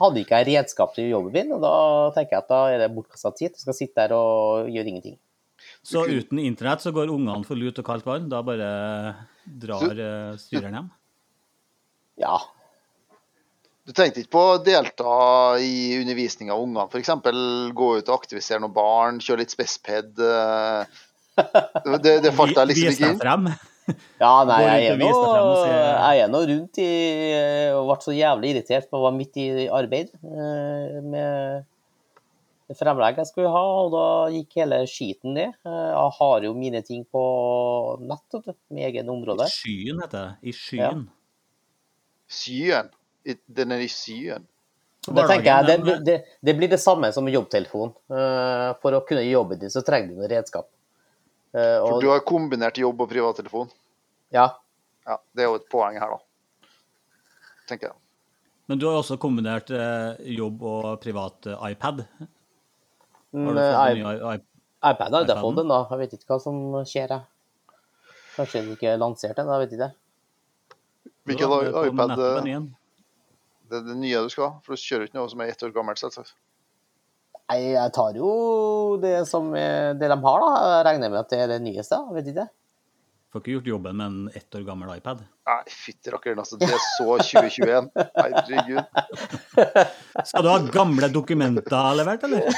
Hadde 0.00 0.22
ikke 0.22 0.38
jeg 0.38 0.48
redskap 0.48 0.94
til 0.96 1.10
jobben 1.10 1.34
min, 1.34 1.50
og 1.56 1.64
da 1.64 1.74
tenker 2.16 2.38
jeg 2.38 2.44
at 2.44 2.52
da 2.52 2.60
er 2.70 2.78
det 2.84 2.92
bortkasta 2.94 3.34
tid. 3.34 3.50
Jeg 3.52 3.64
skal 3.66 3.76
sitte 3.76 3.98
der 3.98 4.14
og 4.16 4.70
gjøre 4.70 4.92
ingenting. 4.94 5.18
Så 5.84 6.06
uten 6.08 6.40
internett 6.40 6.80
så 6.80 6.92
går 6.94 7.10
ungene 7.12 7.44
for 7.44 7.58
lut 7.58 7.82
og 7.82 7.84
kaldt 7.84 8.06
vann. 8.08 8.30
Da 8.32 8.40
bare 8.46 8.70
drar 9.44 9.90
eh, 9.92 10.38
styreren 10.40 10.78
hjem. 10.78 10.88
Ja. 12.22 12.38
Du 13.88 13.92
tenkte 13.96 14.20
ikke 14.22 14.34
på 14.36 14.42
å 14.54 14.58
delta 14.62 15.14
i 15.62 15.96
undervisning 15.98 16.50
av 16.52 16.60
ungene, 16.62 16.84
f.eks. 16.92 17.10
gå 17.74 17.88
ut 17.98 18.10
og 18.12 18.16
aktivisere 18.20 18.60
noen 18.62 18.74
barn, 18.76 19.18
kjøre 19.24 19.42
litt 19.44 19.54
spesped? 19.54 20.20
eh, 20.20 20.84
Det, 22.04 22.18
det 22.26 22.32
falt 22.36 22.54
deg 22.58 22.68
liksom 22.70 22.90
Vis 22.90 22.98
ikke 23.00 23.06
deg 23.06 23.14
inn? 23.14 23.20
frem. 23.22 23.48
ja 24.20 24.32
nei, 24.46 24.58
jeg 24.68 24.92
er 24.92 24.98
nå 25.00 25.06
jeg 25.64 26.20
er 26.22 26.28
nå 26.30 26.40
rundt 26.52 26.78
i 26.78 26.90
og 27.74 27.88
ble 27.88 27.96
så 28.04 28.12
jævlig 28.14 28.52
irritert 28.52 28.86
på 28.90 29.00
å 29.00 29.04
være 29.08 29.16
midt 29.16 29.38
i 29.40 29.46
arbeid 29.80 30.12
eh, 30.20 31.00
med 31.02 31.66
fremlegg 32.78 33.16
jeg 33.18 33.26
skulle 33.32 33.50
ha, 33.50 33.62
og 33.82 33.88
da 33.96 34.04
gikk 34.30 34.60
hele 34.60 34.76
skiten 34.86 35.32
ned. 35.34 35.56
Eh, 35.66 35.88
Jeg 35.96 36.12
har 36.20 36.44
jo 36.46 36.52
mine 36.54 36.84
ting 36.86 37.02
på 37.10 37.22
nett, 38.04 38.22
vet 38.36 38.46
du, 38.46 38.54
med 38.76 38.86
egen 38.92 39.10
område. 39.10 39.48
I 39.48 39.56
skyen, 39.56 40.04
heter 40.04 40.20
det. 40.28 40.36
I 40.52 40.54
skyen. 40.54 41.02
Ja. 41.08 41.16
I- 42.30 42.99
Den 43.46 43.72
er 43.76 43.82
i 43.84 43.88
Syen. 43.92 44.46
Det 45.00 45.24
tenker 45.28 45.48
jeg, 45.48 45.80
det, 45.84 45.94
det, 46.04 46.14
det 46.44 46.54
blir 46.58 46.68
det 46.68 46.78
samme 46.80 47.08
som 47.12 47.28
jobbtelefon. 47.28 47.94
Eh, 48.12 48.70
For 48.82 48.96
å 48.96 49.00
kunne 49.08 49.22
jobbe 49.24 49.32
jobben 49.56 49.60
din, 49.62 49.72
så 49.72 49.80
trenger 49.86 50.12
du 50.12 50.20
noe 50.20 50.28
redskap. 50.30 50.68
Og... 51.52 51.86
For 51.88 52.04
du 52.04 52.10
har 52.12 52.20
kombinert 52.28 52.76
jobb 52.78 53.00
og 53.02 53.08
privattelefon. 53.10 53.70
ja, 54.30 54.50
Ja, 55.08 55.16
det 55.34 55.42
er 55.42 55.48
jo 55.48 55.56
et 55.58 55.64
poeng 55.72 55.96
her, 55.98 56.12
da. 56.12 56.68
Tenker 57.66 57.88
jeg. 57.88 57.96
Men 58.70 58.78
du 58.78 58.84
har 58.86 59.00
også 59.00 59.16
kombinert 59.18 59.70
eh, 59.74 60.20
jobb 60.36 60.60
og 60.62 61.00
privat 61.02 61.48
eh, 61.50 61.64
iPad. 61.72 62.04
Har 63.32 63.56
du 63.56 63.58
fått 63.58 63.80
I, 63.90 63.94
ny 63.96 64.04
i- 64.04 64.34
i- 64.36 64.44
iPad 64.92 65.12
har 65.16 65.26
jeg 65.26 65.40
fått 65.40 65.56
den, 65.58 65.68
da. 65.72 65.80
Jeg 65.90 65.98
vet 66.04 66.12
ikke 66.18 66.28
hva 66.34 66.38
som 66.44 66.60
skjer, 66.86 67.08
jeg. 67.16 67.74
Kanskje 68.36 68.60
den 68.62 68.76
ikke 68.76 68.92
er 68.92 69.00
lansert 69.00 69.40
ennå, 69.42 69.56
jeg 69.58 69.66
vet 69.66 69.74
ikke. 69.80 69.90
Hvilken 71.26 71.50
iPad 71.88 72.14
eh, 72.14 72.38
på. 72.44 72.60
Det 73.70 73.80
er 73.80 73.88
det 73.88 73.98
nye 74.02 74.22
du 74.26 74.30
skal 74.32 74.46
ha? 74.48 74.52
For 74.66 74.74
du 74.76 74.82
kjører 74.82 75.08
ikke 75.08 75.18
noe 75.20 75.30
som 75.32 75.42
er 75.44 75.52
ett 75.54 75.62
år 75.66 75.72
gammelt, 75.74 76.00
selvsagt. 76.02 76.34
Nei, 77.50 77.60
jeg 77.72 77.90
tar 77.96 78.14
jo 78.18 78.30
det 79.02 79.16
som 79.26 79.48
det 79.54 80.06
de 80.10 80.16
har, 80.22 80.42
da. 80.44 80.50
Jeg 80.76 80.86
regner 80.86 81.10
med 81.10 81.22
at 81.24 81.30
det 81.32 81.38
er 81.44 81.48
det 81.56 81.60
nyeste. 81.64 81.98
Jeg 81.98 82.18
vet 82.20 82.28
ikke. 82.34 82.44
Får 83.30 83.42
ikke 83.44 83.52
gjort 83.54 83.68
jobben 83.70 83.94
med 83.98 84.06
en 84.10 84.30
ett 84.40 84.56
år 84.58 84.62
gammel 84.66 84.88
iPad. 84.96 85.20
Nei, 85.46 85.58
fytti 85.70 86.10
rakkeren, 86.10 86.40
altså. 86.42 86.56
Det 86.58 86.66
er 86.66 86.80
så 86.96 87.14
2021. 87.22 87.90
Herregud. 88.18 88.80
Skal 90.30 90.46
du 90.46 90.50
ha 90.50 90.56
gamle 90.74 91.10
dokumenter 91.14 91.94
levert, 91.98 92.26
eller? 92.26 92.50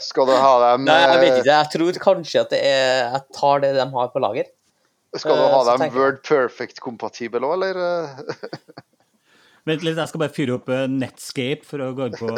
Skal 0.00 0.28
du 0.28 0.32
ha 0.32 0.52
dem 0.64 0.86
Nei, 0.88 0.96
jeg 1.04 1.20
vet 1.20 1.28
eh, 1.34 1.38
ikke. 1.42 1.50
Jeg 1.52 1.72
tror 1.76 2.00
kanskje 2.06 2.44
at 2.46 2.54
det 2.54 2.62
er 2.64 2.86
Jeg 3.12 3.22
tar 3.36 3.60
det 3.64 3.74
de 3.76 3.86
har 3.92 4.08
på 4.14 4.24
lager. 4.24 4.48
Skal 5.20 5.36
du 5.36 5.42
Eh, 5.44 5.52
ha 5.52 5.60
dem 5.68 5.84
tenker 5.84 6.00
Word 6.00 6.22
Perfect-kompatible 6.24 7.44
òg, 7.44 7.58
eller? 7.60 7.74
Vent 9.68 9.84
litt, 9.86 9.94
jeg 9.94 10.10
skal 10.10 10.22
bare 10.24 10.34
fyre 10.34 10.56
opp 10.56 10.68
eh, 10.74 10.88
Netscape 10.90 11.62
for 11.66 11.78
å 11.84 11.92
gå 11.94 12.02
inn 12.08 12.18
på 12.18 12.28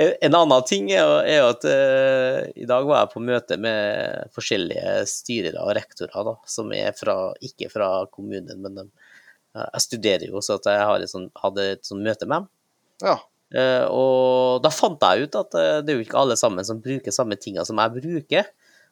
En 0.00 0.36
annen 0.36 0.62
ting 0.68 0.86
er 0.92 1.00
jo, 1.02 1.16
er 1.26 1.40
jo 1.40 1.48
at 1.50 1.64
uh, 1.66 2.36
i 2.54 2.66
dag 2.68 2.86
var 2.86 3.02
jeg 3.02 3.10
på 3.10 3.22
møte 3.26 3.56
med 3.60 4.30
forskjellige 4.36 4.92
styrere 5.10 5.64
og 5.64 5.74
rektorer, 5.76 6.22
da, 6.28 6.34
som 6.48 6.70
er 6.76 6.94
fra, 6.96 7.16
ikke 7.44 7.68
fra 7.72 7.88
kommunen, 8.12 8.62
men 8.62 8.78
de, 8.78 8.84
jeg 9.58 9.84
studerer 9.88 10.26
jo, 10.30 10.40
så 10.44 10.60
at 10.60 10.70
jeg 10.70 10.86
har 10.92 11.02
et 11.02 11.10
sånt, 11.10 11.32
hadde 11.42 11.66
et 11.74 11.84
sånt 11.86 12.04
møte 12.06 12.28
med 12.30 12.36
dem. 12.38 12.48
Ja. 13.02 13.16
Uh, 13.50 13.86
og 13.90 14.62
da 14.62 14.70
fant 14.70 15.02
jeg 15.02 15.26
ut 15.26 15.34
at 15.40 15.58
uh, 15.58 15.80
det 15.82 15.90
er 15.90 15.98
jo 15.98 16.06
ikke 16.06 16.20
alle 16.22 16.38
sammen 16.38 16.64
som 16.66 16.82
bruker 16.82 17.10
samme 17.14 17.34
tinga 17.40 17.66
som 17.66 17.82
jeg 17.82 17.96
bruker. 17.98 18.44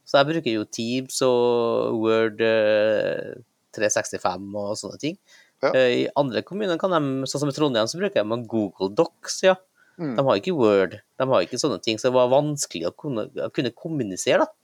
Så 0.08 0.16
jeg 0.16 0.28
bruker 0.30 0.54
jo 0.54 0.64
Teams 0.72 1.20
og 1.26 1.98
Word 2.00 2.40
eh, 2.44 3.36
365 3.76 4.46
og 4.56 4.70
sånne 4.80 5.00
ting. 5.02 5.18
Ja. 5.64 5.72
Eh, 5.74 5.88
I 6.04 6.04
andre 6.18 6.40
kommuner 6.46 6.78
kan 6.80 6.94
de, 6.94 7.28
sånn 7.28 7.42
som 7.44 7.50
i 7.50 7.56
Trondheim, 7.56 7.88
så 7.90 8.00
bruker 8.00 8.24
de 8.24 8.38
Google 8.48 8.88
Docs, 8.96 9.42
ja. 9.44 9.56
Mm. 9.98 10.14
De 10.14 10.24
har 10.24 10.38
ikke 10.38 10.54
Word, 10.54 10.94
de 11.18 11.26
har 11.32 11.44
ikke 11.44 11.58
sånne 11.60 11.80
ting, 11.82 11.98
så 11.98 12.08
det 12.08 12.16
var 12.16 12.30
vanskelig 12.30 12.86
å 12.88 12.94
kunne, 12.94 13.26
å 13.42 13.50
kunne 13.52 13.74
kommunisere, 13.74 14.46
da. 14.46 14.54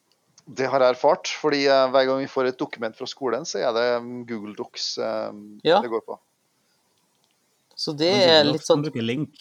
Det 0.45 0.69
har 0.69 0.83
jeg 0.85 0.93
erfart, 0.95 1.31
fordi 1.41 1.63
eh, 1.73 1.87
hver 1.93 2.07
gang 2.09 2.21
vi 2.21 2.31
får 2.31 2.51
et 2.51 2.61
dokument 2.61 2.97
fra 2.97 3.09
skolen, 3.09 3.47
så 3.49 3.63
er 3.65 3.75
det 3.77 3.85
mm, 4.05 4.17
Google 4.29 4.55
Docs 4.57 4.89
eh, 5.01 5.29
Ja. 5.67 5.83
det 5.85 5.93
går 5.93 6.05
på. 6.07 6.19
Så 7.75 7.93
det 7.99 8.13
er 8.29 8.45
litt 8.47 8.65
sånn 8.65 8.85
bruker 8.85 9.03
link. 9.03 9.41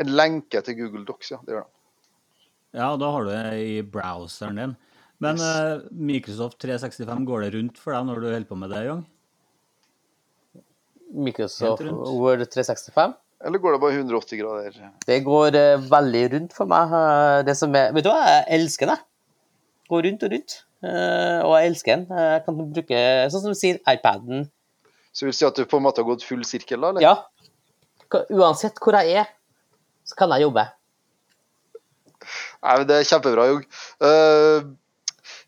En 0.00 0.08
lenke 0.14 0.62
til 0.64 0.78
Google 0.78 1.04
Docs, 1.08 1.34
ja. 1.34 1.40
Det 1.44 1.54
gjør 1.56 1.66
det. 1.66 1.72
Ja, 2.76 2.90
da 3.00 3.10
har 3.12 3.24
du 3.24 3.30
det 3.32 3.44
i 3.60 3.76
browseren 3.82 4.58
din. 4.60 4.76
Men 5.24 5.38
Yes. 5.40 5.44
eh, 5.48 5.84
Microsoft 5.96 6.58
365, 6.60 7.24
går 7.26 7.44
det 7.46 7.52
rundt 7.54 7.78
for 7.80 7.94
deg 7.96 8.04
når 8.08 8.20
du 8.20 8.26
holder 8.28 8.48
på 8.50 8.58
med 8.60 8.70
det, 8.74 8.82
Young? 8.86 9.04
Microsoft 11.16 11.82
Word 11.86 12.42
365. 12.52 13.14
Eller 13.46 13.60
går 13.60 13.72
det 13.76 13.80
bare 13.80 13.96
180 14.00 14.38
grader? 14.40 14.76
Det 15.06 15.18
går 15.24 15.56
uh, 15.56 15.86
veldig 15.92 16.22
rundt 16.32 16.54
for 16.56 16.68
meg. 16.70 16.92
eh, 16.96 17.42
Det 17.46 17.54
som 17.56 17.74
er, 17.76 17.92
vet 17.92 18.04
du 18.06 18.10
hva, 18.10 18.22
jeg 18.26 18.44
elsker 18.60 18.90
det. 18.90 18.96
Går 19.92 20.06
rundt 20.08 20.24
og 20.26 20.32
rundt. 20.32 20.54
Uh, 20.84 21.40
og 21.44 21.52
jeg 21.60 21.70
elsker 21.70 21.92
den. 21.96 22.06
Jeg 22.16 22.44
kan 22.46 22.60
bruke, 22.76 23.02
sånn 23.32 23.44
som 23.44 23.52
du 23.52 23.58
sier, 23.58 23.80
iPaden. 23.92 24.48
Så 25.16 25.28
vil 25.28 25.36
si 25.36 25.46
at 25.48 25.56
du 25.56 25.64
på 25.68 25.78
en 25.80 25.84
måte 25.86 26.02
har 26.02 26.08
gått 26.08 26.24
full 26.26 26.42
sirkel, 26.48 26.80
da? 26.82 26.90
eller? 26.92 27.04
Ja. 27.04 28.24
Uansett 28.36 28.80
hvor 28.82 28.96
jeg 29.00 29.20
er, 29.22 29.30
så 30.06 30.16
kan 30.18 30.32
jeg 30.36 30.44
jobbe. 30.46 30.66
Nei, 32.64 32.74
men 32.80 32.86
Det 32.88 32.98
er 33.00 33.08
kjempebra, 33.08 33.46
Jog. 33.52 33.64
Eh, 34.02 34.66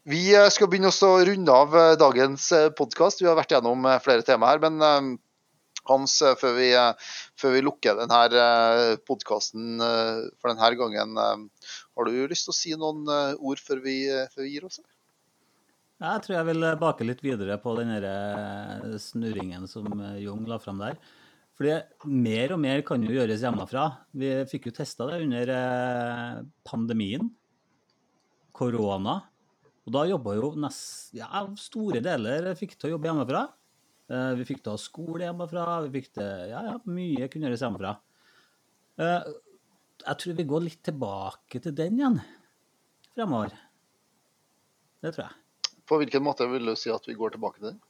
vi 0.08 0.22
eh, 0.34 0.48
skal 0.52 0.70
begynne 0.70 0.90
å 0.90 1.14
runde 1.28 1.54
av 1.54 1.76
eh, 1.76 1.94
dagens 2.00 2.50
podkast. 2.78 3.22
Vi 3.22 3.28
har 3.28 3.38
vært 3.38 3.52
gjennom 3.56 3.86
eh, 3.86 4.00
flere 4.04 4.24
temaer. 4.26 4.60
Men 4.62 4.84
eh, 4.84 5.16
Hans, 5.88 6.18
eh, 6.22 6.36
før 6.40 6.54
vi, 6.58 6.68
eh, 6.76 7.10
før 7.38 7.56
vi 7.56 7.64
lukker 7.64 7.98
denne 8.00 8.98
podkasten 9.08 9.80
for 9.80 10.52
denne 10.52 10.70
gangen, 10.80 11.16
eh, 11.16 11.74
har 11.96 12.08
du 12.08 12.18
lyst 12.30 12.48
til 12.48 12.54
å 12.54 12.58
si 12.58 12.76
noen 12.78 13.04
eh, 13.08 13.34
ord 13.38 13.62
før 13.62 13.82
vi, 13.84 14.00
eh, 14.12 14.28
før 14.34 14.46
vi 14.46 14.54
gir 14.54 14.68
oss? 14.68 14.80
Jeg 15.98 16.22
tror 16.22 16.36
jeg 16.36 16.46
vil 16.46 16.66
bake 16.78 17.06
litt 17.06 17.22
videre 17.24 17.56
på 17.58 17.72
den 17.74 17.90
eh, 17.98 18.98
snurringen 19.02 19.64
som 19.70 19.88
eh, 19.96 20.20
Jung 20.22 20.44
la 20.46 20.60
fram 20.62 20.78
der. 20.82 21.00
Fordi 21.58 21.80
mer 22.06 22.54
og 22.54 22.60
mer 22.62 22.84
kan 22.86 23.02
jo 23.02 23.16
gjøres 23.16 23.42
hjemmefra. 23.42 23.88
Vi 24.14 24.30
fikk 24.46 24.68
jo 24.68 24.76
testa 24.76 25.08
det 25.10 25.24
under 25.24 25.50
eh, 25.56 26.36
pandemien. 26.68 27.32
Korona. 28.54 29.18
Og 29.88 29.94
da 29.94 30.02
jobba 30.04 30.34
jo 30.36 30.50
nest, 30.60 31.14
ja, 31.16 31.40
store 31.56 32.02
deler 32.04 32.50
fikk 32.58 32.74
til 32.76 32.90
å 32.90 32.92
jobbe 32.96 33.08
hjemmefra. 33.08 33.46
Eh, 34.12 34.32
Vi 34.36 34.44
fikk 34.44 34.60
til 34.60 34.74
å 34.74 34.76
ha 34.76 34.80
skole 34.82 35.24
hjemmefra. 35.24 35.64
Vi 35.86 35.92
fikk 35.94 36.10
til, 36.18 36.50
ja, 36.52 36.60
ja, 36.66 36.74
Mye 36.84 37.28
kunne 37.32 37.48
gjøres 37.48 37.64
hjemmefra. 37.64 37.94
Eh, 39.00 39.30
Jeg 40.04 40.20
tror 40.20 40.36
vi 40.38 40.44
går 40.46 40.62
litt 40.62 40.82
tilbake 40.86 41.58
til 41.64 41.72
den 41.74 41.96
igjen 41.98 42.20
fremover. 43.16 43.50
Det 45.02 45.14
tror 45.14 45.24
jeg. 45.24 45.72
På 45.88 45.98
hvilken 45.98 46.22
måte 46.22 46.46
vil 46.52 46.68
du 46.68 46.74
si 46.78 46.92
at 46.92 47.08
vi 47.08 47.16
går 47.18 47.32
tilbake 47.34 47.58
til 47.58 47.70
den? 47.72 47.80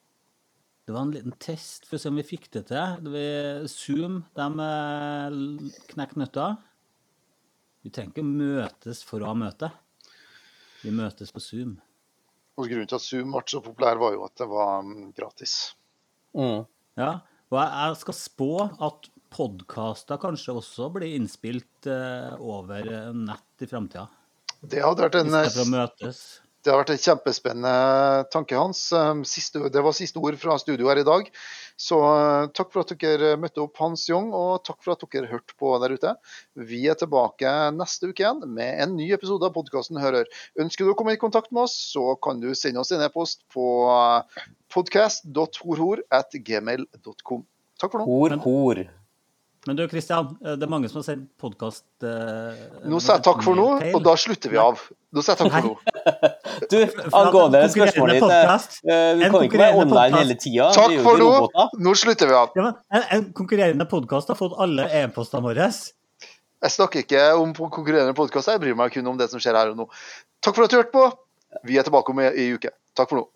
Det 0.86 0.94
var 0.94 1.02
en 1.02 1.12
liten 1.12 1.34
test 1.36 1.84
for 1.84 1.98
å 1.98 2.00
se 2.00 2.08
om 2.08 2.16
vi 2.16 2.24
fikk 2.24 2.46
det 2.54 2.62
til. 2.70 3.10
Zoom 3.68 4.22
de 4.38 4.46
knekker 4.54 5.90
knekket 5.92 6.22
nøtta. 6.22 6.46
Vi 7.84 7.90
trenger 7.92 8.14
ikke 8.14 8.24
møtes 8.24 9.02
for 9.04 9.20
å 9.20 9.34
ha 9.34 9.36
møte. 9.36 9.68
Vi 10.80 10.94
møtes 10.94 11.34
på 11.34 11.42
Zoom. 11.44 11.76
Og 12.58 12.66
Grunnen 12.66 12.88
til 12.90 12.98
at 12.98 13.04
Zoom 13.04 13.34
ble 13.36 13.44
så 13.46 13.62
populær, 13.62 14.00
var 14.00 14.16
jo 14.16 14.24
at 14.26 14.40
det 14.40 14.48
var 14.50 14.82
mm, 14.82 15.12
gratis. 15.16 15.54
Mm. 16.34 16.66
Ja, 16.98 17.12
og 17.52 17.60
jeg, 17.62 17.98
skal 18.02 18.18
spå 18.18 18.50
at 18.66 19.08
podkaster 19.32 20.18
kanskje 20.20 20.56
også 20.58 20.88
blir 20.92 21.14
innspilt 21.14 21.86
eh, 21.88 22.34
over 22.40 22.82
eh, 22.82 23.14
nett 23.14 23.64
i 23.64 23.68
framtida. 23.70 24.08
Det 24.58 24.82
hadde 24.82 25.06
vært 25.06 25.20
en, 25.20 25.30
det 25.30 26.72
har 26.72 26.80
vært 26.80 26.90
en 26.96 27.00
kjempespennende 27.00 28.26
tanke, 28.34 28.58
Hans. 28.58 28.88
Um, 28.90 29.22
Siste, 29.28 29.62
det 29.70 29.84
var 29.84 29.94
siste 29.94 30.18
ord 30.18 30.38
fra 30.40 30.58
studio 30.58 30.90
her 30.90 30.98
i 31.00 31.06
dag. 31.06 31.30
Så 31.78 31.94
uh, 32.02 32.50
takk 32.50 32.72
for 32.74 32.82
at 32.82 32.90
dere 32.98 33.36
møtte 33.38 33.62
opp, 33.62 33.78
Hans 33.78 34.08
Jong, 34.10 34.34
og 34.34 34.66
takk 34.66 34.82
for 34.82 34.96
at 34.96 35.04
dere 35.14 35.30
hørte 35.30 35.54
på 35.60 35.78
der 35.78 35.92
ute. 35.94 36.10
Vi 36.58 36.88
er 36.90 36.98
tilbake 36.98 37.46
neste 37.76 38.08
uke 38.10 38.22
igjen 38.24 38.42
med 38.50 38.82
en 38.82 38.96
ny 38.98 39.06
episode 39.14 39.46
av 39.46 39.54
podkasten 39.54 40.02
Hører. 40.02 40.26
Ønsker 40.58 40.84
du 40.84 40.90
å 40.92 40.96
komme 40.98 41.14
i 41.14 41.22
kontakt 41.22 41.50
med 41.54 41.62
oss, 41.68 41.76
så 41.94 42.18
kan 42.24 42.40
du 42.42 42.50
sende 42.58 42.80
oss 42.82 42.90
en 42.94 43.04
e-post 43.06 43.38
på 43.54 43.64
uh, 43.86 44.26
podcast.horhor.gmail.com. 44.74 47.40
Takk 47.78 47.90
for 47.94 47.98
nå. 48.02 48.06
Hor, 48.10 48.30
hor. 48.42 48.76
Men 49.66 49.76
du 49.76 49.82
Kristian, 49.90 50.30
eh, 50.44 50.54
det 50.56 50.62
er 50.64 50.70
mange 50.70 50.88
som 50.88 51.00
har 51.00 51.06
sendt 51.08 51.26
podkast 51.40 51.84
Nå 52.88 53.00
sier 53.02 53.16
jeg 53.18 53.24
takk 53.26 53.42
for 53.44 53.58
nå, 53.58 53.66
og 53.96 54.00
da 54.06 54.14
slutter 54.16 54.52
vi 54.52 54.60
av. 54.62 54.80
Nå 55.12 55.24
sier 55.24 55.34
jeg 55.34 55.40
takk 55.42 55.56
for 55.56 55.66
nå. 55.66 55.74
Du, 56.70 56.76
angående 57.18 57.60
spørsmålet 57.72 58.18
ditt 58.18 58.22
eh, 58.22 58.30
podcast. 58.30 58.78
eh, 58.86 59.12
Vi 59.18 59.26
En 59.26 59.34
kan 59.34 59.46
ikke 59.48 59.60
være 59.60 59.76
online 59.82 60.14
podcast. 60.14 60.22
hele 60.22 60.36
tida. 60.44 60.68
Takk 60.78 60.94
for 61.04 61.20
nå. 61.20 61.30
Nå 61.88 61.94
slutter 62.00 62.30
vi 62.30 62.36
av. 62.38 62.52
Ja, 62.56 62.66
men 62.68 62.98
en, 63.00 63.06
en 63.18 63.26
konkurrerende 63.36 63.88
podkast 63.90 64.30
har 64.32 64.38
fått 64.40 64.56
alle 64.62 64.86
e-postene 65.02 65.42
våre. 65.44 65.68
Jeg 66.58 66.74
snakker 66.74 67.04
ikke 67.04 67.24
om 67.38 67.52
konkurrerende 67.58 68.14
podkaster, 68.18 68.56
jeg 68.56 68.64
bryr 68.64 68.78
meg 68.78 68.94
kun 68.94 69.06
om 69.12 69.18
det 69.20 69.28
som 69.30 69.42
skjer 69.42 69.54
her 69.58 69.74
og 69.74 69.78
nå. 69.82 69.88
Takk 70.42 70.56
for 70.56 70.66
at 70.66 70.72
du 70.74 70.78
hørte 70.80 70.94
på. 70.94 71.04
Vi 71.68 71.78
er 71.80 71.86
tilbake 71.86 72.10
om 72.14 72.18
ei 72.24 72.48
uke. 72.54 72.72
Takk 72.98 73.10
for 73.12 73.20
nå. 73.20 73.26